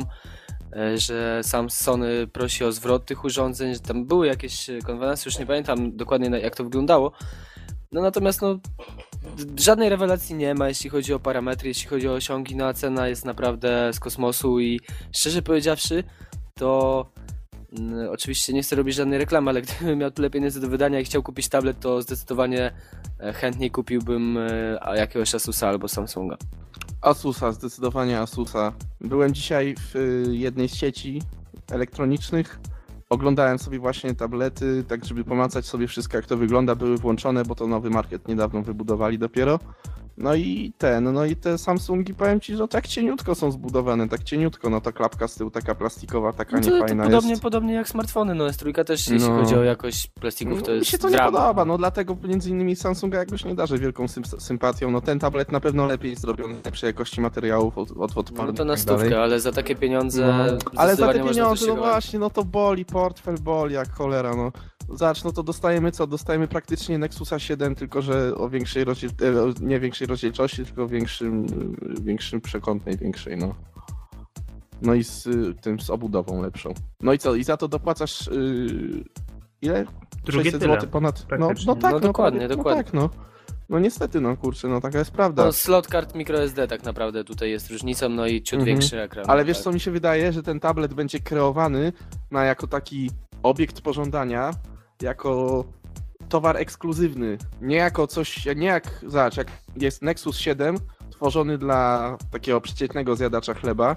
e, 0.75 0.97
że 0.97 1.39
sam 1.43 1.69
Sony 1.69 2.27
prosi 2.27 2.63
o 2.63 2.71
zwrot 2.71 3.05
tych 3.05 3.23
urządzeń, 3.23 3.73
że 3.73 3.79
tam 3.79 4.05
były 4.05 4.27
jakieś 4.27 4.69
konwenancje, 4.85 5.29
już 5.29 5.39
nie 5.39 5.45
pamiętam 5.45 5.97
dokładnie 5.97 6.39
jak 6.39 6.55
to 6.55 6.63
wyglądało. 6.63 7.11
No 7.91 8.01
natomiast 8.01 8.41
no, 8.41 8.59
żadnej 9.57 9.89
rewelacji 9.89 10.35
nie 10.35 10.55
ma, 10.55 10.67
jeśli 10.67 10.89
chodzi 10.89 11.13
o 11.13 11.19
parametry, 11.19 11.67
jeśli 11.67 11.87
chodzi 11.87 12.07
o 12.09 12.13
osiągi, 12.13 12.55
no 12.55 12.65
a 12.65 12.73
cena 12.73 13.07
jest 13.07 13.25
naprawdę 13.25 13.93
z 13.93 13.99
kosmosu 13.99 14.59
i 14.59 14.79
szczerze 15.11 15.41
powiedziawszy, 15.41 16.03
to 16.53 17.05
Oczywiście 18.11 18.53
nie 18.53 18.63
chcę 18.63 18.75
robić 18.75 18.95
żadnej 18.95 19.19
reklamy, 19.19 19.49
ale 19.49 19.61
gdybym 19.67 19.99
miał 19.99 20.11
tyle 20.11 20.29
pieniędzy 20.29 20.61
do 20.61 20.67
wydania 20.67 20.99
i 20.99 21.03
chciał 21.03 21.23
kupić 21.23 21.49
tablet, 21.49 21.79
to 21.79 22.01
zdecydowanie 22.01 22.71
e, 23.19 23.33
chętniej 23.33 23.71
kupiłbym 23.71 24.37
e, 24.37 24.77
a 24.81 24.95
jakiegoś 24.95 25.35
Asusa 25.35 25.67
albo 25.67 25.87
Samsunga. 25.87 26.37
Asusa, 27.01 27.51
zdecydowanie 27.51 28.19
Asusa. 28.19 28.73
Byłem 29.01 29.33
dzisiaj 29.33 29.75
w 29.75 29.95
y, 29.95 30.35
jednej 30.35 30.69
z 30.69 30.75
sieci 30.75 31.21
elektronicznych. 31.71 32.59
Oglądałem 33.09 33.59
sobie 33.59 33.79
właśnie 33.79 34.15
tablety, 34.15 34.83
tak 34.87 35.05
żeby 35.05 35.23
pomacać 35.23 35.65
sobie 35.65 35.87
wszystko, 35.87 36.17
jak 36.17 36.25
to 36.25 36.37
wygląda. 36.37 36.75
Były 36.75 36.97
włączone, 36.97 37.45
bo 37.45 37.55
to 37.55 37.67
nowy 37.67 37.89
market 37.89 38.27
niedawno 38.27 38.61
wybudowali 38.61 39.19
dopiero. 39.19 39.59
No 40.17 40.35
i 40.35 40.73
ten, 40.77 41.13
no 41.13 41.25
i 41.25 41.35
te 41.35 41.57
Samsungi, 41.57 42.13
powiem 42.13 42.39
ci, 42.39 42.55
że 42.55 42.67
tak 42.67 42.87
cieniutko 42.87 43.35
są 43.35 43.51
zbudowane, 43.51 44.09
tak 44.09 44.23
cieniutko, 44.23 44.69
no 44.69 44.81
ta 44.81 44.91
klapka 44.91 45.27
z 45.27 45.35
tyłu 45.35 45.51
taka 45.51 45.75
plastikowa, 45.75 46.33
taka 46.33 46.57
No 46.57 46.63
to, 46.63 46.69
to 46.69 46.75
niefajna 46.75 47.03
podobnie, 47.03 47.29
jest. 47.29 47.41
podobnie 47.41 47.73
jak 47.73 47.89
smartfony, 47.89 48.35
no 48.35 48.45
S3 48.47 48.83
też 48.83 49.07
jeśli 49.09 49.29
No. 49.29 49.39
chodzi 49.39 49.55
o 49.55 49.63
jakość 49.63 50.07
plastików 50.07 50.61
to 50.63 50.67
No, 50.67 50.73
jest 50.73 50.87
mi 50.87 50.91
się 50.91 50.97
to 50.97 51.09
nie 51.09 51.15
drama. 51.15 51.31
podoba, 51.39 51.65
no 51.65 51.77
dlatego 51.77 52.17
między 52.23 52.49
innymi 52.49 52.75
Samsunga 52.75 53.17
jakoś 53.19 53.45
nie 53.45 53.55
darzę 53.55 53.77
wielką 53.77 54.07
sym- 54.07 54.23
sympatią. 54.39 54.91
No 54.91 55.01
ten 55.01 55.19
tablet 55.19 55.51
na 55.51 55.59
pewno 55.59 55.85
lepiej 55.85 56.15
zrobiony, 56.15 56.55
lepszej 56.65 56.87
jakości 56.87 57.21
materiałów 57.21 57.77
od, 57.77 57.91
od, 57.91 58.17
od 58.17 58.31
No 58.31 58.37
to 58.37 58.43
na 58.43 58.53
tak 58.53 58.55
dalej. 58.57 58.77
stówkę, 58.77 59.21
ale 59.23 59.39
za 59.39 59.51
takie 59.51 59.75
pieniądze 59.75 60.27
No, 60.27 60.57
ale 60.75 60.95
za 60.95 61.13
te 61.13 61.19
pieniądze, 61.23 61.67
no 61.67 61.75
właśnie, 61.75 62.19
no 62.19 62.29
to 62.29 62.43
boli, 62.43 62.85
portfel 62.85 63.35
boli 63.41 63.73
jak 63.75 63.93
cholera, 63.93 64.35
no. 64.35 64.51
Zacz, 64.93 65.23
no 65.23 65.31
to 65.31 65.43
dostajemy 65.43 65.91
co? 65.91 66.07
Dostajemy 66.07 66.47
praktycznie 66.47 66.97
Nexusa 66.97 67.39
7, 67.39 67.75
tylko 67.75 68.01
że 68.01 68.35
o 68.35 68.49
większej 68.49 68.83
rozdziel... 68.83 69.09
e, 69.21 69.53
nie 69.65 69.79
większej 69.79 70.06
rozdzielczości, 70.07 70.65
tylko 70.65 70.87
większym, 70.87 71.45
większym 72.01 72.41
przekątnej, 72.41 72.97
większej, 72.97 73.37
no. 73.37 73.55
No 74.81 74.93
i 74.93 75.03
z 75.03 75.27
tym, 75.61 75.79
z 75.79 75.89
obudową 75.89 76.41
lepszą. 76.41 76.73
No 77.01 77.13
i 77.13 77.17
co? 77.17 77.35
I 77.35 77.43
za 77.43 77.57
to 77.57 77.67
dopłacasz 77.67 78.27
y, 78.27 79.03
ile? 79.61 79.85
Drugie 80.25 80.43
600 80.43 80.61
tyle. 80.61 80.73
zł 80.75 80.89
ponad. 80.89 81.25
No, 81.39 81.49
no 81.67 81.75
tak, 81.75 81.83
No 81.83 81.89
no, 81.91 81.99
dokładnie, 81.99 82.39
prawie- 82.39 82.55
dokładnie. 82.57 82.83
No 82.93 83.07
tak, 83.09 83.17
no. 83.17 83.27
No 83.69 83.79
niestety, 83.79 84.21
no 84.21 84.37
kurczę, 84.37 84.67
no 84.67 84.81
taka 84.81 84.99
jest 84.99 85.11
prawda. 85.11 85.45
No, 85.45 85.51
slot 85.51 85.87
kart 85.87 86.15
microSD 86.15 86.67
tak 86.67 86.83
naprawdę 86.83 87.23
tutaj 87.23 87.49
jest 87.51 87.69
różnicą, 87.71 88.09
no 88.09 88.27
i 88.27 88.41
ciut 88.41 88.59
Mhm. 88.59 88.65
większy 88.65 89.01
ekran. 89.01 89.25
Ale 89.27 89.45
wiesz 89.45 89.57
tak. 89.57 89.63
co 89.63 89.71
mi 89.71 89.79
się 89.79 89.91
wydaje, 89.91 90.33
że 90.33 90.43
ten 90.43 90.59
tablet 90.59 90.93
będzie 90.93 91.19
kreowany 91.19 91.93
na 92.31 92.43
jako 92.43 92.67
taki 92.67 93.11
obiekt 93.43 93.81
pożądania, 93.81 94.51
jako 95.01 95.63
towar 96.29 96.57
ekskluzywny. 96.57 97.37
Nie 97.61 97.75
jako 97.75 98.07
coś, 98.07 98.45
nie 98.55 98.67
jak, 98.67 99.05
zobacz, 99.07 99.37
jak 99.37 99.47
jest 99.75 100.01
Nexus 100.01 100.37
7 100.37 100.77
tworzony 101.09 101.57
dla 101.57 102.17
takiego 102.31 102.61
przeciętnego 102.61 103.15
zjadacza 103.15 103.53
chleba, 103.53 103.95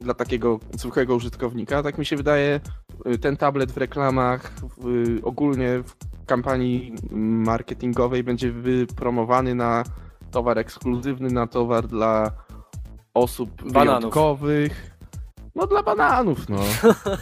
dla 0.00 0.14
takiego 0.14 0.60
zwykłego 0.72 1.14
użytkownika, 1.14 1.82
tak 1.82 1.98
mi 1.98 2.06
się 2.06 2.16
wydaje 2.16 2.60
y, 3.06 3.18
ten 3.18 3.36
tablet 3.36 3.72
w 3.72 3.76
reklamach, 3.76 4.52
w, 4.78 5.18
ogólnie 5.22 5.82
w 5.82 6.26
kampanii 6.26 6.94
marketingowej 7.46 8.24
będzie 8.24 8.52
wypromowany 8.52 9.54
na 9.54 9.84
towar 10.30 10.58
ekskluzywny, 10.58 11.30
na 11.30 11.46
towar 11.46 11.86
dla 11.86 12.30
osób 13.14 13.50
Bananów. 13.72 14.00
wyjątkowych. 14.00 14.93
No 15.54 15.66
dla 15.66 15.82
bananów, 15.82 16.48
no. 16.48 16.58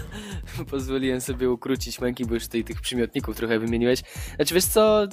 Pozwoliłem 0.70 1.20
sobie 1.20 1.50
ukrócić 1.50 2.00
męki, 2.00 2.24
bo 2.26 2.34
już 2.34 2.44
tutaj 2.44 2.64
tych 2.64 2.80
przymiotników 2.80 3.36
trochę 3.36 3.58
wymieniłeś. 3.58 4.02
Znaczy 4.36 4.54
wiesz 4.54 4.64
co, 4.64 5.06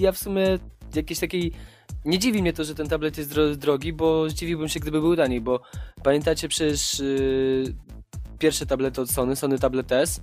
ja 0.00 0.12
w 0.12 0.18
sumie 0.18 0.58
jakiejś 0.94 1.20
takiej... 1.20 1.52
Nie 2.04 2.18
dziwi 2.18 2.42
mnie 2.42 2.52
to, 2.52 2.64
że 2.64 2.74
ten 2.74 2.88
tablet 2.88 3.18
jest 3.18 3.30
dro 3.30 3.56
drogi, 3.56 3.92
bo 3.92 4.30
zdziwiłbym 4.30 4.68
się, 4.68 4.80
gdyby 4.80 5.00
był 5.00 5.16
taniej, 5.16 5.40
bo 5.40 5.60
pamiętacie 6.02 6.48
przecież 6.48 6.98
yy, 6.98 7.74
pierwsze 8.38 8.66
tablety 8.66 9.00
od 9.00 9.10
Sony, 9.10 9.36
Sony 9.36 9.58
Tablet 9.58 9.92
S, 9.92 10.20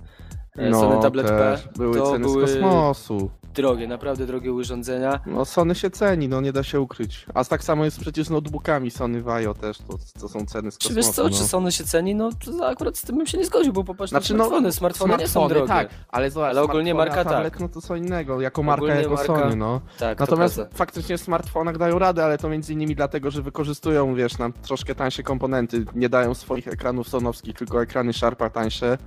e, 0.58 0.72
Sony 0.74 1.02
Tablet. 1.02 1.26
P, 1.26 1.58
Były 1.76 1.98
to 1.98 2.12
ceny 2.12 2.24
były 2.24 2.48
z 2.48 2.52
kosmosu. 2.52 3.30
Drogie, 3.58 3.86
naprawdę 3.88 4.26
drogie 4.26 4.52
urządzenia. 4.52 5.20
No 5.26 5.44
Sony 5.44 5.74
się 5.74 5.90
ceni, 5.90 6.28
no 6.28 6.40
nie 6.40 6.52
da 6.52 6.62
się 6.62 6.80
ukryć. 6.80 7.26
A 7.34 7.44
tak 7.44 7.64
samo 7.64 7.84
jest 7.84 8.00
przecież 8.00 8.26
z 8.26 8.30
notebookami 8.30 8.90
Sony 8.90 9.22
Vaio 9.22 9.54
też, 9.54 9.78
to, 9.78 9.98
to 10.20 10.28
są 10.28 10.46
ceny 10.46 10.70
z 10.70 10.78
Czy 10.78 10.88
kosmosu. 10.88 11.06
wiesz 11.08 11.14
co, 11.16 11.22
no. 11.24 11.30
czy 11.30 11.44
Sony 11.44 11.72
się 11.72 11.84
ceni? 11.84 12.14
No 12.14 12.30
to 12.44 12.68
akurat 12.68 12.96
z 12.96 13.02
tym 13.02 13.16
bym 13.16 13.26
się 13.26 13.38
nie 13.38 13.44
zgodził, 13.46 13.72
bo 13.72 13.84
popatrz 13.84 14.10
Znaczy, 14.10 14.34
na 14.34 14.44
smartfony, 14.44 14.72
smartfony, 14.72 15.16
nie 15.16 15.28
są 15.28 15.48
drogie. 15.48 15.66
tak, 15.68 15.88
ale, 16.08 16.30
zobacz, 16.30 16.50
Ale 16.50 16.62
ogólnie 16.62 16.92
smartfony, 16.92 17.16
marka 17.16 17.30
tablet, 17.30 17.52
tak. 17.52 17.60
no 17.60 17.68
to 17.68 17.80
co 17.80 17.96
innego, 17.96 18.40
jako 18.40 18.62
marka, 18.62 18.84
Ogólnie 18.84 19.02
jako 19.02 19.14
marka- 19.14 19.26
Sony, 19.26 19.56
no. 19.56 19.80
Tak, 19.98 20.18
to 20.18 20.22
Natomiast 20.24 20.60
faktycznie 20.74 21.18
w 21.18 21.20
smartfonach 21.20 21.78
dają 21.78 21.98
radę, 21.98 22.24
ale 22.24 22.38
to 22.38 22.48
między 22.48 22.72
innymi 22.72 22.94
dlatego, 22.94 23.30
że 23.30 23.42
wykorzystują, 23.42 24.14
wiesz, 24.14 24.38
nam 24.38 24.52
troszkę 24.52 24.94
tańsze 24.94 25.22
komponenty, 25.22 25.84
nie 25.94 26.08
dają 26.08 26.34
swoich 26.34 26.68
ekranów 26.68 27.08
sonowskich, 27.08 27.54
tylko 27.56 27.82
ekrany 27.82 28.12
Sharpa 28.12 28.50
tańsze 28.50 28.98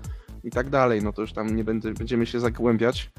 i 0.44 0.52
tak 0.52 0.70
dalej, 0.70 1.04
no 1.04 1.14
to 1.14 1.22
już 1.22 1.34
tam 1.34 1.56
nie 1.56 1.64
będziemy 1.64 2.26
się 2.26 2.40
zagłębiać. 2.40 3.12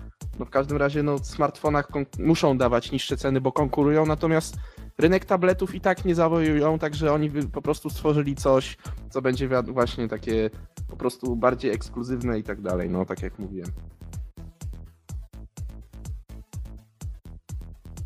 No 0.42 0.46
w 0.46 0.50
każdym 0.50 0.76
razie, 0.76 1.02
no 1.02 1.18
w 1.18 1.26
smartfonach 1.26 1.88
kon- 1.88 2.06
muszą 2.18 2.58
dawać 2.58 2.92
niższe 2.92 3.16
ceny, 3.16 3.40
bo 3.40 3.52
konkurują, 3.52 4.06
natomiast 4.06 4.56
rynek 4.98 5.24
tabletów 5.24 5.74
i 5.74 5.80
tak 5.80 6.04
nie 6.04 6.14
zawojują, 6.14 6.78
także 6.78 7.12
oni 7.12 7.30
po 7.30 7.62
prostu 7.62 7.90
stworzyli 7.90 8.34
coś, 8.36 8.76
co 9.10 9.22
będzie 9.22 9.48
wi- 9.48 9.72
właśnie 9.72 10.08
takie 10.08 10.50
po 10.88 10.96
prostu 10.96 11.36
bardziej 11.36 11.70
ekskluzywne 11.70 12.38
i 12.38 12.42
tak 12.42 12.60
dalej, 12.60 12.90
no 12.90 13.04
tak 13.04 13.22
jak 13.22 13.38
mówiłem. 13.38 13.68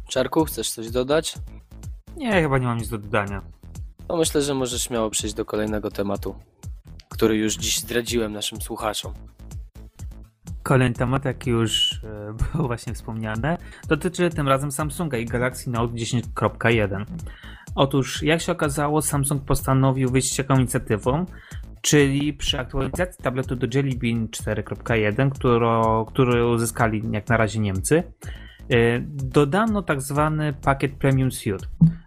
Czarku, 0.09 0.45
chcesz 0.45 0.71
coś 0.71 0.91
dodać? 0.91 1.35
Nie, 2.17 2.43
chyba 2.43 2.59
nie 2.59 2.67
mam 2.67 2.79
nic 2.79 2.89
do 2.89 2.99
dodania. 2.99 3.43
No 4.09 4.17
myślę, 4.17 4.43
że 4.43 4.55
możesz 4.55 4.83
śmiało 4.83 5.11
przejść 5.11 5.35
do 5.35 5.45
kolejnego 5.45 5.91
tematu, 5.91 6.35
który 7.09 7.37
już 7.37 7.57
dziś 7.57 7.81
zdradziłem 7.81 8.33
naszym 8.33 8.61
słuchaczom. 8.61 9.13
Kolejny 10.67 10.95
temat, 10.95 11.25
jak 11.25 11.47
już 11.47 12.01
e, 12.05 12.33
było 12.53 12.67
właśnie 12.67 12.95
wspomniane, 12.95 13.59
dotyczy 13.89 14.31
tym 14.31 14.49
razem 14.49 14.73
Samsunga 14.73 15.19
i 15.19 15.27
Galaxy 15.27 15.71
Note 15.71 15.95
10.1. 15.95 17.05
Otóż, 17.75 18.23
jak 18.23 18.41
się 18.41 18.53
okazało, 18.53 19.03
Samsung 19.03 19.45
postanowił 19.45 20.11
wyjść 20.11 20.33
z 20.33 20.37
taką 20.37 20.57
inicjatywą, 20.57 21.27
czyli 21.81 22.35
przy 22.35 22.61
aktualizacji 22.61 23.25
tabletu 23.25 23.57
do 23.57 23.67
Jelly 23.75 23.97
Bean 23.97 24.29
4.1, 24.29 25.31
którą- 25.31 26.53
uzyskali 26.55 27.03
jak 27.11 27.29
na 27.29 27.37
razie 27.37 27.61
Niemcy, 27.61 28.03
dodano 29.09 29.83
tak 29.83 30.01
zwany 30.01 30.53
pakiet 30.53 30.93
Premium 30.93 31.33
Suite. 31.33 31.67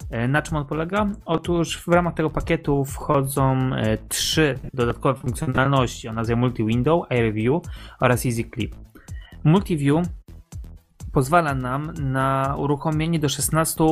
E, 0.10 0.28
Na 0.28 0.42
czym 0.42 0.58
on 0.58 0.66
polega? 0.66 1.08
Otóż 1.26 1.78
w 1.78 1.88
ramach 1.88 2.14
tego 2.14 2.30
pakietu 2.30 2.86
wchodzą 2.86 3.58
e, 3.76 3.98
trzy 3.98 4.60
dodatkowe 4.74 5.20
funkcjonalności 5.20 6.08
o 6.08 6.14
nazwie 6.14 6.36
Multi-Window, 6.36 7.04
iReview 7.10 7.62
oraz 8.00 8.26
Easy 8.26 8.44
Clip. 8.44 8.76
Multiview 9.44 10.08
pozwala 11.12 11.56
nam 11.56 11.94
na 12.00 12.56
uruchomienie 12.58 13.20
do 13.20 13.30
16 13.30 13.84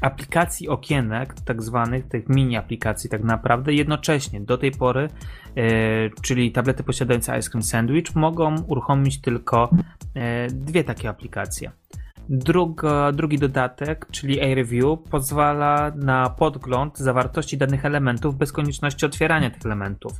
aplikacji 0.00 0.68
okienek, 0.68 1.34
tak 1.44 1.62
zwanych, 1.62 2.08
tych 2.08 2.28
mini 2.28 2.56
aplikacji 2.56 3.10
tak 3.10 3.24
naprawdę, 3.24 3.72
jednocześnie 3.72 4.40
do 4.40 4.58
tej 4.58 4.70
pory, 4.70 5.08
e, 5.56 6.10
czyli 6.22 6.52
tablety 6.52 6.82
posiadające 6.82 7.38
Ice 7.38 7.50
Cream 7.50 7.62
Sandwich 7.62 8.14
mogą 8.14 8.62
uruchomić 8.62 9.20
tylko 9.20 9.70
e, 10.14 10.46
dwie 10.46 10.84
takie 10.84 11.08
aplikacje. 11.08 11.70
Druga, 12.28 13.12
drugi 13.12 13.38
dodatek, 13.38 14.06
czyli 14.10 14.40
A-Review, 14.40 14.98
pozwala 15.10 15.92
na 15.96 16.30
podgląd 16.30 16.98
zawartości 16.98 17.58
danych 17.58 17.84
elementów 17.84 18.36
bez 18.36 18.52
konieczności 18.52 19.06
otwierania 19.06 19.50
tych 19.50 19.66
elementów 19.66 20.12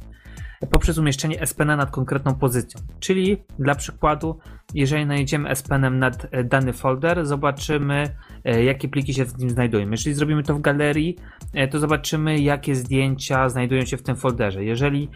poprzez 0.71 0.99
umieszczenie 0.99 1.47
SPN 1.47 1.67
nad 1.67 1.91
konkretną 1.91 2.35
pozycją. 2.35 2.81
Czyli 3.01 3.37
dla 3.59 3.75
przykładu, 3.75 4.39
jeżeli 4.75 5.07
najedziemy 5.07 5.57
SPN 5.57 5.99
nad 5.99 6.27
e, 6.31 6.45
dany 6.45 6.73
folder, 6.73 7.27
zobaczymy, 7.27 8.17
e, 8.45 8.65
jakie 8.65 8.89
pliki 8.89 9.15
się 9.15 9.25
w 9.25 9.39
nim 9.39 9.51
znajdują. 9.51 9.91
Jeżeli 9.91 10.15
zrobimy 10.15 10.43
to 10.43 10.55
w 10.55 10.61
galerii, 10.61 11.17
e, 11.53 11.69
to 11.69 11.79
zobaczymy, 11.79 12.41
jakie 12.41 12.75
zdjęcia 12.75 13.49
znajdują 13.49 13.85
się 13.85 13.97
w 13.97 14.03
tym 14.03 14.17
folderze. 14.17 14.65
Jeżeli 14.65 15.09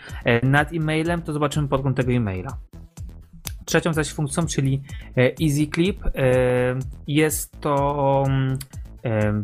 nad 0.42 0.72
e-mailem, 0.72 1.22
to 1.22 1.32
zobaczymy 1.32 1.68
podgląd 1.68 1.96
tego 1.96 2.12
e-maila. 2.12 2.56
Trzecią 3.64 3.92
zaś 3.92 4.12
funkcją, 4.12 4.46
czyli 4.46 4.82
e, 5.16 5.32
Easy 5.42 5.66
Clip, 5.74 6.04
e, 6.06 6.10
jest 7.06 7.60
to 7.60 8.24
mm, 8.26 8.58
e, 9.04 9.42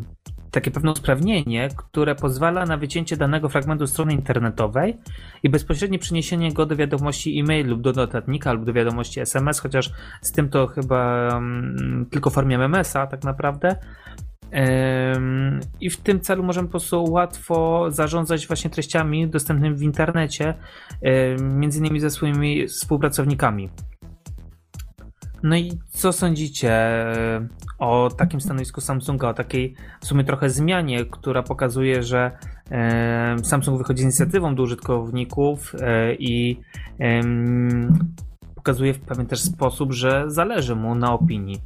takie 0.51 0.71
pewne 0.71 0.91
usprawnienie, 0.91 1.69
które 1.77 2.15
pozwala 2.15 2.65
na 2.65 2.77
wycięcie 2.77 3.17
danego 3.17 3.49
fragmentu 3.49 3.87
strony 3.87 4.13
internetowej 4.13 4.97
i 5.43 5.49
bezpośrednie 5.49 5.99
przeniesienie 5.99 6.53
go 6.53 6.65
do 6.65 6.75
wiadomości 6.75 7.39
e-mail 7.39 7.67
lub 7.67 7.81
do 7.81 7.91
notatnika 7.91 8.53
lub 8.53 8.65
do 8.65 8.73
wiadomości 8.73 9.19
SMS, 9.19 9.59
chociaż 9.59 9.91
z 10.21 10.31
tym 10.31 10.49
to 10.49 10.67
chyba 10.67 11.29
mm, 11.37 12.05
tylko 12.11 12.29
w 12.29 12.33
formie 12.33 12.55
MMS-a 12.55 13.07
tak 13.07 13.23
naprawdę. 13.23 13.75
I 15.81 15.89
w 15.89 15.97
tym 15.97 16.19
celu 16.19 16.43
możemy 16.43 16.67
po 16.67 16.71
prostu 16.71 17.03
łatwo 17.03 17.85
zarządzać 17.91 18.47
właśnie 18.47 18.69
treściami 18.69 19.29
dostępnymi 19.29 19.75
w 19.75 19.81
internecie, 19.81 20.53
między 21.41 21.79
innymi 21.79 21.99
ze 21.99 22.09
swoimi 22.09 22.67
współpracownikami. 22.67 23.69
No 25.47 25.55
i 25.55 25.71
co 25.89 26.13
sądzicie 26.13 26.71
e, 26.71 27.47
o 27.79 28.09
takim 28.17 28.41
stanowisku 28.41 28.81
Samsunga, 28.81 29.29
o 29.29 29.33
takiej 29.33 29.73
w 30.01 30.05
sumie 30.05 30.23
trochę 30.23 30.49
zmianie, 30.49 31.05
która 31.05 31.43
pokazuje, 31.43 32.03
że 32.03 32.31
Samsung 33.43 33.77
wychodzi 33.77 34.01
z 34.01 34.03
inicjatywą 34.03 34.55
do 34.55 34.63
użytkowników 34.63 35.75
i 36.19 36.59
pokazuje 38.55 38.93
w 38.93 38.99
pewien 38.99 39.25
też 39.25 39.39
sposób, 39.39 39.93
że 39.93 40.23
zależy 40.27 40.75
mu 40.75 40.95
na 40.95 41.13
opinii. 41.13 41.61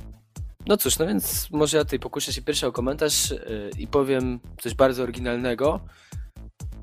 No 0.67 0.77
cóż, 0.77 0.99
no 0.99 1.07
więc 1.07 1.51
może 1.51 1.77
ja 1.77 1.83
tutaj 1.83 1.99
pokuszę 1.99 2.33
się 2.33 2.41
pierwszy 2.41 2.67
o 2.67 2.71
komentarz 2.71 3.33
i 3.79 3.87
powiem 3.87 4.39
coś 4.59 4.73
bardzo 4.73 5.03
oryginalnego, 5.03 5.79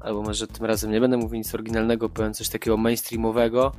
albo 0.01 0.23
może 0.23 0.47
tym 0.47 0.67
razem 0.67 0.91
nie 0.91 1.01
będę 1.01 1.17
mówił 1.17 1.39
nic 1.39 1.55
oryginalnego, 1.55 2.09
powiem 2.09 2.35
coś 2.35 2.49
takiego 2.49 2.77
mainstreamowego, 2.77 3.73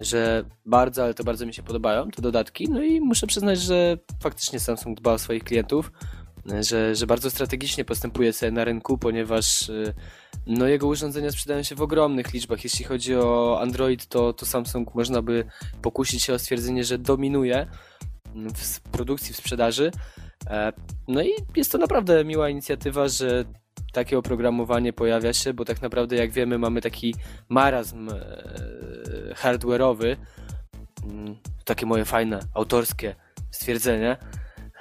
że 0.00 0.44
bardzo, 0.66 1.04
ale 1.04 1.14
to 1.14 1.24
bardzo 1.24 1.46
mi 1.46 1.54
się 1.54 1.62
podobają 1.62 2.10
te 2.10 2.22
dodatki. 2.22 2.68
No 2.68 2.82
i 2.82 3.00
muszę 3.00 3.26
przyznać, 3.26 3.60
że 3.60 3.98
faktycznie 4.20 4.60
Samsung 4.60 5.00
dba 5.00 5.12
o 5.12 5.18
swoich 5.18 5.44
klientów, 5.44 5.92
że, 6.60 6.94
że 6.94 7.06
bardzo 7.06 7.30
strategicznie 7.30 7.84
postępuje 7.84 8.32
sobie 8.32 8.52
na 8.52 8.64
rynku, 8.64 8.98
ponieważ 8.98 9.68
y, 9.68 9.94
no, 10.46 10.66
jego 10.66 10.86
urządzenia 10.86 11.30
sprzedają 11.30 11.62
się 11.62 11.74
w 11.74 11.82
ogromnych 11.82 12.32
liczbach. 12.32 12.64
Jeśli 12.64 12.84
chodzi 12.84 13.16
o 13.16 13.58
Android, 13.60 14.06
to, 14.06 14.32
to 14.32 14.46
Samsung 14.46 14.94
można 14.94 15.22
by 15.22 15.44
pokusić 15.82 16.22
się 16.22 16.34
o 16.34 16.38
stwierdzenie, 16.38 16.84
że 16.84 16.98
dominuje 16.98 17.66
w 18.54 18.80
produkcji, 18.80 19.34
w 19.34 19.36
sprzedaży. 19.36 19.90
E, 20.46 20.72
no 21.08 21.22
i 21.22 21.30
jest 21.56 21.72
to 21.72 21.78
naprawdę 21.78 22.24
miła 22.24 22.48
inicjatywa, 22.48 23.08
że 23.08 23.44
takie 23.92 24.18
oprogramowanie 24.18 24.92
pojawia 24.92 25.32
się, 25.32 25.54
bo 25.54 25.64
tak 25.64 25.82
naprawdę 25.82 26.16
jak 26.16 26.30
wiemy 26.30 26.58
mamy 26.58 26.80
taki 26.80 27.14
marazm 27.48 28.08
e, 28.08 29.34
hardware'owy, 29.34 30.16
mm, 31.04 31.36
takie 31.64 31.86
moje 31.86 32.04
fajne, 32.04 32.40
autorskie 32.54 33.14
stwierdzenie. 33.50 34.16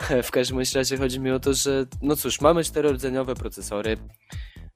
W 0.23 0.31
każdym 0.31 0.59
razie 0.75 0.97
chodzi 0.97 1.19
mi 1.19 1.31
o 1.31 1.39
to, 1.39 1.53
że 1.53 1.85
no 2.01 2.15
cóż, 2.15 2.41
mamy 2.41 2.63
czterordzeniowe 2.63 3.35
procesory. 3.35 3.97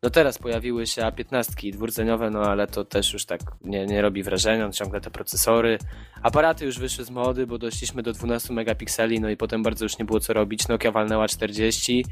No 0.04 0.10
teraz 0.10 0.38
pojawiły 0.38 0.88
się 0.88 1.02
A15 1.02 1.74
dwurdzeniowe, 1.74 2.30
no 2.30 2.42
ale 2.42 2.68
to 2.68 2.86
też 2.86 3.14
już 3.14 3.26
tak 3.26 3.42
nie, 3.62 3.86
nie 3.86 4.02
robi 4.02 4.24
wrażenia, 4.24 4.70
ciągle 4.70 5.02
te 5.02 5.12
procesory. 5.12 5.78
Aparaty 6.22 6.66
już 6.66 6.80
wyszły 6.80 7.06
z 7.06 7.10
mody, 7.10 7.48
bo 7.48 7.58
doszliśmy 7.58 8.04
do 8.04 8.14
12 8.14 8.54
megapikseli, 8.54 9.20
no 9.20 9.30
i 9.30 9.38
potem 9.38 9.64
bardzo 9.64 9.86
już 9.86 9.98
nie 10.00 10.06
było 10.06 10.20
co 10.20 10.34
robić. 10.34 10.68
Nokia 10.68 10.92
walnęła 10.92 11.28
40, 11.28 12.06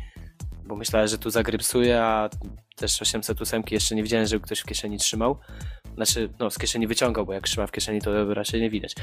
bo 0.67 0.75
myślałem, 0.75 1.07
że 1.07 1.17
tu 1.17 1.29
zagrypsuje, 1.29 2.01
a 2.01 2.29
też 2.75 3.01
808 3.01 3.63
jeszcze 3.71 3.95
nie 3.95 4.03
widziałem, 4.03 4.27
żeby 4.27 4.45
ktoś 4.45 4.59
w 4.59 4.65
kieszeni 4.65 4.97
trzymał. 4.97 5.37
Znaczy, 5.95 6.29
no 6.39 6.49
z 6.49 6.57
kieszeni 6.57 6.87
wyciągał, 6.87 7.25
bo 7.25 7.33
jak 7.33 7.43
trzyma 7.43 7.67
w 7.67 7.71
kieszeni, 7.71 8.01
to 8.01 8.33
raczej 8.33 8.61
nie 8.61 8.69
widać. 8.69 8.95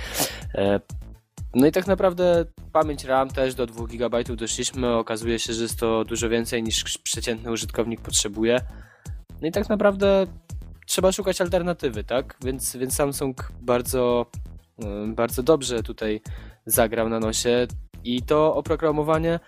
E, 0.54 0.80
no 1.54 1.66
i 1.66 1.72
tak 1.72 1.86
naprawdę 1.86 2.44
pamięć 2.72 3.04
RAM 3.04 3.28
też 3.28 3.54
do 3.54 3.66
2 3.66 3.86
GB 3.86 4.24
doszliśmy. 4.24 4.96
Okazuje 4.96 5.38
się, 5.38 5.52
że 5.52 5.62
jest 5.62 5.78
to 5.78 6.04
dużo 6.04 6.28
więcej 6.28 6.62
niż 6.62 6.98
przeciętny 6.98 7.52
użytkownik 7.52 8.00
potrzebuje. 8.00 8.60
No 9.42 9.48
i 9.48 9.52
tak 9.52 9.68
naprawdę 9.68 10.26
trzeba 10.86 11.12
szukać 11.12 11.40
alternatywy, 11.40 12.04
tak? 12.04 12.36
Więc, 12.44 12.76
więc 12.76 12.94
Samsung 12.94 13.52
bardzo, 13.60 14.26
e, 14.82 15.06
bardzo 15.06 15.42
dobrze 15.42 15.82
tutaj 15.82 16.20
zagrał 16.66 17.08
na 17.08 17.20
nosie 17.20 17.66
i 18.04 18.22
to 18.22 18.54
oprogramowanie 18.54 19.40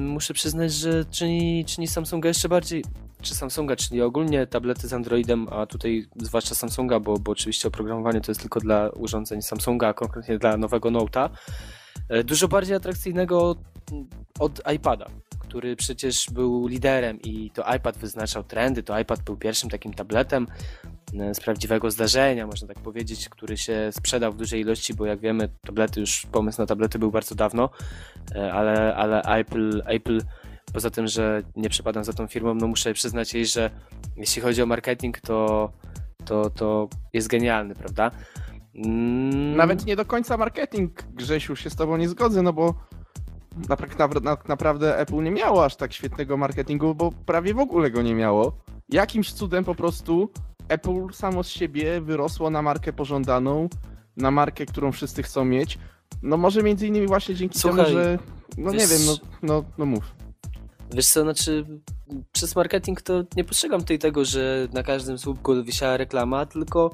muszę 0.00 0.34
przyznać, 0.34 0.72
że 0.72 1.04
czyni, 1.04 1.64
czyni 1.64 1.88
Samsunga 1.88 2.28
jeszcze 2.28 2.48
bardziej, 2.48 2.84
czy 3.22 3.34
Samsunga, 3.34 3.76
czyli 3.76 4.02
ogólnie 4.02 4.46
tablety 4.46 4.88
z 4.88 4.92
Androidem, 4.92 5.46
a 5.50 5.66
tutaj 5.66 6.06
zwłaszcza 6.16 6.54
Samsunga, 6.54 7.00
bo, 7.00 7.18
bo 7.18 7.32
oczywiście 7.32 7.68
oprogramowanie 7.68 8.20
to 8.20 8.30
jest 8.30 8.40
tylko 8.40 8.60
dla 8.60 8.90
urządzeń 8.90 9.42
Samsunga, 9.42 9.88
a 9.88 9.94
konkretnie 9.94 10.38
dla 10.38 10.56
nowego 10.56 10.90
Note'a, 10.90 11.30
e, 12.08 12.24
dużo 12.24 12.48
bardziej 12.48 12.76
atrakcyjnego 12.76 13.56
od 14.38 14.60
iPada 14.74 15.06
który 15.50 15.76
przecież 15.76 16.26
był 16.30 16.66
liderem 16.66 17.22
i 17.22 17.50
to 17.50 17.74
iPad 17.76 17.98
wyznaczał 17.98 18.44
trendy, 18.44 18.82
to 18.82 18.98
iPad 18.98 19.22
był 19.22 19.36
pierwszym 19.36 19.70
takim 19.70 19.94
tabletem 19.94 20.46
z 21.32 21.40
prawdziwego 21.40 21.90
zdarzenia, 21.90 22.46
można 22.46 22.68
tak 22.68 22.80
powiedzieć, 22.80 23.28
który 23.28 23.56
się 23.56 23.90
sprzedał 23.92 24.32
w 24.32 24.36
dużej 24.36 24.60
ilości, 24.60 24.94
bo 24.94 25.06
jak 25.06 25.20
wiemy, 25.20 25.48
tablety 25.66 26.00
już, 26.00 26.26
pomysł 26.32 26.60
na 26.60 26.66
tablety 26.66 26.98
był 26.98 27.10
bardzo 27.10 27.34
dawno, 27.34 27.70
e, 28.34 28.52
ale, 28.52 28.94
ale 28.96 29.22
Apple, 29.22 29.82
Apple 29.86 30.20
poza 30.72 30.90
tym, 30.90 31.06
że 31.06 31.42
nie 31.56 31.68
przepadam 31.68 32.04
za 32.04 32.12
tą 32.12 32.26
firmą, 32.26 32.54
no 32.54 32.66
muszę 32.66 32.94
przyznać 32.94 33.34
jej, 33.34 33.46
że 33.46 33.70
jeśli 34.16 34.42
chodzi 34.42 34.62
o 34.62 34.66
marketing, 34.66 35.20
to, 35.20 35.72
to, 36.24 36.50
to 36.50 36.88
jest 37.12 37.28
genialny, 37.28 37.74
prawda? 37.74 38.10
Mm. 38.74 39.56
Nawet 39.56 39.86
nie 39.86 39.96
do 39.96 40.04
końca 40.04 40.36
marketing, 40.36 41.02
Grzesiu, 41.02 41.56
się 41.56 41.70
z 41.70 41.76
tobą 41.76 41.96
nie 41.96 42.08
zgodzę, 42.08 42.42
no 42.42 42.52
bo 42.52 42.74
tak 43.68 43.98
naprawdę 44.48 44.98
Apple 44.98 45.22
nie 45.22 45.30
miało 45.30 45.64
aż 45.64 45.76
tak 45.76 45.92
świetnego 45.92 46.36
marketingu, 46.36 46.94
bo 46.94 47.12
prawie 47.26 47.54
w 47.54 47.58
ogóle 47.58 47.90
go 47.90 48.02
nie 48.02 48.14
miało. 48.14 48.58
Jakimś 48.88 49.32
cudem 49.32 49.64
po 49.64 49.74
prostu 49.74 50.30
Apple 50.70 51.06
samo 51.12 51.42
z 51.42 51.48
siebie 51.48 52.00
wyrosło 52.00 52.50
na 52.50 52.62
markę 52.62 52.92
pożądaną, 52.92 53.68
na 54.16 54.30
markę, 54.30 54.66
którą 54.66 54.92
wszyscy 54.92 55.22
chcą 55.22 55.44
mieć. 55.44 55.78
No 56.22 56.36
może 56.36 56.62
między 56.62 56.86
innymi 56.86 57.06
właśnie 57.06 57.34
dzięki 57.34 57.58
Słuchaj, 57.58 57.84
temu, 57.84 57.96
że 57.98 58.18
no 58.58 58.70
wiesz, 58.70 58.82
nie 58.82 58.88
wiem, 58.88 59.06
no, 59.06 59.16
no, 59.42 59.64
no 59.78 59.86
mów. 59.86 60.14
Wiesz 60.94 61.06
co, 61.06 61.22
znaczy 61.22 61.66
przez 62.32 62.56
marketing 62.56 63.02
to 63.02 63.24
nie 63.36 63.44
postrzegam 63.44 63.80
tutaj 63.80 63.98
tego, 63.98 64.24
że 64.24 64.68
na 64.72 64.82
każdym 64.82 65.18
słupku 65.18 65.64
wisiała 65.64 65.96
reklama, 65.96 66.46
tylko 66.46 66.90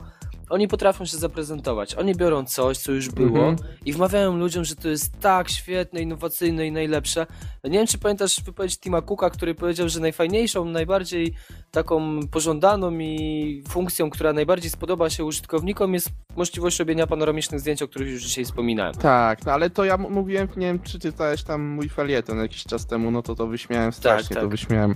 oni 0.51 0.69
potrafią 0.69 1.05
się 1.05 1.17
zaprezentować. 1.17 1.95
Oni 1.95 2.15
biorą 2.15 2.45
coś, 2.45 2.79
co 2.79 2.93
już 2.93 3.09
było 3.09 3.39
mm 3.39 3.57
-hmm. 3.57 3.65
i 3.85 3.93
wmawiają 3.93 4.37
ludziom, 4.37 4.65
że 4.65 4.77
to 4.77 4.89
jest 4.89 5.21
tak 5.21 5.51
świetne, 5.51 6.01
innowacyjne 6.01 6.67
i 6.67 6.73
najlepsze. 6.73 7.27
Nie 7.65 7.79
wiem, 7.79 7.87
czy 7.87 7.99
pamiętasz 7.99 8.43
wypowiedź 8.43 8.79
Tima 8.79 9.03
Cooka, 9.03 9.31
który 9.31 9.55
powiedział, 9.55 9.89
że 9.89 10.01
najfajniejszą, 10.01 10.65
najbardziej 10.65 11.35
taką 11.77 12.21
pożądaną 12.31 12.99
i 12.99 13.63
funkcją, 13.69 14.11
która 14.11 14.33
najbardziej 14.33 14.71
spodoba 14.71 15.11
się 15.11 15.25
użytkownikom 15.25 15.95
jest 15.95 16.11
możliwość 16.37 16.79
robienia 16.79 17.07
panoramicznych 17.07 17.61
zdjęć, 17.61 17.83
o 17.83 17.89
których 17.89 18.09
już 18.09 18.23
dzisiaj 18.23 18.45
wspominałem. 18.45 18.95
Tak, 18.95 19.47
no 19.47 19.53
ale 19.53 19.71
to 19.71 19.85
ja 19.85 19.97
mówiłem, 19.97 20.49
nie 20.57 20.67
wiem, 20.67 20.79
czy 20.79 20.99
czytałeś 20.99 21.43
tam 21.43 21.63
mój 21.63 21.89
felieton 21.89 22.39
jakiś 22.39 22.65
czas 22.65 22.87
temu, 22.87 23.11
no 23.11 23.23
to 23.23 23.35
to 23.35 23.47
wyśmiałem 23.47 23.93
strasznie, 23.93 24.29
tak, 24.29 24.35
tak. 24.35 24.43
to 24.43 24.49
wyśmiałem, 24.49 24.95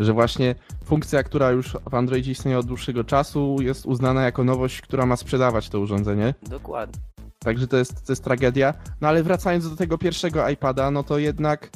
że 0.00 0.12
właśnie 0.12 0.54
funkcja, 0.84 1.22
która 1.22 1.50
już 1.50 1.76
w 1.90 1.94
Androidzie 1.94 2.32
istnieje 2.32 2.58
od 2.58 2.66
dłuższego 2.66 3.04
czasu 3.04 3.56
jest 3.60 3.86
uznana 3.86 4.22
jako 4.22 4.44
nowość, 4.44 4.80
która 4.80 5.06
ma 5.06 5.16
sprzedawać 5.16 5.68
to 5.68 5.80
urządzenie. 5.80 6.34
Dokładnie. 6.42 7.00
Także 7.38 7.66
to 7.66 7.76
jest, 7.76 8.06
to 8.06 8.12
jest 8.12 8.24
tragedia. 8.24 8.74
No 9.00 9.08
ale 9.08 9.22
wracając 9.22 9.70
do 9.70 9.76
tego 9.76 9.98
pierwszego 9.98 10.48
iPada, 10.48 10.90
no 10.90 11.02
to 11.02 11.18
jednak 11.18 11.70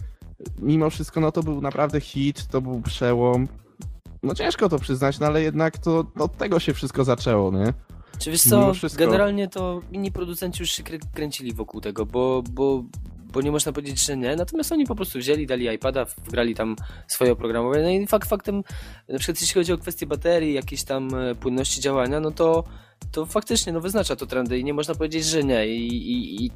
mimo 0.59 0.91
wszystko 0.91 1.21
no 1.21 1.33
to 1.33 1.43
był 1.43 1.61
naprawdę 1.61 2.01
hit, 2.01 2.47
to 2.47 2.61
był 2.61 2.81
przełom. 2.81 3.49
No 4.27 4.35
ciężko 4.35 4.69
to 4.69 4.79
przyznać, 4.79 5.19
no 5.19 5.27
ale 5.27 5.43
jednak 5.43 5.79
to 5.79 6.05
od 6.19 6.37
tego 6.37 6.61
się 6.61 6.75
wszystko 6.75 7.05
zaczęło, 7.05 7.53
nie? 7.53 7.73
Czy 8.19 8.31
wiesz 8.31 8.43
co, 8.43 8.73
generalnie 8.97 9.49
to 9.49 9.81
inni 9.93 10.13
producenci 10.13 10.63
już 10.63 10.71
się 10.71 10.83
kręcili 11.15 11.53
wokół 11.53 11.81
tego, 11.81 12.07
bo, 12.07 12.43
bo, 12.51 12.85
bo 13.33 13.41
nie 13.41 13.51
można 13.51 13.73
powiedzieć, 13.73 14.07
że 14.07 14.17
nie. 14.17 14.37
Natomiast 14.37 14.73
oni 14.73 14.87
po 14.87 14.95
prostu 14.95 15.19
wzięli, 15.19 15.47
dali 15.47 15.75
iPada, 15.75 16.05
wgrali 16.05 16.55
tam 16.55 16.77
swoje 17.09 17.33
oprogramowanie. 17.33 17.83
No 17.83 17.91
i 17.91 18.07
fakt 18.07 18.29
faktem, 18.29 18.63
na 19.09 19.19
przykład 19.19 19.41
jeśli 19.41 19.55
chodzi 19.55 19.73
o 19.73 19.79
kwestie 19.79 20.07
baterii, 20.07 20.55
jakiejś 20.55 20.85
tam 20.85 21.15
e, 21.15 21.35
płynności 21.35 21.81
działania, 21.81 22.21
no 22.21 22.31
to, 22.31 22.65
to 23.13 23.27
faktycznie 23.27 23.73
no, 23.73 23.81
wyznacza 23.81 24.17
to 24.17 24.27
trendy 24.27 24.59
i 24.59 24.65
nie 24.65 24.75
można 24.75 24.95
powiedzieć, 24.95 25.25
że 25.25 25.45
nie. 25.45 25.69
I, 25.69 25.89
i, 25.89 26.45
i 26.45 26.51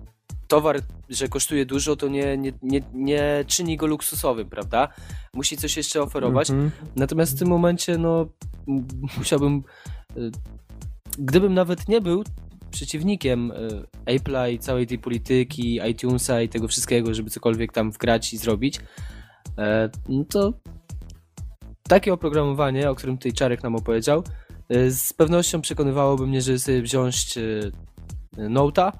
towar, 0.50 0.80
że 1.08 1.28
kosztuje 1.28 1.66
dużo, 1.66 1.96
to 1.96 2.08
nie, 2.08 2.38
nie, 2.38 2.52
nie, 2.62 2.80
nie 2.94 3.44
czyni 3.46 3.76
go 3.76 3.86
luksusowym, 3.86 4.48
prawda? 4.48 4.88
Musi 5.34 5.56
coś 5.56 5.76
jeszcze 5.76 6.02
oferować. 6.02 6.50
Mm 6.50 6.68
-hmm. 6.68 6.70
Natomiast 6.96 7.36
w 7.36 7.38
tym 7.38 7.48
momencie, 7.48 7.98
no, 7.98 8.26
musiałbym 9.18 9.62
e, 10.16 10.20
gdybym 11.18 11.54
nawet 11.54 11.88
nie 11.88 12.00
był 12.00 12.24
przeciwnikiem 12.70 13.52
e, 14.06 14.16
Apple'a 14.16 14.52
i 14.52 14.58
całej 14.58 14.86
tej 14.86 14.98
polityki, 14.98 15.80
iTunesa 15.90 16.42
i 16.42 16.48
tego 16.48 16.68
wszystkiego, 16.68 17.14
żeby 17.14 17.30
cokolwiek 17.30 17.72
tam 17.72 17.90
wgrać 17.90 18.32
i 18.32 18.38
zrobić, 18.38 18.80
e, 19.58 19.90
no 20.08 20.24
to 20.24 20.52
takie 21.82 22.12
oprogramowanie, 22.12 22.90
o 22.90 22.94
którym 22.94 23.18
tutaj 23.18 23.32
Czarek 23.32 23.62
nam 23.62 23.76
opowiedział, 23.76 24.24
z 24.90 25.12
pewnością 25.12 25.60
przekonywałoby 25.60 26.26
mnie, 26.26 26.42
że 26.42 26.58
sobie 26.58 26.82
wziąć 26.82 27.38
Note'a, 28.36 28.92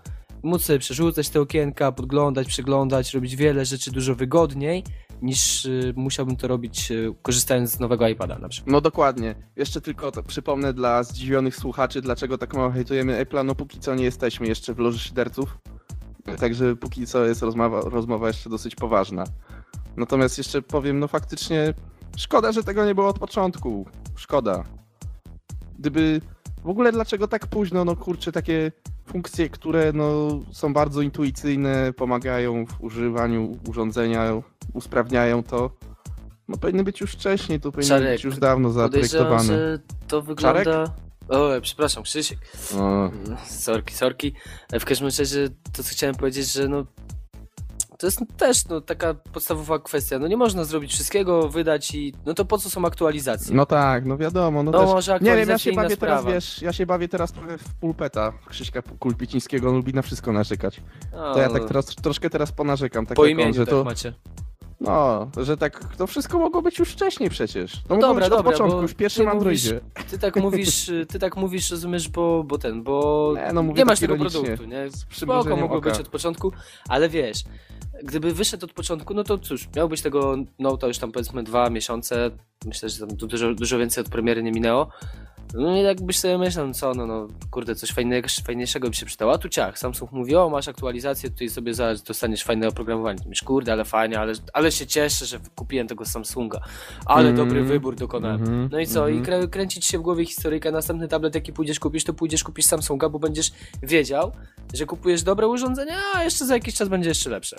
móc 0.43 0.63
sobie 0.63 0.79
przerzucać 0.79 1.29
te 1.29 1.41
okienka, 1.41 1.93
podglądać, 1.93 2.49
przeglądać, 2.49 3.15
robić 3.15 3.37
wiele 3.37 3.65
rzeczy 3.65 3.91
dużo 3.91 4.15
wygodniej 4.15 4.85
niż 5.23 5.65
y, 5.65 5.93
musiałbym 5.97 6.37
to 6.37 6.49
robić 6.49 6.91
y, 6.91 7.15
korzystając 7.23 7.71
z 7.71 7.81
nowego 7.81 8.09
iPada 8.09 8.39
na 8.39 8.49
przykład. 8.49 8.73
No 8.73 8.81
dokładnie. 8.81 9.35
Jeszcze 9.57 9.81
tylko 9.81 10.13
to 10.13 10.23
przypomnę 10.23 10.73
dla 10.73 11.03
zdziwionych 11.03 11.57
słuchaczy, 11.57 12.01
dlaczego 12.01 12.39
tak 12.39 12.55
mało 12.55 12.71
hejtujemy 12.71 13.25
Apple'a. 13.25 13.45
No 13.45 13.55
póki 13.55 13.81
co 13.81 13.95
nie 13.95 14.05
jesteśmy 14.05 14.47
jeszcze 14.47 14.75
w 14.75 14.79
loży 14.79 14.99
szyderców, 14.99 15.59
także 16.39 16.77
póki 16.77 17.07
co 17.07 17.25
jest 17.25 17.43
rozmowa, 17.43 17.81
rozmowa 17.81 18.27
jeszcze 18.27 18.51
dosyć 18.51 18.75
poważna. 18.75 19.25
Natomiast 19.97 20.39
jeszcze 20.39 20.63
powiem, 20.63 20.99
no 20.99 21.09
faktycznie 21.09 21.75
szkoda, 22.17 22.53
że 22.53 22.65
tego 22.65 22.87
nie 22.87 22.95
było 22.95 23.09
od 23.09 23.19
początku. 23.19 23.87
Szkoda. 24.17 24.65
Gdyby... 25.79 26.21
W 26.65 26.69
ogóle 26.69 26.93
dlaczego 26.93 27.29
tak 27.29 27.47
późno? 27.47 27.85
No 27.85 27.97
kurczę, 27.97 28.33
takie 28.33 28.73
funkcje, 29.11 29.49
które 29.49 29.93
no, 29.93 30.41
są 30.53 30.73
bardzo 30.73 31.03
intuicyjne, 31.03 31.93
pomagają 31.93 32.67
w 32.67 32.81
używaniu 32.81 33.59
urządzenia, 33.69 34.43
usprawniają 34.73 35.43
to. 35.43 35.71
No 36.49 36.57
powinny 36.57 36.85
być 36.85 37.01
już 37.01 37.13
wcześniej, 37.13 37.61
to 37.61 37.73
powinny 37.73 37.89
Czarek, 37.89 38.13
być 38.13 38.25
już 38.25 38.39
dawno 38.39 38.71
zaprojektowane. 38.71 39.45
że 39.45 39.79
to 40.09 40.23
wygląda... 40.23 40.85
O, 41.29 41.51
przepraszam, 41.63 42.03
Krzysiek. 42.03 42.39
O, 42.77 43.11
Sorki, 43.47 43.95
sorki. 43.95 44.35
W 44.81 44.85
każdym 44.85 45.09
razie 45.19 45.49
to, 45.73 45.83
co 45.83 45.91
chciałem 45.91 46.15
powiedzieć, 46.15 46.53
że 46.53 46.69
no 46.69 46.87
to 48.01 48.07
jest 48.07 48.21
też 48.37 48.67
no, 48.69 48.81
taka 48.81 49.15
podstawowa 49.15 49.79
kwestia. 49.79 50.19
No 50.19 50.29
nie 50.29 50.37
można 50.37 50.65
zrobić 50.65 50.93
wszystkiego, 50.93 51.49
wydać 51.49 51.95
i 51.95 52.15
no 52.27 52.35
to 52.35 52.45
po 52.45 52.59
co 52.59 52.71
są 52.71 52.85
aktualizacje? 52.85 53.57
no 53.57 53.67
tak, 53.67 54.05
no 54.07 54.17
wiadomo, 54.17 54.63
no, 54.63 54.71
No 54.71 54.79
też... 54.81 54.89
może 54.89 55.19
Nie 55.21 55.37
wiem, 55.37 55.49
ja 55.49 55.59
się 55.59 55.73
bawię 55.73 55.97
teraz, 55.97 56.21
sprawa. 56.21 56.31
wiesz, 56.35 56.63
ja 56.63 56.73
się 56.73 56.87
bawię 56.87 57.09
teraz 57.09 57.33
trochę 57.33 57.59
w 57.59 57.75
pulpeta 57.75 58.33
Krzyśka 58.49 58.83
Kulpicińskiego, 58.83 59.69
on 59.69 59.77
lubi 59.77 59.95
na 59.95 60.03
wszystko 60.03 60.33
narzekać. 60.33 60.81
O, 61.13 61.35
To 61.35 61.41
ja 61.41 61.49
tak 61.51 61.65
teraz, 61.65 61.87
troszkę 61.87 62.31
teraz 62.31 62.53
ponarzekam, 62.53 63.07
tak 63.07 63.17
po 63.17 63.25
jak 63.27 63.35
on, 63.35 63.41
imieniu 63.41 63.55
że 63.55 63.67
tak 63.67 63.71
to, 63.75 63.85
macie. 63.85 64.13
no, 64.81 65.29
że 65.37 65.57
tak, 65.57 65.95
to 65.97 66.07
wszystko 66.07 66.39
mogło 66.39 66.63
być 66.63 66.79
już 66.79 66.89
wcześniej 66.93 67.31
przecież. 67.31 67.73
To 67.73 67.79
No 67.89 67.95
mogło 67.95 68.09
dobra, 68.09 68.25
być 68.25 68.33
od 68.33 68.39
dobra, 68.39 68.53
początku, 68.53 68.83
już 68.83 68.91
w 68.91 68.95
pierwszym 68.95 69.27
ty 69.27 69.35
mówisz- 69.35 69.37
Androidzie. 69.73 69.81
Ty 70.11 70.19
tak 70.19 70.37
mówisz, 70.37 70.91
ty 71.09 71.19
tak 71.19 71.37
mówisz, 71.37 71.71
rozumiesz, 71.71 72.09
bo, 72.09 72.45
bo 72.45 72.59
ten, 72.59 72.83
bo 72.83 73.33
Nie, 73.37 73.53
no 73.53 73.63
mówię 73.63 73.79
nie 73.79 73.85
masz 73.85 74.01
tak 74.01 74.11
tego 74.11 74.31
produktu, 74.31 74.65
nie? 74.65 74.89
Spoko, 75.13 75.57
mogło 75.57 75.77
oka. 75.79 75.91
być 75.91 76.01
od 76.01 76.09
początku, 76.09 76.53
ale 76.89 77.09
wiesz, 77.09 77.45
gdyby 78.05 78.35
wyszedł 78.35 78.65
od 78.67 78.73
początku, 78.73 79.15
no 79.15 79.25
to 79.25 79.39
cóż, 79.39 79.69
miał 79.77 79.89
być 79.89 80.03
tego 80.03 80.37
Note'a 80.61 80.87
już 80.89 80.99
tam 80.99 81.13
powiedzmy 81.13 81.43
dwa 81.43 81.71
miesiące, 81.71 82.31
myślę, 82.67 82.89
że 82.89 83.07
tam 83.07 83.17
dużo, 83.17 83.55
dużo 83.55 83.79
więcej 83.79 84.05
od 84.05 84.11
premiery 84.11 84.43
nie 84.43 84.53
minęło. 84.53 84.89
No 85.55 85.77
i 85.77 85.83
jakbyś 85.83 86.19
sobie 86.19 86.39
myślał, 86.39 86.67
no 86.67 86.75
co, 86.75 86.95
no, 86.95 87.07
no 87.07 87.27
kurde, 87.51 87.75
coś 87.75 87.93
fajnego, 87.93 88.29
fajniejszego 88.45 88.89
by 88.89 88.95
się 88.95 89.07
przydało. 89.07 89.33
A 89.33 89.39
tu 89.39 89.49
ciach, 89.49 89.79
Samsung 89.79 90.13
mówi, 90.13 90.37
o 90.37 90.51
masz 90.51 90.69
aktualizację, 90.69 91.31
tutaj 91.31 91.49
sobie 91.49 91.75
zaraz 91.75 92.03
dostaniesz 92.03 92.45
fajne 92.45 92.69
oprogramowanie. 92.69 93.19
Myślisz, 93.19 93.43
kurde, 93.43 93.73
ale 93.73 93.85
fajnie, 93.85 94.19
ale, 94.21 94.33
ale 94.53 94.73
się 94.73 94.87
cieszę, 94.87 95.27
że 95.27 95.41
kupiłem 95.57 95.87
tego 95.87 96.05
Samsunga. 96.05 96.61
Ale 97.07 97.29
Mhm. 97.29 97.37
dobry 97.49 97.65
wybór 97.65 97.97
dokonałem. 97.97 98.41
Mhm, 98.41 98.69
No 98.73 98.79
i 98.81 98.87
co? 98.87 99.09
I 99.09 99.17
mhm. 99.19 99.43
krę- 99.43 99.51
kręcić 99.51 99.85
się 99.87 99.99
w 99.99 100.03
głowie 100.03 100.27
historyjka, 100.27 100.71
następny 100.71 101.09
tablet 101.09 101.35
jaki 101.35 101.53
pójdziesz 101.53 101.81
kupić, 101.81 102.05
to 102.05 102.15
pójdziesz 102.15 102.45
kupić 102.45 102.67
Samsunga, 102.67 103.09
bo 103.09 103.19
będziesz 103.19 103.53
wiedział, 103.83 104.33
że 104.75 104.87
kupujesz 104.87 105.23
dobre 105.23 105.49
urządzenie, 105.49 105.97
a 106.15 106.25
jeszcze 106.25 106.47
za 106.47 106.55
jakiś 106.55 106.75
czas 106.75 106.89
będzie 106.89 107.09
jeszcze 107.09 107.31
lepsze. 107.31 107.57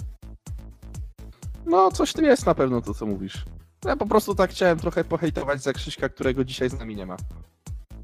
No, 1.65 1.91
coś 1.91 2.09
w 2.09 2.13
tym 2.13 2.25
jest 2.25 2.45
na 2.45 2.55
pewno 2.55 2.81
to, 2.81 2.93
co 2.93 3.05
mówisz. 3.05 3.45
Ja 3.85 3.95
po 3.95 4.05
prostu 4.05 4.35
tak 4.35 4.51
chciałem 4.51 4.79
trochę 4.79 5.03
pohejtować 5.03 5.63
za 5.63 5.73
Krzyśka, 5.73 6.09
którego 6.09 6.43
dzisiaj 6.43 6.69
z 6.69 6.79
nami 6.79 6.95
nie 6.95 7.05
ma. 7.05 7.17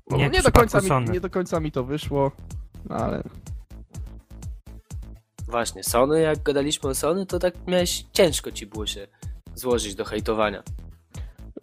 Bo 0.09 0.17
Nie 0.17 0.29
nie, 0.29 0.41
do 0.41 0.51
końca 0.51 0.81
mi, 0.81 0.87
Sony. 0.87 1.11
nie 1.11 1.19
do 1.19 1.29
końca 1.29 1.59
mi 1.59 1.71
to 1.71 1.83
wyszło, 1.83 2.31
no 2.89 2.95
ale 2.95 3.23
Właśnie, 5.47 5.83
Sony, 5.83 6.21
jak 6.21 6.43
gadaliśmy 6.43 6.89
o 6.89 6.95
Sony, 6.95 7.25
to 7.25 7.39
tak 7.39 7.53
miałeś, 7.67 8.05
ciężko 8.13 8.51
ci 8.51 8.65
było 8.65 8.85
się 8.85 9.07
złożyć 9.55 9.95
do 9.95 10.05
hejtowania. 10.05 10.63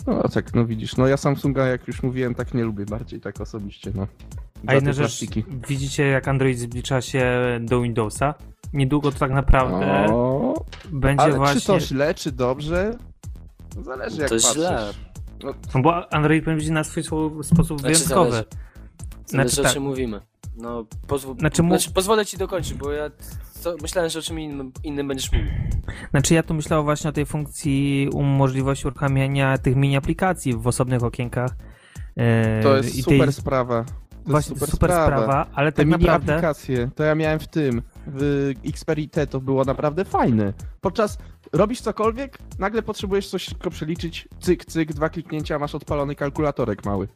no 0.06 0.22
tak, 0.28 0.54
no 0.54 0.64
widzisz, 0.66 0.96
no 0.96 1.06
ja 1.06 1.16
Samsunga, 1.16 1.66
jak 1.66 1.88
już 1.88 2.02
mówiłem, 2.02 2.34
tak 2.34 2.54
nie 2.54 2.64
lubię 2.64 2.84
bardziej, 2.86 3.20
tak 3.20 3.40
osobiście, 3.40 3.92
no. 3.94 4.06
A 4.66 4.74
jedna 4.74 4.90
te 4.90 4.94
rzecz, 4.94 5.06
plastiki. 5.06 5.44
widzicie 5.68 6.02
jak 6.06 6.28
Android 6.28 6.58
zbliża 6.58 7.00
się 7.00 7.32
do 7.60 7.80
Windowsa? 7.80 8.34
Niedługo 8.74 9.12
to 9.12 9.18
tak 9.18 9.30
naprawdę 9.30 10.06
O, 10.10 10.64
będzie 10.92 11.22
ale 11.22 11.36
właśnie... 11.36 11.60
czy 11.60 11.66
to 11.66 11.80
źle, 11.80 12.14
czy 12.14 12.32
dobrze? 12.32 12.94
Zależy 13.82 14.20
jak 14.20 14.28
To 14.30 14.34
patrzysz. 14.34 14.52
źle. 14.54 14.90
No 15.74 15.82
bo 15.82 16.12
Android 16.12 16.44
będzie 16.44 16.72
na 16.72 16.84
swój 16.84 17.02
sposób 17.02 17.44
Znaczy 17.80 17.94
wyjątkowy. 17.94 18.30
zależy. 18.30 18.44
Zależy 19.26 19.48
Znaczy 19.54 19.60
o 19.60 19.64
tak. 19.64 19.72
czym 19.72 19.82
mówimy. 19.82 20.20
No, 20.56 20.84
pozwól, 21.06 21.36
Znaczy 21.38 21.62
mu- 21.62 21.68
znaczy, 21.68 21.90
pozwolę 21.90 22.26
ci 22.26 22.36
dokończyć, 22.38 22.74
bo 22.74 22.92
ja 22.92 23.10
co, 23.60 23.74
myślałem, 23.82 24.10
że 24.10 24.18
o 24.18 24.22
czym 24.22 24.40
innym, 24.40 24.72
innym 24.84 25.08
będziesz 25.08 25.32
mówił. 25.32 25.46
Znaczy 26.10 26.34
ja 26.34 26.42
tu 26.42 26.54
myślałem 26.54 26.84
właśnie 26.84 27.10
o 27.10 27.12
tej 27.12 27.26
funkcji 27.26 28.08
możliwości 28.14 28.86
uruchamiania 28.86 29.58
tych 29.58 29.76
mini 29.76 29.96
aplikacji 29.96 30.54
w 30.56 30.66
osobnych 30.66 31.02
okienkach. 31.04 31.50
e, 32.16 32.62
To 32.62 32.76
jest 32.76 32.96
i 32.96 33.02
super 33.02 33.18
tej, 33.18 33.32
sprawa. 33.32 33.84
To 33.84 34.30
Właśnie 34.30 34.50
jest 34.54 34.60
super, 34.60 34.70
super 34.70 34.90
sprawa, 34.90 35.46
ale 35.54 35.72
Te 35.72 35.76
tak 35.76 35.86
mini 35.86 35.98
naprawdę... 35.98 36.32
aplikacje, 36.34 36.90
to 36.94 37.04
ja 37.04 37.14
miałem 37.14 37.38
w 37.38 37.48
tym, 37.48 37.82
w 38.06 38.50
Xperia 38.68 39.08
T 39.08 39.26
to 39.26 39.40
było 39.40 39.64
naprawdę 39.64 40.04
fajne. 40.04 40.52
Podczas, 40.80 41.18
robisz 41.52 41.80
cokolwiek, 41.80 42.38
nagle 42.58 42.82
potrzebujesz 42.82 43.28
coś 43.28 43.46
tylko 43.46 43.70
przeliczyć, 43.70 44.28
cyk, 44.40 44.64
cyk, 44.64 44.92
dwa 44.92 45.08
kliknięcia, 45.08 45.58
masz 45.58 45.74
odpalony 45.74 46.14
kalkulatorek 46.14 46.84
mały. 46.84 47.08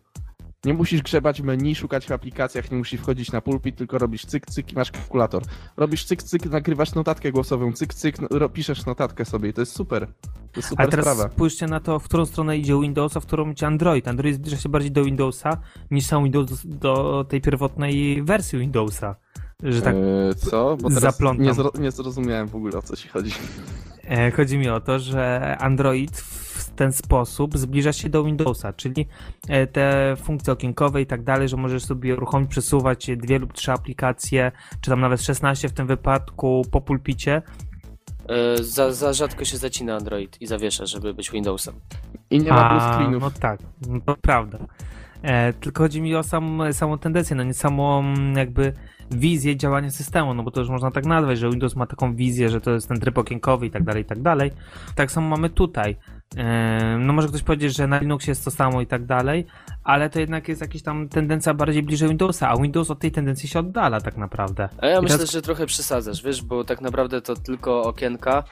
Nie 0.65 0.75
musisz 0.75 1.03
grzebać 1.03 1.41
menu, 1.41 1.75
szukać 1.75 2.07
w 2.07 2.13
aplikacjach, 2.13 2.71
nie 2.71 2.79
musisz 2.79 3.01
wchodzić 3.01 3.33
na 3.33 3.41
pulpit, 3.41 3.77
tylko 3.77 3.99
robisz 3.99 4.27
cyk, 4.27 4.47
cyk 4.47 4.73
i 4.73 4.75
masz 4.75 4.91
kalkulator. 4.91 5.43
Robisz 5.77 6.05
cyk, 6.05 6.23
cyk, 6.23 6.47
nagrywasz 6.47 6.95
notatkę 6.95 7.33
głosową, 7.33 7.73
cyk, 7.73 7.95
cyk, 7.95 8.17
no, 8.31 8.49
piszesz 8.49 8.87
notatkę 8.87 9.25
sobie 9.25 9.53
to 9.53 9.61
jest 9.63 9.73
super. 9.73 10.07
To 10.53 10.59
jest 10.61 10.69
super 10.69 10.83
Ale 10.83 10.91
teraz 10.91 11.17
sprawa. 11.17 11.35
spójrzcie 11.35 11.67
na 11.67 11.81
to, 11.81 11.99
w 11.99 12.05
którą 12.05 12.27
stronę 12.27 12.59
idzie 12.59 12.81
Windows, 12.81 13.17
a 13.17 13.21
w 13.21 13.27
którą 13.27 13.51
idzie 13.51 13.67
Android. 13.67 14.09
Android 14.09 14.35
zbliża 14.37 14.57
się 14.57 14.69
bardziej 14.69 14.93
do 14.93 15.05
Windowsa 15.05 15.61
niż 15.91 16.07
sam 16.07 16.25
Windows 16.25 16.67
do, 16.67 16.77
do 16.79 17.25
tej 17.25 17.41
pierwotnej 17.41 18.23
wersji 18.23 18.59
Windowsa. 18.59 19.17
Że 19.63 19.83
tak 19.83 19.95
Eee, 19.95 20.35
co? 20.35 20.77
Bo 20.77 20.89
teraz 20.89 21.03
zaplątam. 21.03 21.47
nie, 21.47 21.53
zro- 21.53 21.81
nie 21.81 21.91
zrozumiałem 21.91 22.49
w 22.49 22.55
ogóle 22.55 22.79
o 22.79 22.83
co 22.83 22.97
ci 22.97 23.09
chodzi. 23.09 23.33
E, 24.05 24.31
Chodzi 24.31 24.59
mi 24.59 24.69
o 24.69 24.81
to, 24.81 24.99
że 24.99 25.57
Android 25.61 26.19
w 26.21 26.71
ten 26.71 26.93
sposób 26.93 27.59
zbliża 27.59 27.93
się 27.93 28.09
do 28.09 28.25
Windowsa, 28.25 28.73
czyli 28.73 29.07
e, 29.49 29.67
te 29.67 30.15
funkcje 30.23 30.53
okienkowe 30.53 31.03
i 31.03 31.07
tak 31.07 31.23
dalej, 31.23 31.49
że 31.49 31.57
możesz 31.57 31.85
sobie 31.85 32.15
uruchomić, 32.17 32.51
przesuwać 32.51 33.11
dwie 33.17 33.39
lub 33.39 33.53
trzy 33.53 33.73
aplikacje, 33.73 34.53
czy 34.81 34.91
tam 34.91 35.01
nawet 35.01 35.23
16 35.23 35.69
w 35.69 35.73
tym 35.73 35.87
wypadku 35.87 36.63
po 36.71 36.81
pulpicie. 36.81 37.43
Za, 38.61 38.93
za 38.93 39.13
rzadko 39.13 39.45
się 39.45 39.57
zacina 39.57 39.97
Android 39.97 40.37
i 40.43 40.47
zawiesza, 40.47 40.87
żeby 40.87 41.15
być 41.15 41.31
Windowsem. 41.31 41.75
I 42.31 42.39
nie 42.41 42.51
ma 42.51 42.71
A, 42.71 42.95
screenów. 42.95 43.23
No 43.23 43.31
tak, 43.31 43.61
no 43.89 44.01
to 44.07 44.17
prawda. 44.23 44.59
E, 45.23 45.53
tylko 45.53 45.83
chodzi 45.83 46.01
mi 46.03 46.15
o 46.17 46.23
sam, 46.23 46.61
samą 46.73 46.99
tendencję, 46.99 47.37
no 47.37 47.43
nie 47.45 47.55
samą 47.55 47.99
mm, 48.01 48.37
jakby 48.37 48.73
wizję 49.11 49.57
działania 49.57 49.91
systemu, 49.91 50.35
no 50.35 50.43
bo 50.43 50.51
to 50.51 50.61
już 50.61 50.69
można 50.69 50.91
tak 50.91 51.07
nazwać, 51.07 51.39
że 51.39 51.51
Windows 51.51 51.77
ma 51.77 51.87
taką 51.87 52.15
wizję, 52.15 52.49
że 52.49 52.61
to 52.61 52.71
jest 52.71 52.89
ten 52.89 53.01
tryb 53.01 53.19
okienkowy 53.19 53.67
i 53.67 53.71
tak 53.71 53.85
dalej, 53.85 54.03
i 54.03 54.07
tak 54.07 54.23
dalej. 54.23 54.51
Tak 54.95 55.13
samo 55.13 55.29
mamy 55.29 55.51
tutaj. 55.51 55.97
E, 56.37 56.97
no 57.01 57.13
może 57.13 57.29
ktoś 57.29 57.43
powiedzieć, 57.43 57.77
że 57.77 57.87
na 57.87 57.99
Linuxie 57.99 58.31
jest 58.31 58.45
to 58.45 58.51
samo 58.51 58.81
i 58.81 58.87
tak 58.87 59.07
dalej, 59.07 59.47
ale 59.85 60.11
to 60.11 60.21
jednak 60.21 60.49
jest 60.49 60.61
jakaś 60.61 60.83
tam 60.83 61.09
tendencja 61.09 61.55
bardziej 61.55 61.83
bliżej 61.83 62.09
Windowsa, 62.09 62.49
a 62.49 62.57
Windows 62.57 62.91
od 62.91 62.99
tej 62.99 63.13
tendencji 63.13 63.49
się 63.49 63.59
oddala 63.59 64.01
tak 64.01 64.17
naprawdę. 64.17 64.69
A 64.79 64.87
ja 64.87 64.99
I 64.99 65.03
myślę, 65.03 65.19
teraz- 65.19 65.33
że 65.33 65.43
trochę 65.43 65.67
przesadzasz, 65.67 66.23
wiesz, 66.23 66.43
bo 66.43 66.65
tak 66.65 66.81
naprawdę 66.81 67.21
to 67.21 67.35
tylko 67.37 67.83
okienka. 67.83 68.45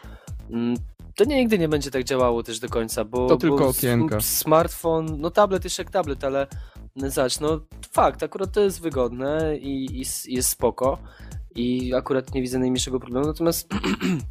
Mm, 0.50 0.74
To 1.14 1.24
nigdy 1.24 1.58
nie 1.58 1.68
będzie 1.68 1.90
tak 1.90 2.04
działało 2.04 2.42
też 2.42 2.60
do 2.60 2.68
końca, 2.68 3.04
bo. 3.04 3.26
To 3.26 3.36
tylko 3.36 3.58
bo 3.58 3.68
okienka. 3.68 4.20
Smartfon, 4.20 5.06
no 5.20 5.30
tablet 5.30 5.64
jest 5.64 5.78
jak 5.78 5.90
tablet, 5.90 6.24
ale 6.24 6.46
zobacz, 6.96 7.40
no 7.40 7.60
fakt, 7.92 8.22
akurat 8.22 8.52
to 8.52 8.60
jest 8.60 8.80
wygodne 8.80 9.56
i, 9.56 9.98
i 9.98 10.02
s- 10.02 10.24
jest 10.28 10.48
spoko. 10.48 10.98
I 11.54 11.94
akurat 11.94 12.34
nie 12.34 12.42
widzę 12.42 12.58
najmniejszego 12.58 13.00
problemu. 13.00 13.26
Natomiast 13.26 13.68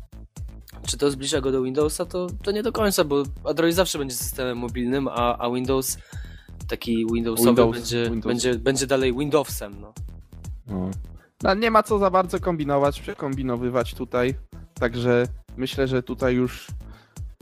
czy 0.87 0.97
to 0.97 1.11
zbliża 1.11 1.41
go 1.41 1.51
do 1.51 1.61
Windowsa, 1.61 2.05
to, 2.05 2.27
to 2.43 2.51
nie 2.51 2.63
do 2.63 2.71
końca, 2.71 3.03
bo 3.03 3.23
Android 3.43 3.75
zawsze 3.75 3.97
będzie 3.99 4.15
systemem 4.15 4.57
mobilnym, 4.57 5.07
a, 5.07 5.37
a 5.37 5.51
Windows 5.51 5.97
taki 6.67 7.05
Windowsowy 7.13 7.49
Windows, 7.49 7.75
będzie, 7.77 8.03
Windows. 8.03 8.25
Będzie, 8.25 8.55
będzie 8.55 8.87
dalej 8.87 9.13
Windowsem. 9.17 9.81
No. 9.81 9.93
No. 10.67 10.89
No, 11.43 11.53
nie 11.53 11.71
ma 11.71 11.83
co 11.83 11.99
za 11.99 12.09
bardzo 12.09 12.39
kombinować, 12.39 13.01
przekombinowywać 13.01 13.93
tutaj. 13.93 14.35
Także 14.73 15.27
myślę, 15.57 15.87
że 15.87 16.03
tutaj 16.03 16.35
już 16.35 16.67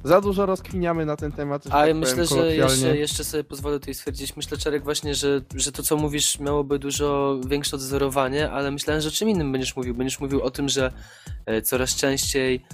za 0.03 0.21
dużo 0.21 0.45
rozkwiniamy 0.45 1.05
na 1.05 1.15
ten 1.15 1.31
temat. 1.31 1.63
że 1.65 1.69
A 1.69 1.71
tak 1.71 1.79
ja 1.79 1.81
powiem 1.81 1.99
myślę, 1.99 2.25
że 2.25 2.55
jeszcze, 2.55 2.97
jeszcze 2.97 3.23
sobie 3.23 3.43
pozwolę 3.43 3.79
tutaj 3.79 3.93
stwierdzić, 3.93 4.35
myślę 4.35 4.57
Czarek 4.57 4.83
właśnie, 4.83 5.15
że, 5.15 5.41
że 5.55 5.71
to 5.71 5.83
co 5.83 5.97
mówisz 5.97 6.39
miałoby 6.39 6.79
dużo 6.79 7.39
większe 7.47 7.75
odzorowanie, 7.75 8.51
ale 8.51 8.71
myślałem, 8.71 9.01
że 9.01 9.11
czym 9.11 9.29
innym 9.29 9.51
będziesz 9.51 9.75
mówił. 9.75 9.95
Będziesz 9.95 10.19
mówił 10.19 10.41
o 10.41 10.51
tym, 10.51 10.69
że 10.69 10.93
e, 11.45 11.61
coraz 11.61 11.95
częściej 11.95 12.65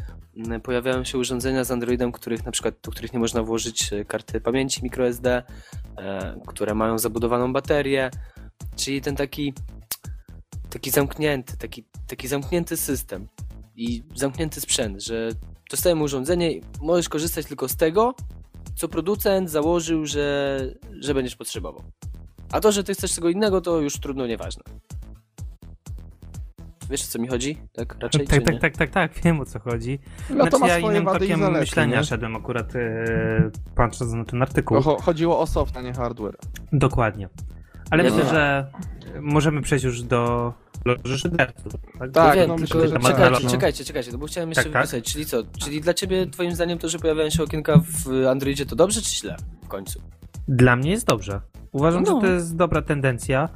pojawiają 0.63 1.03
się 1.03 1.17
urządzenia 1.17 1.63
z 1.63 1.71
Androidem, 1.71 2.11
których 2.11 2.45
na 2.45 2.51
przykład, 2.51 2.75
do 2.83 2.91
których 2.91 3.13
nie 3.13 3.19
można 3.19 3.43
włożyć 3.43 3.93
e, 3.93 4.05
karty 4.05 4.41
pamięci 4.41 4.83
microSD, 4.83 5.27
e, 5.27 5.43
które 6.47 6.75
mają 6.75 6.97
zabudowaną 6.97 7.53
baterię, 7.53 8.11
czyli 8.75 9.01
ten 9.01 9.15
taki 9.15 9.53
taki 10.69 10.91
zamknięty, 10.91 11.57
taki, 11.57 11.85
taki 12.07 12.27
zamknięty 12.27 12.77
system 12.77 13.27
i 13.75 14.03
zamknięty 14.15 14.61
sprzęt, 14.61 15.03
że 15.03 15.29
dostajemy 15.69 16.03
urządzenie 16.03 16.51
i 16.51 16.61
możesz 16.81 17.09
korzystać 17.09 17.45
tylko 17.45 17.67
z 17.69 17.75
tego, 17.75 18.13
co 18.75 18.87
producent 18.87 19.49
założył, 19.49 20.05
że, 20.05 20.59
że 20.99 21.13
będziesz 21.13 21.35
potrzebował. 21.35 21.83
A 22.51 22.59
to, 22.59 22.71
że 22.71 22.83
ty 22.83 22.93
chcesz 22.93 23.13
czego 23.13 23.29
innego, 23.29 23.61
to 23.61 23.79
już 23.79 23.99
trudno 23.99 24.27
nieważne. 24.27 24.63
Wiesz 26.89 27.03
o 27.03 27.07
co 27.07 27.19
mi 27.19 27.27
chodzi? 27.27 27.57
Tak 27.73 27.95
raczej? 27.99 28.27
tak, 28.27 28.43
tak, 28.43 28.59
tak, 28.61 28.77
tak, 28.77 28.89
tak, 28.89 29.11
wiem 29.23 29.39
o 29.39 29.45
co 29.45 29.59
chodzi. 29.59 29.99
No 30.29 30.35
znaczy 30.35 30.51
to 30.51 30.59
ma 30.59 30.67
ja 30.67 30.77
swoje 30.77 30.97
innym 30.99 31.13
tokiem 31.13 31.39
zalety, 31.39 31.59
myślenia 31.59 31.97
nie? 31.97 32.03
szedłem 32.03 32.35
akurat 32.35 32.75
e, 32.75 33.51
patrząc 33.75 34.13
na 34.13 34.25
ten 34.25 34.41
artykuł. 34.41 34.77
No, 34.77 34.83
cho- 34.83 35.01
chodziło 35.01 35.39
o 35.39 35.47
soft, 35.47 35.77
a 35.77 35.81
nie 35.81 35.93
hardware. 35.93 36.35
Dokładnie. 36.73 37.29
Ale 37.91 38.03
Nie 38.03 38.09
myślę, 38.09 38.23
wiem. 38.23 38.33
że 38.33 38.71
możemy 39.21 39.61
przejść 39.61 39.85
już 39.85 40.03
do 40.03 40.53
loży 40.85 41.19
szyderców. 41.19 41.73
Tak, 41.99 42.11
Tak, 42.11 42.35
wiem, 42.35 42.47
no 42.47 42.57
myślę, 42.57 42.87
że 42.87 42.99
czekajcie, 42.99 43.49
czekajcie, 43.49 43.85
czekajcie, 43.85 44.17
bo 44.17 44.25
chciałem 44.25 44.49
jeszcze 44.49 44.63
Tak, 44.63 44.73
tak. 44.73 44.81
wypisać, 44.81 45.13
czyli 45.13 45.25
co? 45.25 45.43
Czyli 45.59 45.81
dla 45.81 45.93
ciebie, 45.93 46.27
twoim 46.27 46.55
zdaniem 46.55 46.77
to, 46.77 46.89
że 46.89 46.99
pojawiają 46.99 47.29
się 47.29 47.43
okienka 47.43 47.81
w 48.05 48.25
Androidzie 48.27 48.65
to 48.65 48.75
dobrze 48.75 49.01
czy 49.01 49.15
źle 49.15 49.35
w 49.63 49.67
końcu? 49.67 50.01
Dla 50.47 50.75
mnie 50.75 50.91
jest 50.91 51.05
dobrze. 51.07 51.41
Uważam, 51.71 52.03
No. 52.03 52.15
że 52.15 52.27
to 52.27 52.33
jest 52.33 52.55
dobra 52.55 52.81
tendencja, 52.81 53.49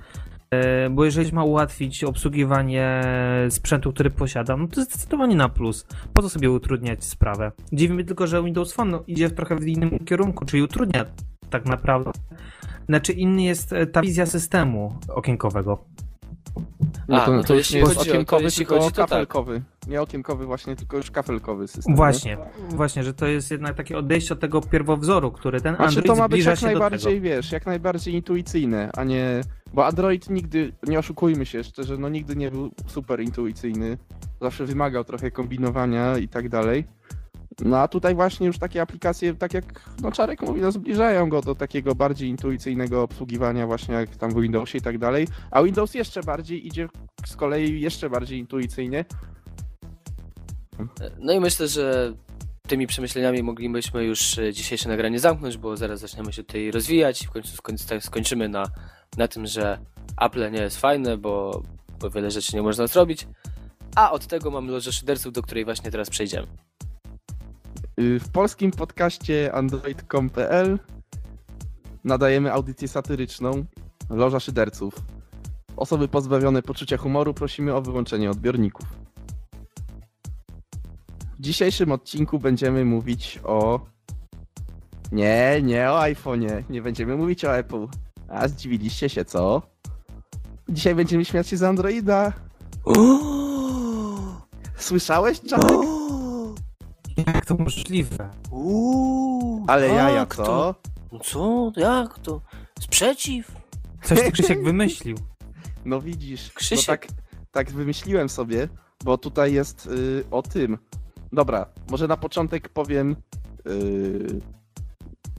e, 0.51 0.89
bo 0.89 1.05
jeżeli 1.05 1.31
ma 1.31 1.43
ułatwić 1.43 2.03
obsługiwanie 2.03 3.01
sprzętu, 3.49 3.93
który 3.93 4.09
posiadam, 4.09 4.61
no 4.61 4.67
to 4.67 4.79
jest 4.79 4.91
zdecydowanie 4.93 5.35
na 5.35 5.49
plus. 5.49 5.85
Po 6.13 6.21
co 6.21 6.29
sobie 6.29 6.51
utrudniać 6.51 7.03
sprawę? 7.03 7.51
Dziwi 7.73 7.93
mnie 7.93 8.03
tylko, 8.03 8.27
że 8.27 8.43
Windows 8.43 8.73
Phone 8.73 8.91
no, 8.91 9.03
idzie 9.07 9.27
w 9.27 9.33
trochę 9.33 9.55
w 9.55 9.67
innym 9.67 9.99
kierunku, 10.05 10.45
czyli 10.45 10.63
utrudnia 10.63 11.05
tak 11.49 11.65
naprawdę. 11.65 12.11
Znaczy 12.89 13.13
inny 13.13 13.43
jest 13.43 13.73
e, 13.73 13.85
ta 13.87 14.01
wizja 14.01 14.25
systemu 14.25 14.95
okienkowego. 15.07 15.85
A, 17.07 17.31
no 17.31 17.43
to 17.43 17.53
już 17.53 17.59
jeśli 17.59 17.75
nie 17.75 17.79
jest 17.81 17.95
chodzi 17.95 18.09
o- 18.09 18.13
to 18.13 18.17
okienkowy, 18.17 18.43
jeśli 18.43 18.65
tylko 18.65 18.79
chodzi, 18.79 18.95
to 18.95 19.01
tak. 19.01 19.09
kafelkowy. 19.09 19.61
Nie 19.87 20.01
okienkowy 20.01 20.45
właśnie, 20.45 20.75
tylko 20.75 20.97
już 20.97 21.11
kafelkowy 21.11 21.67
system. 21.67 21.93
nie? 21.93 21.97
Właśnie, 21.97 22.37
właśnie, 22.69 23.03
że 23.03 23.13
to 23.13 23.27
jest 23.27 23.51
jednak 23.51 23.75
takie 23.75 23.97
odejście 23.97 24.33
od 24.33 24.39
tego 24.39 24.61
pierwowzoru, 24.61 25.31
który 25.31 25.61
ten 25.61 25.75
Znaczy 25.75 25.87
Android 25.87 26.07
to 26.07 26.15
ma 26.15 26.29
być 26.29 26.45
jak 26.45 26.61
najbardziej, 26.61 27.21
wiesz, 27.21 27.51
jak 27.51 27.65
najbardziej 27.65 28.13
intuicyjne, 28.13 28.89
a 28.97 29.03
nie... 29.03 29.41
Bo 29.73 29.85
Android 29.85 30.29
nigdy, 30.29 30.73
nie 30.87 30.99
oszukujmy 30.99 31.45
się 31.45 31.63
szczerze, 31.63 31.97
no 31.97 32.09
nigdy 32.09 32.35
nie 32.35 32.51
był 32.51 32.71
super 32.87 33.21
intuicyjny. 33.21 33.97
Zawsze 34.41 34.65
wymagał 34.65 35.03
trochę 35.03 35.31
kombinowania 35.31 36.17
i 36.17 36.27
tak 36.27 36.49
dalej. 36.49 36.85
No 37.61 37.77
a 37.77 37.87
tutaj 37.87 38.15
właśnie 38.15 38.47
już 38.47 38.57
takie 38.57 38.81
aplikacje, 38.81 39.35
tak 39.35 39.53
jak 39.53 39.89
no 40.01 40.11
Czarek 40.11 40.41
mówi, 40.41 40.61
no 40.61 40.71
zbliżają 40.71 41.29
go 41.29 41.41
do 41.41 41.55
takiego 41.55 41.95
bardziej 41.95 42.29
intuicyjnego 42.29 43.03
obsługiwania 43.03 43.67
właśnie 43.67 43.95
jak 43.95 44.15
tam 44.15 44.31
w 44.31 44.41
Windowsie 44.41 44.77
i 44.77 44.81
tak 44.81 44.97
dalej. 44.97 45.27
A 45.51 45.63
Windows 45.63 45.93
jeszcze 45.93 46.23
bardziej 46.23 46.67
idzie 46.67 46.89
z 47.25 47.35
kolei 47.35 47.81
jeszcze 47.81 48.09
bardziej 48.09 48.39
intuicyjnie. 48.39 49.05
No 51.19 51.33
i 51.33 51.39
myślę, 51.39 51.67
że 51.67 52.13
tymi 52.67 52.87
przemyśleniami 52.87 53.43
moglibyśmy 53.43 54.03
już 54.03 54.37
e, 54.37 54.53
dzisiejsze 54.53 54.89
nagranie 54.89 55.19
zamknąć, 55.19 55.57
bo 55.57 55.77
zaraz 55.77 55.99
zaczniemy 55.99 56.33
się 56.33 56.43
tutaj 56.43 56.71
rozwijać 56.71 57.21
i 57.23 57.27
w 57.27 57.61
końcu 57.61 57.87
tak 57.87 58.03
skończymy 58.03 58.49
na, 58.49 58.65
na 59.17 59.27
tym, 59.27 59.47
że 59.47 59.79
Apple 60.21 60.51
nie 60.51 60.61
jest 60.61 60.79
fajne, 60.79 61.17
bo, 61.17 61.63
bo 61.99 62.09
wiele 62.09 62.31
rzeczy 62.31 62.55
nie 62.55 62.61
można 62.61 62.87
zrobić. 62.87 63.27
A 63.95 64.11
od 64.11 64.27
tego 64.27 64.51
mamy 64.51 64.71
lożę 64.71 64.91
szyderców, 64.91 65.33
do 65.33 65.41
której 65.41 65.65
właśnie 65.65 65.91
teraz 65.91 66.09
przejdziemy. 66.09 66.47
Y, 67.99 68.19
W 68.19 68.29
polskim 68.29 68.71
podcaście 68.71 69.53
android.com.pl 69.53 70.79
nadajemy 72.03 72.53
audycję 72.53 72.87
satyryczną 72.87 73.65
Loża 74.09 74.39
Szyderców. 74.39 74.93
Osoby 75.75 76.07
pozbawione 76.07 76.61
poczucia 76.61 76.97
humoru 76.97 77.33
prosimy 77.33 77.73
o 77.75 77.81
wyłączenie 77.81 78.31
odbiorników. 78.31 78.85
W 81.39 81.41
dzisiejszym 81.41 81.91
odcinku 81.91 82.39
będziemy 82.39 82.85
mówić 82.85 83.39
o... 83.43 83.79
Nie, 85.11 85.61
nie 85.63 85.91
o 85.91 85.99
iPhone'ie. 86.01 86.63
Nie 86.69 86.81
będziemy 86.81 87.15
mówić 87.15 87.45
o 87.45 87.57
Apple. 87.57 87.87
A 88.27 88.47
zdziwiliście 88.47 89.09
się, 89.09 89.25
co? 89.25 89.61
Dzisiaj 90.69 90.95
będziemy 90.95 91.25
śmiać 91.25 91.47
się 91.47 91.57
z 91.57 91.63
Androida. 91.63 92.33
Słyszałeś, 94.75 95.41
Czarek? 95.41 96.02
Jak 97.17 97.45
to 97.45 97.55
możliwe? 97.55 98.29
Ale 99.67 99.87
jaja, 99.87 100.09
jak 100.09 100.35
co? 100.35 100.43
to? 100.43 100.75
No 101.11 101.19
co? 101.19 101.71
Jak 101.77 102.19
to? 102.19 102.41
Sprzeciw? 102.79 103.55
Coś 104.03 104.19
ty 104.21 104.31
Krzysiek 104.31 104.63
wymyślił. 104.63 105.17
No 105.85 106.01
widzisz, 106.01 106.51
Krzysiek. 106.51 106.87
no 106.87 106.93
tak, 106.93 107.07
tak 107.51 107.71
wymyśliłem 107.71 108.29
sobie, 108.29 108.67
bo 109.03 109.17
tutaj 109.17 109.53
jest 109.53 109.85
y, 109.85 110.23
o 110.31 110.41
tym. 110.41 110.77
Dobra, 111.33 111.65
może 111.89 112.07
na 112.07 112.17
początek 112.17 112.69
powiem 112.69 113.15
y, 113.67 114.41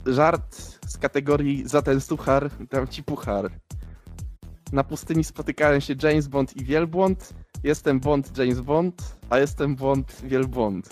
żart 0.05 0.79
z 0.87 0.97
kategorii 0.97 1.67
za 1.67 1.81
ten 1.81 2.01
suchar 2.01 2.49
dam 2.71 2.87
ci 2.87 3.03
puchar. 3.03 3.51
Na 4.71 4.83
pustyni 4.83 5.23
spotykają 5.23 5.79
się 5.79 5.95
James 6.03 6.27
Bond 6.27 6.57
i 6.57 6.65
Wielbłąd. 6.65 7.33
Jestem 7.63 7.99
Bond, 7.99 8.37
James 8.37 8.59
Bond, 8.61 9.17
a 9.29 9.39
jestem 9.39 9.75
Bond, 9.75 10.21
Wielbłąd. 10.23 10.89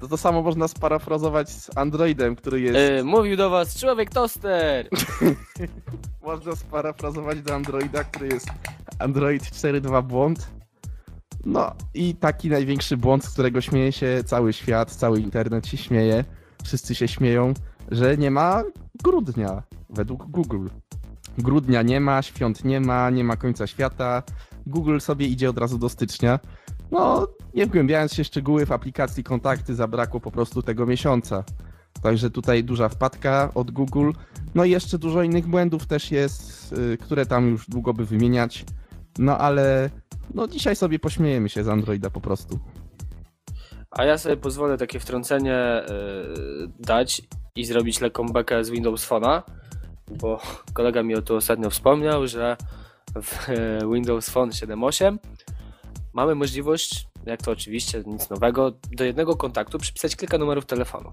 To 0.00 0.08
to 0.08 0.16
samo 0.16 0.42
można 0.42 0.68
sparafrazować 0.68 1.50
z 1.50 1.78
Androidem, 1.78 2.36
który 2.36 2.60
jest... 2.60 2.76
E, 2.76 3.04
mówił 3.04 3.36
do 3.36 3.50
was 3.50 3.80
człowiek 3.80 4.10
toster! 4.10 4.88
Można 6.22 6.56
sparafrazować 6.56 7.42
do 7.42 7.54
Androida, 7.54 8.04
który 8.04 8.28
jest 8.28 8.48
Android 8.98 9.42
4.2 9.42 10.02
błąd. 10.02 10.50
No 11.44 11.72
i 11.94 12.14
taki 12.14 12.50
największy 12.50 12.96
błąd, 12.96 13.24
z 13.24 13.30
którego 13.30 13.60
śmieje 13.60 13.92
się 13.92 14.22
cały 14.26 14.52
świat, 14.52 14.90
cały 14.90 15.20
internet 15.20 15.66
się 15.66 15.76
śmieje. 15.76 16.24
Wszyscy 16.64 16.94
się 16.94 17.08
śmieją, 17.08 17.54
że 17.90 18.16
nie 18.16 18.30
ma 18.30 18.62
grudnia 19.02 19.62
według 19.90 20.30
Google. 20.30 20.68
Grudnia 21.38 21.82
nie 21.82 22.00
ma, 22.00 22.22
świąt 22.22 22.64
nie 22.64 22.80
ma, 22.80 23.10
nie 23.10 23.24
ma 23.24 23.36
końca 23.36 23.66
świata. 23.66 24.22
Google 24.66 24.98
sobie 24.98 25.26
idzie 25.26 25.50
od 25.50 25.58
razu 25.58 25.78
do 25.78 25.88
stycznia. 25.88 26.40
No, 26.90 27.26
nie 27.56 27.66
wgłębiając 27.66 28.14
się 28.14 28.24
w 28.24 28.26
szczegóły 28.26 28.66
w 28.66 28.72
aplikacji 28.72 29.24
kontakty, 29.24 29.74
zabrakło 29.74 30.20
po 30.20 30.30
prostu 30.30 30.62
tego 30.62 30.86
miesiąca. 30.86 31.44
Także 32.02 32.30
tutaj 32.30 32.64
duża 32.64 32.88
wpadka 32.88 33.50
od 33.54 33.70
Google. 33.70 34.10
No 34.54 34.64
i 34.64 34.70
jeszcze 34.70 34.98
dużo 34.98 35.22
innych 35.22 35.46
błędów 35.46 35.86
też 35.86 36.10
jest, 36.10 36.72
y, 36.72 36.98
które 36.98 37.26
tam 37.26 37.48
już 37.48 37.68
długo 37.68 37.94
by 37.94 38.04
wymieniać. 38.04 38.64
No 39.18 39.38
ale 39.38 39.90
no 40.34 40.48
dzisiaj 40.48 40.76
sobie 40.76 40.98
pośmiejemy 40.98 41.48
się 41.48 41.64
z 41.64 41.68
Androida 41.68 42.10
po 42.10 42.20
prostu. 42.20 42.58
A 43.90 44.04
ja 44.04 44.18
sobie 44.18 44.36
pozwolę 44.36 44.78
takie 44.78 45.00
wtrącenie 45.00 45.54
e, 45.54 45.84
dać 46.78 47.22
i 47.56 47.64
zrobić 47.64 48.00
lekką 48.00 48.26
bekę 48.26 48.64
z 48.64 48.70
Windows 48.70 49.08
Phone'a, 49.08 49.42
bo 50.10 50.40
kolega 50.72 51.02
mi 51.02 51.14
o 51.14 51.22
tu 51.22 51.36
ostatnio 51.36 51.70
wspomniał, 51.70 52.26
że 52.26 52.56
w 53.22 53.48
e, 53.48 53.78
Windows 53.92 54.30
Phone 54.30 54.50
7.8 54.50 55.18
mamy 56.12 56.34
możliwość, 56.34 57.08
jak 57.30 57.42
to 57.42 57.50
oczywiście 57.50 58.02
nic 58.06 58.30
nowego, 58.30 58.72
do 58.90 59.04
jednego 59.04 59.36
kontaktu 59.36 59.78
przypisać 59.78 60.16
kilka 60.16 60.38
numerów 60.38 60.66
telefonu. 60.66 61.12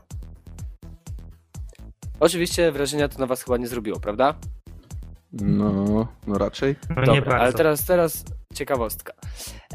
Oczywiście 2.19 2.71
wrażenia 2.71 3.07
to 3.07 3.19
na 3.19 3.25
was 3.25 3.43
chyba 3.43 3.57
nie 3.57 3.67
zrobiło, 3.67 3.99
prawda? 3.99 4.35
No, 5.33 6.07
no 6.27 6.37
raczej. 6.37 6.75
No 6.89 7.01
nie 7.01 7.05
Dobra, 7.05 7.33
ale 7.33 7.43
bardzo. 7.43 7.57
teraz, 7.57 7.85
teraz 7.85 8.25
ciekawostka. 8.53 9.13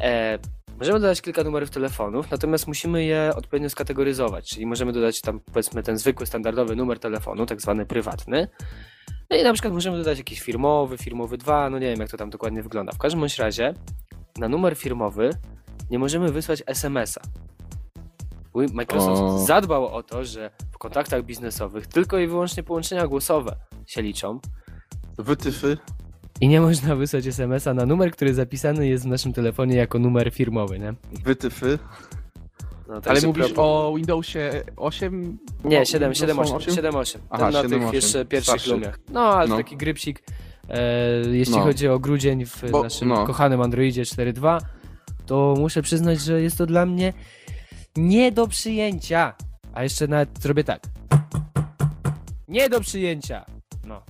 E, 0.00 0.38
możemy 0.78 1.00
dodać 1.00 1.22
kilka 1.22 1.44
numerów 1.44 1.70
telefonów, 1.70 2.30
natomiast 2.30 2.66
musimy 2.66 3.04
je 3.04 3.32
odpowiednio 3.36 3.70
skategoryzować, 3.70 4.48
czyli 4.48 4.66
możemy 4.66 4.92
dodać 4.92 5.20
tam 5.20 5.40
powiedzmy 5.40 5.82
ten 5.82 5.98
zwykły, 5.98 6.26
standardowy 6.26 6.76
numer 6.76 6.98
telefonu, 6.98 7.46
tak 7.46 7.60
zwany 7.60 7.86
prywatny. 7.86 8.48
No 9.30 9.36
i 9.36 9.42
na 9.42 9.52
przykład 9.52 9.74
możemy 9.74 9.98
dodać 9.98 10.18
jakiś 10.18 10.40
firmowy, 10.40 10.98
firmowy 10.98 11.38
2, 11.38 11.70
no 11.70 11.78
nie 11.78 11.86
wiem 11.86 12.00
jak 12.00 12.10
to 12.10 12.16
tam 12.16 12.30
dokładnie 12.30 12.62
wygląda. 12.62 12.92
W 12.92 12.98
każdym 12.98 13.20
bądź 13.20 13.38
razie 13.38 13.74
na 14.38 14.48
numer 14.48 14.76
firmowy 14.76 15.30
nie 15.90 15.98
możemy 15.98 16.32
wysłać 16.32 16.62
SMS-a. 16.66 17.20
Microsoft 18.72 19.22
O. 19.22 19.38
zadbał 19.38 19.86
o 19.88 20.02
to, 20.02 20.24
że 20.24 20.50
w 20.72 20.78
kontaktach 20.78 21.24
biznesowych 21.24 21.86
tylko 21.86 22.18
i 22.18 22.26
wyłącznie 22.26 22.62
połączenia 22.62 23.06
głosowe 23.06 23.56
się 23.86 24.02
liczą. 24.02 24.40
Wytyfy. 25.18 25.78
I 26.40 26.48
nie 26.48 26.60
można 26.60 26.96
wysłać 26.96 27.26
SMS-a 27.26 27.74
na 27.74 27.86
numer, 27.86 28.10
który 28.12 28.34
zapisany 28.34 28.88
jest 28.88 29.04
w 29.04 29.06
naszym 29.06 29.32
telefonie 29.32 29.76
jako 29.76 29.98
numer 29.98 30.30
firmowy, 30.32 30.78
nie? 30.78 30.94
Wytyfy. 31.24 31.78
No, 32.88 32.94
Ale 32.94 33.02
także 33.02 33.26
mówisz 33.26 33.44
problem- 33.52 33.66
o 33.66 33.92
Windowsie 33.96 34.50
8? 34.76 35.38
Nie, 35.64 35.80
o 35.80 35.84
7, 35.84 36.12
Windows 36.12 36.18
7, 36.18 36.36
Phone 36.36 36.56
8, 36.56 36.74
7, 36.74 36.96
8. 36.96 37.20
Ten 37.20 37.28
Aha, 37.30 37.50
na 37.50 37.62
tych 37.62 37.70
7.8. 37.70 37.94
jeszcze 37.94 38.24
pierwszych 38.24 38.66
lumiach. 38.66 38.98
No, 39.12 39.20
ale 39.20 39.48
No. 39.48 39.56
taki 39.56 39.76
grypsik. 39.76 40.22
E, 40.68 40.80
jeśli 41.30 41.54
No. 41.54 41.60
chodzi 41.60 41.88
o 41.88 41.98
grudzień 41.98 42.44
w 42.46 42.70
Bo- 42.70 42.82
naszym 42.82 43.08
no. 43.08 43.26
kochanym 43.26 43.60
Androidzie 43.60 44.02
4.2, 44.04 44.58
to 45.28 45.54
muszę 45.58 45.82
przyznać, 45.82 46.20
że 46.20 46.42
jest 46.42 46.58
to 46.58 46.66
dla 46.66 46.86
mnie 46.86 47.12
nie 47.96 48.32
do 48.32 48.48
przyjęcia. 48.48 49.34
A 49.72 49.82
jeszcze 49.82 50.08
nawet 50.08 50.42
zrobię 50.42 50.64
tak. 50.64 50.82
Nie 52.48 52.68
do 52.68 52.80
przyjęcia. 52.80 53.44
No. 53.84 54.02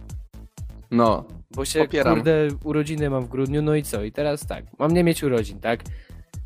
No, 0.91 1.25
Bo 1.51 1.65
się, 1.65 1.81
Popieram. 1.81 2.15
kurde, 2.15 2.49
urodziny 2.65 3.11
mam 3.11 3.25
w 3.25 3.29
grudniu, 3.29 3.63
no 3.63 3.75
i 3.75 3.83
co? 3.83 4.03
I 4.05 4.13
teraz 4.13 4.47
tak, 4.47 4.65
mam 4.79 4.93
nie 4.93 5.05
mieć 5.05 5.23
urodzin, 5.23 5.61
tak? 5.61 5.81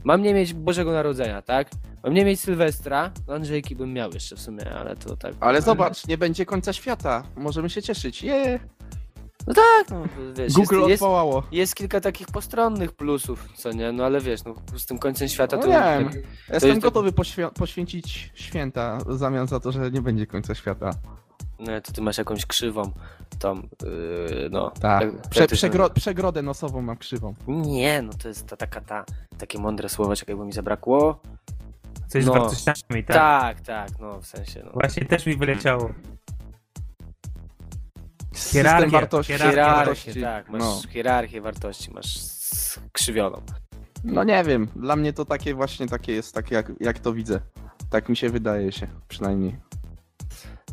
Mam 0.05 0.23
nie 0.23 0.35
mieć 0.35 0.55
Bożego 0.55 0.93
Narodzenia, 0.93 1.43
tak? 1.43 1.71
Mam 2.05 2.15
nie 2.15 2.25
mieć 2.25 2.41
Sylwestra, 2.41 3.13
Andrzejki 3.29 3.77
bym 3.77 3.93
miał 3.93 4.13
jeszcze 4.13 4.37
w 4.37 4.41
sumie, 4.41 4.71
ale 4.71 4.97
to 4.97 5.17
tak... 5.17 5.35
ale 5.41 5.63
zobacz, 5.63 6.07
nie 6.07 6.19
będzie 6.19 6.47
końca 6.47 6.73
świata. 6.73 7.23
Możemy 7.37 7.71
się 7.71 7.83
cieszyć. 7.83 8.23
Je! 8.23 8.61
No 9.47 9.55
tak, 9.55 9.91
no 9.91 10.05
wiesz, 10.35 10.53
Google 10.53 10.77
jest, 10.77 10.89
jest, 10.89 11.03
odwołało. 11.03 11.43
jest 11.53 11.75
kilka 11.75 12.01
takich 12.01 12.27
postronnych 12.27 12.93
plusów, 12.93 13.49
co 13.57 13.73
nie? 13.73 13.93
No 13.93 14.05
ale 14.05 14.21
wiesz, 14.21 14.45
no 14.45 14.55
z 14.77 14.87
tym 14.87 14.99
końcem 14.99 15.29
świata 15.29 15.57
No 15.57 15.63
to... 15.63 15.69
wiem. 15.69 16.05
Jestem 16.05 16.23
jest 16.53 16.65
tak- 16.65 16.79
gotowy 16.81 17.13
poświę- 17.13 17.51
poświęcić 17.51 18.31
święta 18.35 18.99
w 19.07 19.17
zamian 19.17 19.47
za 19.49 19.61
to, 19.61 19.73
że 19.73 19.91
nie 19.91 20.03
będzie 20.03 20.27
końca 20.27 20.55
świata. 20.55 20.91
No, 21.59 21.81
to 21.81 21.93
ty 21.93 22.03
masz 22.03 22.19
jakąś 22.19 22.47
krzywą 22.47 22.93
tam, 23.39 23.69
yy, 23.83 24.49
no. 24.51 24.71
Tak. 24.71 25.29
Prze, 25.31 25.47
to 25.47 25.55
przegro, 25.55 25.91
przegrodę 25.91 26.43
nosową 26.43 26.83
mam 26.83 26.97
krzywą. 26.97 27.35
Nie, 27.49 28.03
no 28.03 28.13
to 28.23 28.29
jest 28.29 28.47
ta 28.47 28.57
taka 28.57 28.81
ta, 28.81 29.05
takie 29.39 29.59
mądre 29.59 29.89
słowo, 29.89 30.17
czekaj, 30.17 30.37
bo 30.37 30.45
mi 30.45 30.53
zabrakło. 30.53 31.21
Coś 32.09 32.25
No. 32.27 32.33
z 32.33 32.37
wartościami, 32.37 33.05
tak? 33.05 33.17
Tak, 33.17 33.61
tak, 33.61 33.89
no 34.01 34.21
w 34.21 34.27
sensie, 34.27 34.63
no. 34.65 34.71
Właśnie 34.73 35.05
też 35.05 35.27
mi 35.27 35.37
wyleciało. 35.37 35.91
System 38.33 38.63
Hierarchia, 38.63 38.91
wartości. 38.91 39.33
Hierarchię, 39.33 40.21
tak, 40.23 40.49
masz 40.49 40.61
No. 40.61 40.81
hierarchię 40.91 41.41
wartości, 41.41 41.91
masz 41.91 42.19
skrzywioną. 42.19 43.43
no 44.05 44.25
nie 44.25 44.45
wiem, 44.45 44.69
dla 44.77 44.97
mnie 44.97 45.13
to 45.13 45.25
takie 45.25 45.55
właśnie 45.55 45.87
takie 45.89 46.13
jest, 46.13 46.35
takie 46.35 46.55
jak, 46.55 46.73
jak 46.81 46.99
to 46.99 47.13
widzę. 47.13 47.41
Tak 47.91 48.09
mi 48.09 48.17
się 48.17 48.29
wydaje 48.31 48.73
się, 48.73 48.87
przynajmniej. 49.09 49.57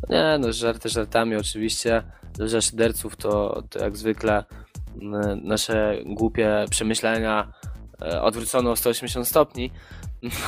Nie, 0.09 0.37
no 0.39 0.53
żarty 0.53 0.89
żartami 0.89 1.35
oczywiście. 1.35 2.03
Dla 2.33 2.61
szyderców 2.61 3.15
to, 3.15 3.63
to 3.69 3.79
jak 3.79 3.97
zwykle 3.97 4.43
m, 5.01 5.41
nasze 5.43 5.95
głupie 6.05 6.65
przemyślenia 6.69 7.53
e, 8.01 8.21
odwrócono 8.21 8.71
o 8.71 8.75
180 8.75 9.27
stopni. 9.27 9.71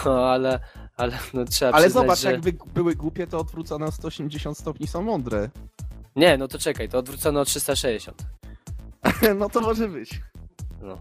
No 0.06 0.26
ale, 0.30 0.60
ale 0.98 1.18
no, 1.34 1.46
trzeba 1.46 1.72
Ale 1.72 1.84
przyznać, 1.86 2.04
zobacz, 2.04 2.20
że... 2.20 2.32
jakby 2.32 2.54
były 2.74 2.96
głupie, 2.96 3.28
to 3.28 3.40
odwrócone 3.40 3.86
o 3.86 3.92
180 3.92 4.58
stopni 4.58 4.88
są 4.88 5.02
mądre. 5.02 5.50
Nie, 6.16 6.38
no 6.38 6.48
to 6.48 6.60
czekaj, 6.60 6.90
to 6.90 6.98
odwrócono 6.98 7.40
o 7.40 7.46
360. 7.46 8.26
no 9.40 9.50
to 9.50 9.62
może 9.62 9.88
być. 9.88 10.22
No. 10.82 10.98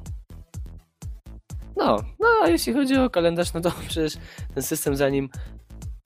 No, 1.77 1.97
no 2.19 2.27
a 2.43 2.49
jeśli 2.49 2.73
chodzi 2.73 2.97
o 2.97 3.11
kalendarz, 3.11 3.53
no 3.53 3.61
to 3.61 3.73
przecież 3.89 4.17
ten 4.55 4.63
system 4.63 4.97
zanim 4.97 5.29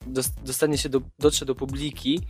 dos- 0.07 0.31
dostanie 0.45 0.77
się 0.77 0.89
do, 0.89 1.01
dotrze 1.19 1.45
do 1.45 1.55
publiki, 1.55 2.21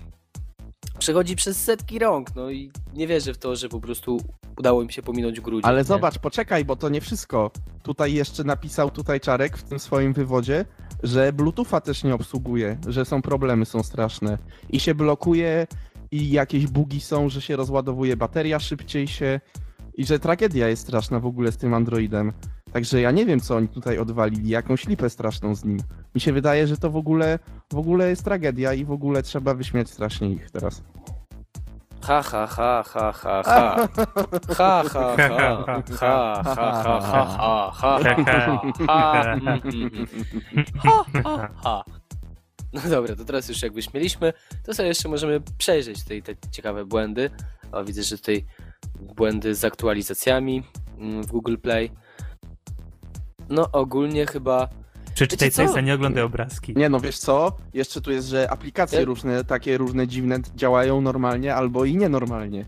przechodzi 0.99 1.36
przez 1.36 1.63
setki 1.63 1.99
rąk, 1.99 2.36
no 2.36 2.49
i 2.49 2.71
nie 2.93 3.07
wierzę 3.07 3.34
w 3.34 3.38
to, 3.38 3.55
że 3.55 3.69
po 3.69 3.80
prostu 3.80 4.17
udało 4.57 4.82
im 4.84 4.89
się 4.89 5.01
pominąć 5.01 5.41
grudzień. 5.41 5.69
Ale 5.69 5.78
nie? 5.78 5.84
zobacz, 5.84 6.19
poczekaj, 6.19 6.65
bo 6.65 6.76
to 6.76 6.89
nie 6.89 7.01
wszystko. 7.01 7.51
Tutaj 7.84 8.13
jeszcze 8.13 8.43
napisał 8.43 8.91
tutaj 8.91 9.19
Czarek 9.19 9.57
w 9.57 9.63
tym 9.63 9.80
swoim 9.80 10.13
wywodzie, 10.13 10.65
że 11.03 11.34
Bluetootha 11.34 11.82
też 11.82 12.03
nie 12.03 12.15
obsługuje, 12.15 12.78
że 12.88 13.05
są 13.05 13.21
problemy, 13.21 13.65
są 13.65 13.84
straszne. 13.84 14.38
I 14.69 14.80
się 14.80 14.95
blokuje, 14.95 15.67
i 16.16 16.32
jakieś 16.32 16.68
bugi 16.68 16.99
są, 16.99 17.30
że 17.30 17.41
się 17.41 17.55
rozładowuje 17.55 18.18
bateria 18.18 18.59
szybciej 18.59 19.07
się, 19.07 19.39
i 19.97 20.05
że 20.05 20.20
tragedia 20.20 20.68
jest 20.68 20.82
straszna 20.82 21.20
w 21.20 21.26
ogóle 21.26 21.51
z 21.51 21.57
tym 21.57 21.74
Androidem. 21.74 22.34
Także 22.72 23.01
ja 23.01 23.11
nie 23.11 23.26
wiem, 23.26 23.39
co 23.39 23.55
oni 23.55 23.68
tutaj 23.68 23.99
odwalili, 23.99 24.49
jakąś 24.49 24.88
lipę 24.88 25.09
straszną 25.09 25.55
z 25.55 25.66
nim. 25.66 25.80
Mi 26.16 26.22
się 26.22 26.34
wydaje, 26.34 26.68
że 26.68 26.78
to 26.78 26.89
w 26.89 26.95
ogóle, 26.95 27.39
w 27.74 27.78
ogóle 27.78 28.09
jest 28.09 28.24
tragedia 28.24 28.74
i 28.74 28.86
w 28.86 28.91
ogóle 28.91 29.24
trzeba 29.24 29.53
wyśmiać 29.53 29.89
strasznie 29.89 30.32
ich 30.32 30.51
teraz. 30.51 30.84
Ha, 32.01 32.22
ha, 32.24 32.47
ha, 32.47 32.84
ha, 32.88 33.11
ha, 33.11 33.43
ha. 33.45 33.88
Ha, 34.57 34.84
ha, 34.93 35.16
ha. 35.18 35.84
Ha, 35.99 36.43
ha, 36.43 36.55
ha, 36.55 36.55
ha, 36.55 37.01
ha, 37.01 37.72
ha, 37.72 37.72
ha, 37.72 37.99
ha. 38.88 39.24
Mm, 39.36 39.61
mm, 39.63 40.07
mm. 40.53 40.66
Ha, 40.84 41.05
ha, 41.24 41.49
ha. 41.63 42.05
No 42.76 42.82
dobra, 42.89 43.15
to 43.15 43.26
teraz 43.26 43.49
już 43.49 43.61
jak 43.61 43.73
wyśmieliśmy, 43.73 44.34
to 44.63 44.73
sobie 44.73 44.88
jeszcze 44.88 45.09
możemy 45.09 45.41
przejrzeć 45.57 46.03
tutaj 46.03 46.23
te 46.23 46.36
ciekawe 46.51 46.86
błędy. 46.86 47.30
O, 47.71 47.84
widzę, 47.86 48.03
że 48.03 48.17
tutaj 48.17 48.45
błędy 48.99 49.55
z 49.55 49.63
aktualizacjami 49.65 50.63
mm, 50.97 51.23
w 51.23 51.28
Google 51.28 51.57
Play. 51.57 51.91
No 53.49 53.69
ogólnie 53.71 54.26
chyba 54.26 54.69
Przeczytaj 55.13 55.51
coś, 55.51 55.69
a 55.76 55.82
nie 55.82 55.93
oglądaj 55.93 56.23
obrazki. 56.23 56.73
Nie 56.76 56.89
no, 56.89 56.99
wiesz 56.99 57.17
co? 57.17 57.57
Jeszcze 57.73 58.01
tu 58.01 58.11
jest, 58.11 58.28
że 58.28 58.51
aplikacje 58.51 58.99
Ja- 58.99 59.05
różne, 59.05 59.43
takie 59.43 59.78
różne 59.78 60.07
dziwne 60.07 60.39
działają 60.55 61.01
normalnie 61.01 61.55
albo 61.55 61.86
i 61.86 61.97
nienormalnie. 61.97 62.65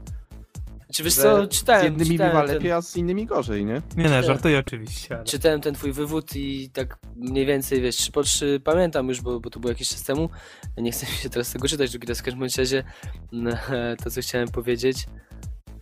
Czy 0.93 1.03
wiesz 1.03 1.15
co, 1.15 1.47
czytałem, 1.47 1.81
z 1.81 1.83
jednymi 1.83 2.11
czytałem 2.11 2.31
bywa 2.31 2.45
ten- 2.47 2.55
lepiej, 2.55 2.71
a 2.71 2.81
z 2.81 2.95
innymi 2.95 3.25
gorzej, 3.25 3.65
nie? 3.65 3.81
Nie 3.97 4.09
no, 4.09 4.23
żartuję 4.23 4.59
oczywiście. 4.59 5.15
Ale... 5.15 5.23
Czytałem 5.23 5.61
ten 5.61 5.73
twój 5.73 5.91
wywód 5.91 6.35
i 6.35 6.69
tak 6.69 6.97
mniej 7.15 7.45
więcej, 7.45 7.81
wiesz, 7.81 7.95
trzy 7.95 8.11
po 8.11 8.23
trzy 8.23 8.61
pamiętam 8.63 9.07
już, 9.07 9.21
bo, 9.21 9.39
bo 9.39 9.49
to 9.49 9.59
było 9.59 9.71
jakiś 9.71 9.89
czas 9.89 10.03
temu. 10.03 10.29
Nie 10.77 10.91
chcę 10.91 11.05
mi 11.05 11.11
się 11.11 11.29
teraz 11.29 11.51
tego 11.51 11.67
czytać 11.67 11.91
drugi 11.91 12.07
raz 12.07 12.19
w 12.19 12.23
każdym 12.23 12.43
razie. 12.43 12.83
To, 14.03 14.11
co 14.11 14.21
chciałem 14.21 14.47
powiedzieć, 14.47 15.05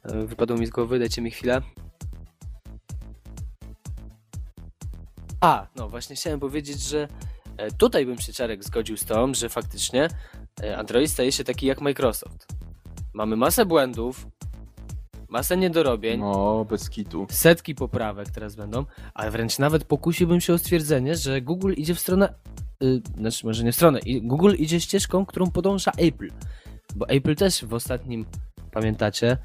e, 0.03 0.25
wypadło 0.25 0.57
mi 0.57 0.65
z 0.65 0.69
głowy, 0.69 0.99
dajcie 0.99 1.21
mi 1.21 1.31
chwilę. 1.31 1.61
A, 5.41 5.67
no 5.75 5.89
właśnie 5.89 6.15
chciałem 6.15 6.39
powiedzieć, 6.39 6.81
że 6.81 7.07
e, 7.57 7.71
tutaj 7.71 8.05
bym 8.05 8.17
się 8.17 8.33
Czarek 8.33 8.63
zgodził 8.63 8.97
z 8.97 9.05
tą, 9.05 9.33
że 9.33 9.49
faktycznie 9.49 10.07
e, 10.63 10.77
Android 10.77 11.11
staje 11.11 11.31
się 11.31 11.43
taki 11.43 11.65
jak 11.65 11.81
Microsoft. 11.81 12.47
Mamy 13.13 13.35
masę 13.35 13.65
błędów, 13.65 14.27
masę 15.29 15.57
niedorobień, 15.57 16.19
No, 16.19 16.65
bez 16.69 16.89
kitu. 16.89 17.27
setki 17.29 17.75
poprawek 17.75 18.29
teraz 18.31 18.55
będą, 18.55 18.85
ale 19.13 19.31
wręcz 19.31 19.59
nawet 19.59 19.83
pokusiłbym 19.83 20.41
się 20.41 20.53
o 20.53 20.57
stwierdzenie, 20.57 21.15
że 21.15 21.41
Google 21.41 21.73
idzie 21.77 21.95
w 21.95 21.99
stronę, 21.99 22.33
y, 22.83 23.01
znaczy 23.17 23.45
może 23.45 23.63
nie 23.63 23.71
w 23.71 23.75
stronę, 23.75 23.99
Google 24.21 24.53
idzie 24.57 24.79
ścieżką, 24.81 25.25
którą 25.25 25.51
podąża 25.51 25.91
Apple, 25.97 26.29
bo 26.95 27.09
Apple 27.09 27.35
też 27.35 27.65
w 27.65 27.73
ostatnim, 27.73 28.25
pamiętacie, 28.71 29.37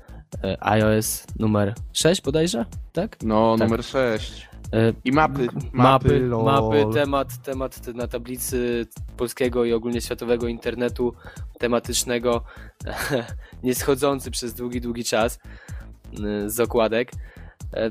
y, 0.44 0.56
iOS 0.60 1.26
numer 1.38 1.74
6 1.92 2.22
bodajże, 2.22 2.66
tak? 2.92 3.16
No, 3.22 3.56
Tak. 3.58 3.68
numer 3.68 3.84
6. 3.84 4.48
Y, 4.74 4.94
I 5.04 5.12
mapy. 5.12 5.48
Mapy, 5.72 6.20
lol. 6.20 6.44
mapy, 6.44 6.86
temat, 6.94 7.42
temat 7.42 7.86
na 7.94 8.06
tablicy 8.08 8.86
polskiego 9.16 9.64
i 9.64 9.72
ogólnie 9.72 10.00
światowego 10.00 10.48
internetu 10.48 11.14
tematycznego, 11.58 12.44
nie 13.62 13.74
schodzący 13.74 14.30
przez 14.30 14.54
długi, 14.54 14.80
długi 14.80 15.04
czas 15.04 15.38
y, 16.46 16.50
z 16.50 16.60
okładek. 16.60 17.12
E, 17.74 17.90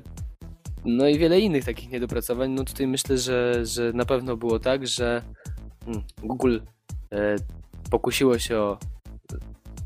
No 0.86 1.08
i 1.08 1.18
wiele 1.18 1.40
innych 1.40 1.66
takich 1.66 1.90
niedopracowań. 1.92 2.52
No 2.52 2.64
tutaj 2.64 2.88
myślę, 2.88 3.18
że, 3.18 3.66
że 3.66 3.94
na 3.94 4.06
pewno 4.06 4.38
było 4.38 4.60
tak, 4.60 4.88
że 4.88 5.22
mm, 5.88 6.02
Google 6.24 6.60
e, 7.14 7.36
pokusiło 7.92 8.40
się 8.40 8.58
o 8.58 8.78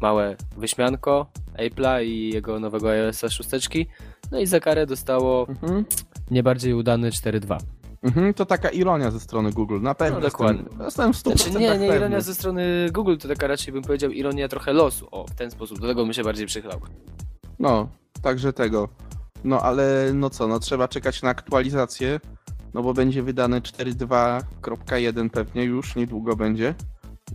małe 0.01 0.35
wyśmianko 0.57 1.27
Apple'a 1.57 2.03
i 2.05 2.29
jego 2.33 2.59
nowego 2.59 2.89
iOS 2.89 3.19
6. 3.19 3.49
No 4.31 4.39
i 4.39 4.45
za 4.45 4.59
karę 4.59 4.85
dostało 4.85 5.47
Mhm. 5.47 5.85
Nie 6.31 6.43
bardziej 6.43 6.73
udany 6.73 7.09
4.2. 7.09 7.57
Mhm, 8.03 8.33
to 8.33 8.45
taka 8.45 8.69
ironia 8.69 9.11
ze 9.11 9.19
strony 9.19 9.51
Google, 9.51 9.81
na 9.81 9.95
pewno. 9.95 10.19
No, 10.19 10.25
dokładnie. 10.25 10.63
Jestem, 10.63 10.85
jestem 10.85 11.13
w 11.13 11.15
100% 11.17 11.21
Znaczy 11.21 11.51
nie, 11.51 11.59
nie 11.59 11.69
pewny. 11.69 11.95
ironia 11.95 12.21
ze 12.21 12.35
strony 12.35 12.89
Google, 12.91 13.15
to 13.17 13.27
taka 13.27 13.47
raczej 13.47 13.73
bym 13.73 13.83
powiedział 13.83 14.11
ironia 14.11 14.47
trochę 14.47 14.73
losu. 14.73 15.07
O, 15.11 15.25
w 15.27 15.35
ten 15.35 15.51
sposób. 15.51 15.79
Do 15.79 15.87
tego 15.87 16.03
bym 16.03 16.13
się 16.13 16.23
bardziej 16.23 16.47
przychylał. 16.47 16.79
No, 17.59 17.87
także 18.21 18.53
tego. 18.53 18.89
No 19.43 19.61
ale 19.61 20.11
no 20.13 20.29
co, 20.29 20.47
no 20.47 20.59
trzeba 20.59 20.87
czekać 20.87 21.21
na 21.21 21.29
aktualizację, 21.29 22.19
no 22.73 22.83
bo 22.83 22.93
będzie 22.93 23.23
wydane 23.23 23.61
4.2.1 23.61 25.29
pewnie 25.29 25.63
już, 25.63 25.95
niedługo 25.95 26.35
będzie. 26.35 26.75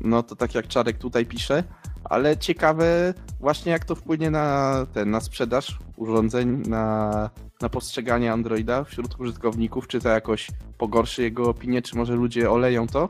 No 0.00 0.22
to 0.22 0.36
tak 0.36 0.54
jak 0.54 0.68
Czarek 0.68 0.98
tutaj 0.98 1.26
pisze, 1.26 1.64
ale 2.04 2.36
ciekawe 2.36 3.14
właśnie 3.40 3.72
jak 3.72 3.84
to 3.84 3.94
wpłynie 3.94 4.30
na 4.30 4.86
ten, 4.94 5.10
na 5.10 5.20
sprzedaż 5.20 5.78
urządzeń, 5.96 6.62
na, 6.68 7.30
na 7.62 7.68
postrzeganie 7.68 8.32
Androida 8.32 8.84
wśród 8.84 9.20
użytkowników, 9.20 9.88
czy 9.88 10.00
to 10.00 10.08
jakoś 10.08 10.48
pogorszy 10.78 11.22
jego 11.22 11.48
opinię, 11.50 11.82
czy 11.82 11.96
może 11.96 12.14
ludzie 12.14 12.50
oleją 12.50 12.86
to? 12.86 13.08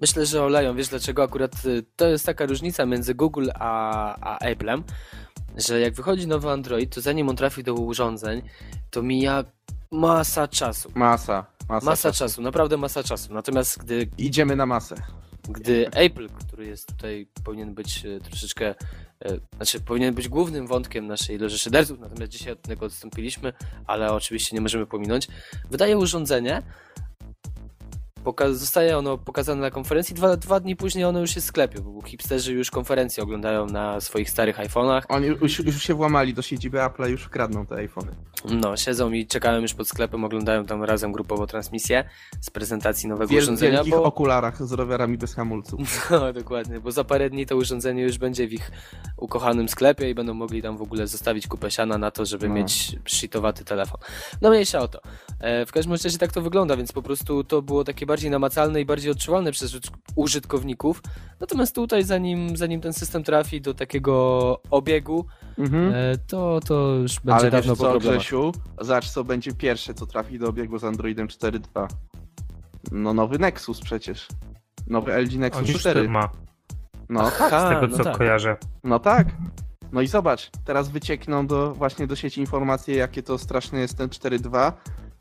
Myślę, 0.00 0.26
że 0.26 0.42
oleją. 0.42 0.76
Wiesz 0.76 0.88
dlaczego? 0.88 1.22
Akurat 1.22 1.64
y, 1.64 1.84
to 1.96 2.08
jest 2.08 2.26
taka 2.26 2.46
różnica 2.46 2.86
między 2.86 3.14
Google 3.14 3.50
a, 3.54 4.14
a 4.20 4.38
Apple'em, 4.38 4.82
że 5.56 5.80
jak 5.80 5.94
wychodzi 5.94 6.26
nowy 6.26 6.50
Android, 6.50 6.94
to 6.94 7.00
zanim 7.00 7.28
on 7.28 7.36
trafi 7.36 7.64
do 7.64 7.74
urządzeń, 7.74 8.42
to 8.90 9.02
mija 9.02 9.44
masa 9.90 10.48
czasu. 10.48 10.92
Masa, 10.94 11.46
masa, 11.68 11.86
Masa 11.86 12.12
czasu, 12.12 12.42
naprawdę 12.42 12.76
masa 12.76 13.02
czasu. 13.02 13.34
Natomiast 13.34 13.78
gdy 13.78 14.08
Idziemy 14.18 14.56
na 14.56 14.66
masę. 14.66 14.94
Gdy 15.48 15.90
Apple, 15.90 16.28
który 16.28 16.66
jest 16.66 16.86
tutaj, 16.86 17.26
powinien 17.44 17.74
być 17.74 18.06
e, 18.06 18.20
troszeczkę, 18.20 18.74
e, 19.24 19.38
znaczy 19.56 19.80
powinien 19.80 20.14
być 20.14 20.28
głównym 20.28 20.66
wątkiem 20.66 21.06
naszej 21.06 21.38
loży 21.38 21.58
szyderców, 21.58 21.98
natomiast 22.00 22.32
dzisiaj 22.32 22.52
od 22.52 22.62
tego 22.62 22.86
odstąpiliśmy, 22.86 23.52
ale 23.86 24.12
oczywiście 24.12 24.56
nie 24.56 24.60
możemy 24.60 24.86
pominąć, 24.86 25.28
wydaje 25.70 25.98
urządzenie, 25.98 26.62
poka- 28.24 28.54
zostaje 28.54 28.98
ono 28.98 29.18
pokazane 29.18 29.60
na 29.60 29.70
konferencji, 29.70 30.14
dwa, 30.14 30.36
dwa 30.36 30.60
dni 30.60 30.76
później 30.76 31.04
ono 31.04 31.20
już 31.20 31.36
jest 31.36 31.46
w 31.46 31.48
sklepie, 31.48 31.80
bo 31.80 32.02
hipsterzy 32.02 32.52
już 32.52 32.70
konferencje 32.70 33.22
oglądają 33.22 33.66
na 33.66 34.00
swoich 34.00 34.30
starych 34.30 34.56
iPhone'ach, 34.58 35.02
Oni 35.08 35.26
już, 35.26 35.58
już 35.58 35.82
się 35.82 35.94
włamali 35.94 36.34
do 36.34 36.42
siedziby 36.42 36.78
Apple'a, 36.78 37.08
już 37.10 37.28
kradną 37.28 37.66
te 37.66 37.74
iPhony. 37.74 38.12
no, 38.50 38.76
siedzą 38.76 39.12
i 39.12 39.26
czekają 39.26 39.60
już 39.60 39.74
pod 39.74 39.88
sklepem, 39.88 40.24
oglądają 40.24 40.64
tam 40.66 40.84
razem 40.84 41.12
grupowo 41.12 41.46
transmisję 41.46 42.04
z 42.40 42.50
prezentacji 42.50 43.08
nowego 43.08 43.28
Wiel, 43.28 43.42
urządzenia, 43.42 43.72
wielkich 43.72 43.92
bo... 43.94 44.02
okularach 44.04 44.62
z 44.66 44.72
rowerami 44.72 45.18
bez 45.18 45.34
hamulców. 45.34 45.80
No, 46.10 46.32
dokładnie, 46.32 46.80
bo 46.80 46.90
za 46.92 47.04
parę 47.04 47.30
dni 47.30 47.46
to 47.46 47.56
urządzenie 47.56 48.02
już 48.02 48.18
będzie 48.18 48.48
w 48.48 48.52
ich 48.52 48.70
ukochanym 49.16 49.68
sklepie 49.68 50.10
i 50.10 50.14
będą 50.14 50.34
mogli 50.34 50.62
tam 50.62 50.76
w 50.76 50.82
ogóle 50.82 51.06
zostawić 51.06 51.46
kupę 51.46 51.70
siana 51.70 51.98
na 51.98 52.10
to, 52.10 52.24
żeby 52.26 52.48
No. 52.48 52.54
mieć 52.54 52.96
shitowaty 53.06 53.64
telefon. 53.64 54.00
No 54.40 54.50
mniejsza 54.50 54.78
o 54.80 54.88
to. 54.88 55.00
E, 55.40 55.66
w 55.66 55.72
każdym 55.72 55.92
razie 55.92 56.18
tak 56.18 56.32
to 56.32 56.42
wygląda, 56.42 56.76
więc 56.76 56.92
po 56.92 57.02
prostu 57.02 57.44
to 57.44 57.62
było 57.62 57.84
takie 57.84 58.06
bardziej 58.12 58.30
namacalne 58.30 58.80
i 58.80 58.84
bardziej 58.84 59.10
odczuwalne 59.10 59.52
przez 59.52 59.76
użytkowników. 60.16 61.02
Natomiast 61.40 61.74
tutaj, 61.74 62.04
zanim, 62.04 62.56
zanim 62.56 62.80
ten 62.80 62.92
system 62.92 63.24
trafi 63.24 63.60
do 63.60 63.74
takiego 63.74 64.60
obiegu, 64.70 65.26
mhm. 65.58 65.92
E, 65.94 66.18
to, 66.26 66.60
to 66.60 66.94
już 66.94 67.20
będzie 67.20 67.40
Ale 67.40 67.50
dawno 67.50 67.74
wiesz 67.74 67.78
co, 67.78 67.92
po 67.92 67.98
Grzesiu, 67.98 68.52
zacz 68.80 69.10
co 69.10 69.24
będzie 69.24 69.52
pierwsze, 69.52 69.94
co 69.94 70.06
trafi 70.06 70.38
do 70.38 70.48
obiegu 70.48 70.78
z 70.78 70.84
Androidem 70.84 71.28
4.2. 71.28 71.86
No 72.92 73.14
nowy 73.14 73.38
Nexus 73.38 73.80
przecież. 73.80 74.28
Nowy 74.86 75.12
LG 75.12 75.38
Nexus 75.38 75.68
On 75.68 75.74
4. 75.74 76.08
ma. 76.08 76.28
No 77.08 77.20
Aha, 77.20 77.50
tak, 77.50 77.66
z 77.66 77.74
tego 77.74 77.86
no 77.86 77.96
co 77.96 78.04
tak. 78.04 78.18
kojarzę. 78.18 78.56
No 78.84 78.98
tak. 78.98 79.26
No 79.92 80.00
i 80.00 80.06
zobacz, 80.06 80.50
teraz 80.64 80.88
wyciekną 80.88 81.46
do, 81.46 81.74
właśnie 81.74 82.06
do 82.06 82.16
sieci 82.16 82.40
informacje, 82.40 82.96
jakie 82.96 83.22
to 83.22 83.38
straszne 83.38 83.80
jest 83.80 83.98
ten 83.98 84.08
4.2. 84.08 84.72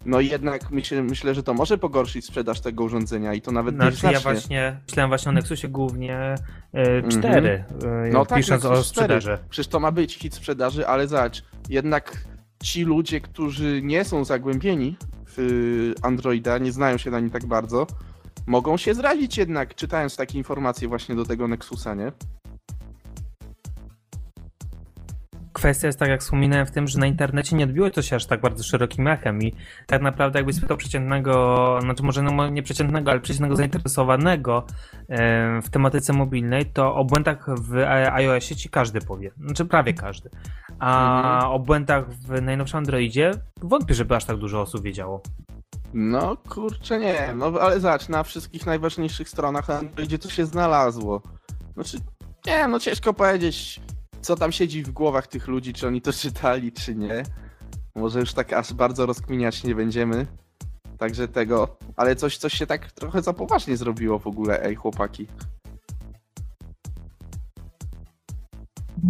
No 0.06 0.20
i 0.20 0.28
jednak 0.28 0.72
myślę, 0.72 1.04
myślę, 1.04 1.36
że 1.36 1.44
to 1.44 1.54
może 1.54 1.78
pogorszyć 1.78 2.26
sprzedaż 2.26 2.60
tego 2.60 2.84
urządzenia 2.84 3.34
i 3.34 3.42
to 3.42 3.52
nawet 3.52 3.76
znaczy, 3.76 3.98
znacznie. 3.98 4.14
ja 4.14 4.20
właśnie 4.20 4.80
myślałem 4.88 5.10
właśnie 5.10 5.30
o 5.30 5.32
Nexusie 5.32 5.68
głównie 5.68 6.36
e, 6.74 7.10
4, 7.10 7.66
mm-hmm. 7.82 8.08
e, 8.08 8.10
no 8.14 8.26
tak, 8.26 8.38
pisząc 8.38 8.66
o 8.66 8.84
sprzedaży. 8.84 9.38
Przecież 9.50 9.68
to 9.68 9.80
ma 9.80 9.92
być 9.92 10.16
hit 10.16 10.34
sprzedaży, 10.36 10.88
ale 10.88 11.08
zobacz, 11.08 11.44
jednak 11.70 12.18
ci 12.64 12.84
ludzie, 12.84 13.22
którzy 13.22 13.82
nie 13.84 14.06
są 14.06 14.26
zagłębieni 14.26 14.98
w 15.28 15.94
Androida, 16.02 16.58
nie 16.58 16.72
znają 16.72 16.98
się 16.98 17.12
na 17.12 17.20
nim 17.20 17.30
tak 17.30 17.46
bardzo, 17.46 17.88
mogą 18.48 18.78
się 18.78 18.94
zrazić 18.94 19.38
jednak, 19.38 19.76
czytając 19.76 20.16
takie 20.16 20.38
informacje 20.38 20.88
właśnie 20.88 21.16
do 21.16 21.26
tego 21.26 21.48
Nexusa, 21.48 21.96
nie? 21.96 22.12
Kwestia 25.62 25.88
jest 25.88 26.00
tak, 26.00 26.10
jak 26.10 26.22
wspominałem 26.22 26.66
w 26.66 26.72
tym, 26.72 26.88
że 26.88 27.00
na 27.00 27.06
internecie 27.06 27.56
nie 27.56 27.64
odbiło 27.64 27.90
to 27.90 28.02
się 28.02 28.16
aż 28.16 28.26
tak 28.26 28.42
bardzo 28.42 28.64
szerokim 28.64 29.08
echem 29.08 29.42
i 29.42 29.56
tak 29.88 30.02
naprawdę 30.02 30.40
jakbyś 30.40 30.56
spytał 30.56 30.78
przeciętnego, 30.78 31.80
znaczy 31.82 32.04
może 32.04 32.22
no, 32.22 32.50
nie 32.50 32.64
przeciętnego, 32.64 33.12
ale 33.12 33.20
przeciętnego 33.20 33.56
zainteresowanego 33.56 34.66
w 35.64 35.70
tematyce 35.72 36.14
mobilnej, 36.14 36.66
to 36.66 36.96
o 36.96 37.06
błędach 37.06 37.46
w 37.60 37.78
iOSie 38.12 38.56
ci 38.56 38.70
każdy 38.70 39.02
powie, 39.02 39.32
znaczy 39.46 39.66
prawie 39.66 39.94
każdy. 39.94 40.30
A 40.80 41.18
mhm. 41.18 41.52
o 41.52 41.60
błędach 41.60 42.10
w 42.10 42.42
najnowszym 42.42 42.78
Androidzie 42.78 43.32
wątpię, 43.62 43.94
żeby 43.94 44.16
aż 44.16 44.26
tak 44.26 44.38
dużo 44.38 44.62
osób 44.62 44.84
wiedziało. 44.84 45.22
No 45.94 46.38
kurczę 46.50 47.00
nie, 47.00 47.34
no 47.36 47.46
ale 47.62 47.80
zobacz, 47.80 48.10
na 48.10 48.24
wszystkich 48.24 48.66
najważniejszych 48.66 49.30
stronach 49.30 49.70
Androidzie 49.70 50.20
to 50.20 50.30
się 50.30 50.46
znalazło. 50.46 51.22
Znaczy, 51.74 51.98
nie 52.48 52.68
no 52.68 52.80
ciężko 52.80 53.14
powiedzieć, 53.14 53.82
co 54.22 54.36
tam 54.36 54.52
siedzi 54.52 54.84
w 54.84 54.92
głowach 54.92 55.28
tych 55.28 55.48
ludzi, 55.48 55.74
czy 55.74 55.88
oni 55.88 56.02
to 56.02 56.14
czytali, 56.14 56.72
czy 56.72 56.96
nie. 56.96 57.24
Może 57.96 58.20
już 58.20 58.34
tak 58.34 58.54
aż 58.54 58.74
bardzo 58.74 59.06
rozkminiać 59.06 59.64
nie 59.64 59.76
będziemy. 59.76 60.28
Także 60.98 61.28
tego, 61.28 61.78
ale 61.96 62.16
coś, 62.16 62.38
coś 62.38 62.54
się 62.54 62.68
tak 62.68 62.92
trochę 62.92 63.22
za 63.22 63.34
poważnie 63.34 63.78
zrobiło 63.78 64.20
w 64.20 64.28
ogóle, 64.28 64.64
ej 64.64 64.76
chłopaki. 64.76 65.28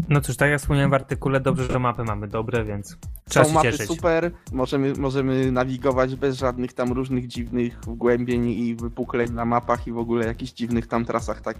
No 0.10 0.22
cóż, 0.22 0.38
tak 0.38 0.50
jak 0.50 0.60
wspomniałem 0.60 0.92
w 0.92 0.94
artykule, 0.94 1.40
dobrze, 1.40 1.64
że 1.72 1.80
mapy 1.80 2.04
mamy 2.04 2.28
dobre, 2.28 2.64
więc 2.66 2.98
trzeba 3.30 3.46
Są 3.46 3.54
mapy 3.54 3.72
cieszyć. 3.72 3.88
super, 3.88 4.32
możemy, 4.52 4.94
możemy 4.94 5.52
nawigować 5.52 6.16
bez 6.16 6.38
żadnych 6.38 6.74
tam 6.74 6.92
różnych 6.92 7.28
dziwnych 7.28 7.80
wgłębień 7.80 8.50
i 8.50 8.76
wypukleń 8.76 9.32
na 9.32 9.46
mapach 9.46 9.88
i 9.88 9.92
w 9.92 9.98
ogóle 9.98 10.26
jakichś 10.26 10.52
dziwnych 10.52 10.88
tam 10.88 11.06
trasach. 11.06 11.42
Tak. 11.42 11.58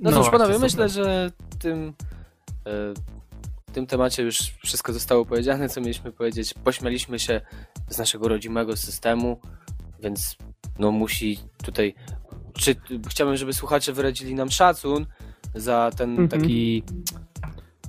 No, 0.00 0.10
no 0.10 0.22
cóż, 0.22 0.30
panowie, 0.30 0.58
myślę, 0.58 0.88
że 0.88 1.32
tym, 1.58 1.92
w 2.64 3.72
tym 3.72 3.86
temacie 3.86 4.22
już 4.22 4.38
wszystko 4.38 4.92
zostało 4.92 5.24
powiedziane, 5.24 5.68
co 5.68 5.80
mieliśmy 5.80 6.12
powiedzieć. 6.12 6.54
Pośmialiśmy 6.64 7.18
się 7.18 7.40
z 7.88 7.98
naszego 7.98 8.28
rodzimego 8.28 8.76
systemu, 8.76 9.40
więc 10.00 10.36
no 10.78 10.92
musi 10.92 11.38
tutaj... 11.64 11.94
Czy, 12.52 12.76
chciałbym, 13.08 13.36
żeby 13.36 13.52
słuchacze 13.52 13.92
wyrazili 13.92 14.34
nam 14.34 14.50
szacun 14.50 15.06
za 15.54 15.90
ten 15.96 16.10
mm 16.10 16.28
-hmm. 16.28 16.30
taki 16.30 16.82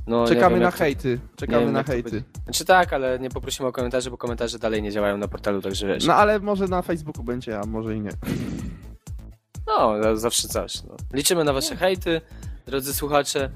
no, 0.08 0.28
Czekamy 0.28 0.56
wiem, 0.56 0.64
na 0.64 0.72
hejty. 0.72 1.20
Czekamy 1.36 1.72
na 1.72 1.84
hejty. 1.84 2.24
Znaczy 2.44 2.66
tak, 2.66 2.94
ale 2.94 3.20
nie 3.20 3.30
poprosimy 3.30 3.70
o 3.70 3.72
komentarze, 3.72 4.12
bo 4.12 4.18
komentarze 4.18 4.60
dalej 4.60 4.82
nie 4.82 4.92
działają 4.92 5.18
na 5.18 5.28
portalu, 5.28 5.62
także 5.62 5.88
wiesz. 5.88 6.06
No 6.06 6.14
ale 6.14 6.40
może 6.40 6.68
na 6.68 6.82
Facebooku 6.82 7.24
będzie, 7.24 7.60
a 7.60 7.66
może 7.66 7.96
i 7.96 8.02
nie. 8.02 8.12
No, 9.68 9.94
zawsze 10.18 10.48
coś. 10.48 10.84
No. 10.84 10.96
Liczymy 11.14 11.44
na 11.44 11.54
wasze 11.54 11.76
hejty, 11.76 12.22
drodzy 12.68 12.94
słuchacze. 12.94 13.50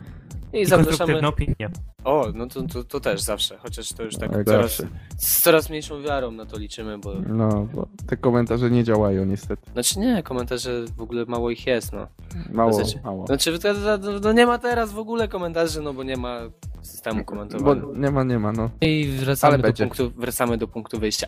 I, 0.54 0.60
I 0.60 0.66
zapraszamy. 0.66 1.28
opinię. 1.28 1.70
O, 2.04 2.28
no 2.34 2.48
to, 2.48 2.64
to, 2.64 2.84
to, 2.84 3.00
też 3.00 3.22
zawsze, 3.22 3.58
chociaż 3.58 3.94
to 3.94 4.04
już 4.04 4.16
tak 4.16 4.32
no 4.32 4.44
coraz, 4.44 4.82
z 5.18 5.42
coraz 5.42 5.70
mniejszą 5.70 6.02
wiarą 6.02 6.32
na 6.32 6.46
to 6.46 6.60
liczymy, 6.60 6.98
bo... 6.98 7.14
No, 7.28 7.68
bo 7.74 7.88
te 8.08 8.18
komentarze 8.18 8.72
nie 8.72 8.84
działają 8.84 9.26
niestety. 9.26 9.72
Znaczy 9.74 10.00
nie, 10.00 10.24
komentarze 10.24 10.86
w 10.98 11.02
ogóle 11.02 11.26
mało 11.26 11.50
ich 11.50 11.68
jest, 11.68 11.94
no. 11.94 12.08
Mało, 12.52 12.74
znaczy, 12.74 13.00
mało. 13.04 13.26
Znaczy 13.28 13.60
to, 13.60 13.74
to, 13.98 14.20
to, 14.20 14.34
nie 14.34 14.46
ma 14.46 14.58
teraz 14.58 14.92
w 14.92 15.00
ogóle 15.00 15.28
komentarzy, 15.28 15.82
no 15.82 15.94
bo 15.94 16.04
nie 16.04 16.18
ma 16.18 16.40
systemu 16.82 17.26
komentowania. 17.26 17.82
Bo 17.82 17.94
nie 17.94 18.12
ma, 18.12 18.24
nie 18.24 18.40
ma, 18.40 18.52
no. 18.52 18.70
I 18.82 19.08
wracamy 19.20 19.58
do, 19.58 19.74
punktu, 19.74 20.12
wracamy 20.18 20.58
do 20.58 20.68
punktu 20.68 21.00
wyjścia. 21.00 21.28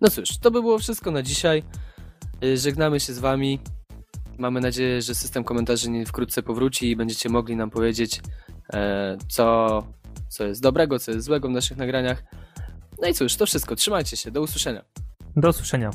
No 0.00 0.10
cóż, 0.10 0.38
to 0.38 0.50
by 0.50 0.60
było 0.60 0.78
wszystko 0.78 1.10
na 1.10 1.22
dzisiaj. 1.22 1.62
Y, 2.44 2.56
żegnamy 2.56 3.00
się 3.00 3.12
z 3.12 3.18
wami. 3.18 3.60
Mamy 4.40 4.60
nadzieję, 4.60 5.02
że 5.02 5.14
system 5.14 5.44
komentarzy 5.44 5.90
wkrótce 6.06 6.42
powróci 6.42 6.90
i 6.90 6.96
będziecie 6.96 7.28
mogli 7.28 7.56
nam 7.56 7.70
powiedzieć, 7.70 8.20
e, 8.72 9.16
co, 9.28 9.82
co 10.28 10.44
jest 10.44 10.62
dobrego, 10.62 10.98
co 10.98 11.10
jest 11.10 11.24
złego 11.24 11.48
w 11.48 11.50
naszych 11.50 11.76
nagraniach. 11.76 12.24
No 13.02 13.08
i 13.08 13.14
cóż, 13.14 13.36
to 13.36 13.46
wszystko. 13.46 13.76
Trzymajcie 13.76 14.16
się. 14.16 14.30
Do 14.30 14.40
usłyszenia. 14.40 14.84
Do 15.36 15.48
usłyszenia. 15.48 15.90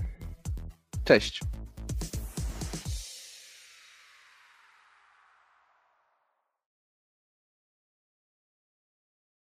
Cześć. 1.03 1.39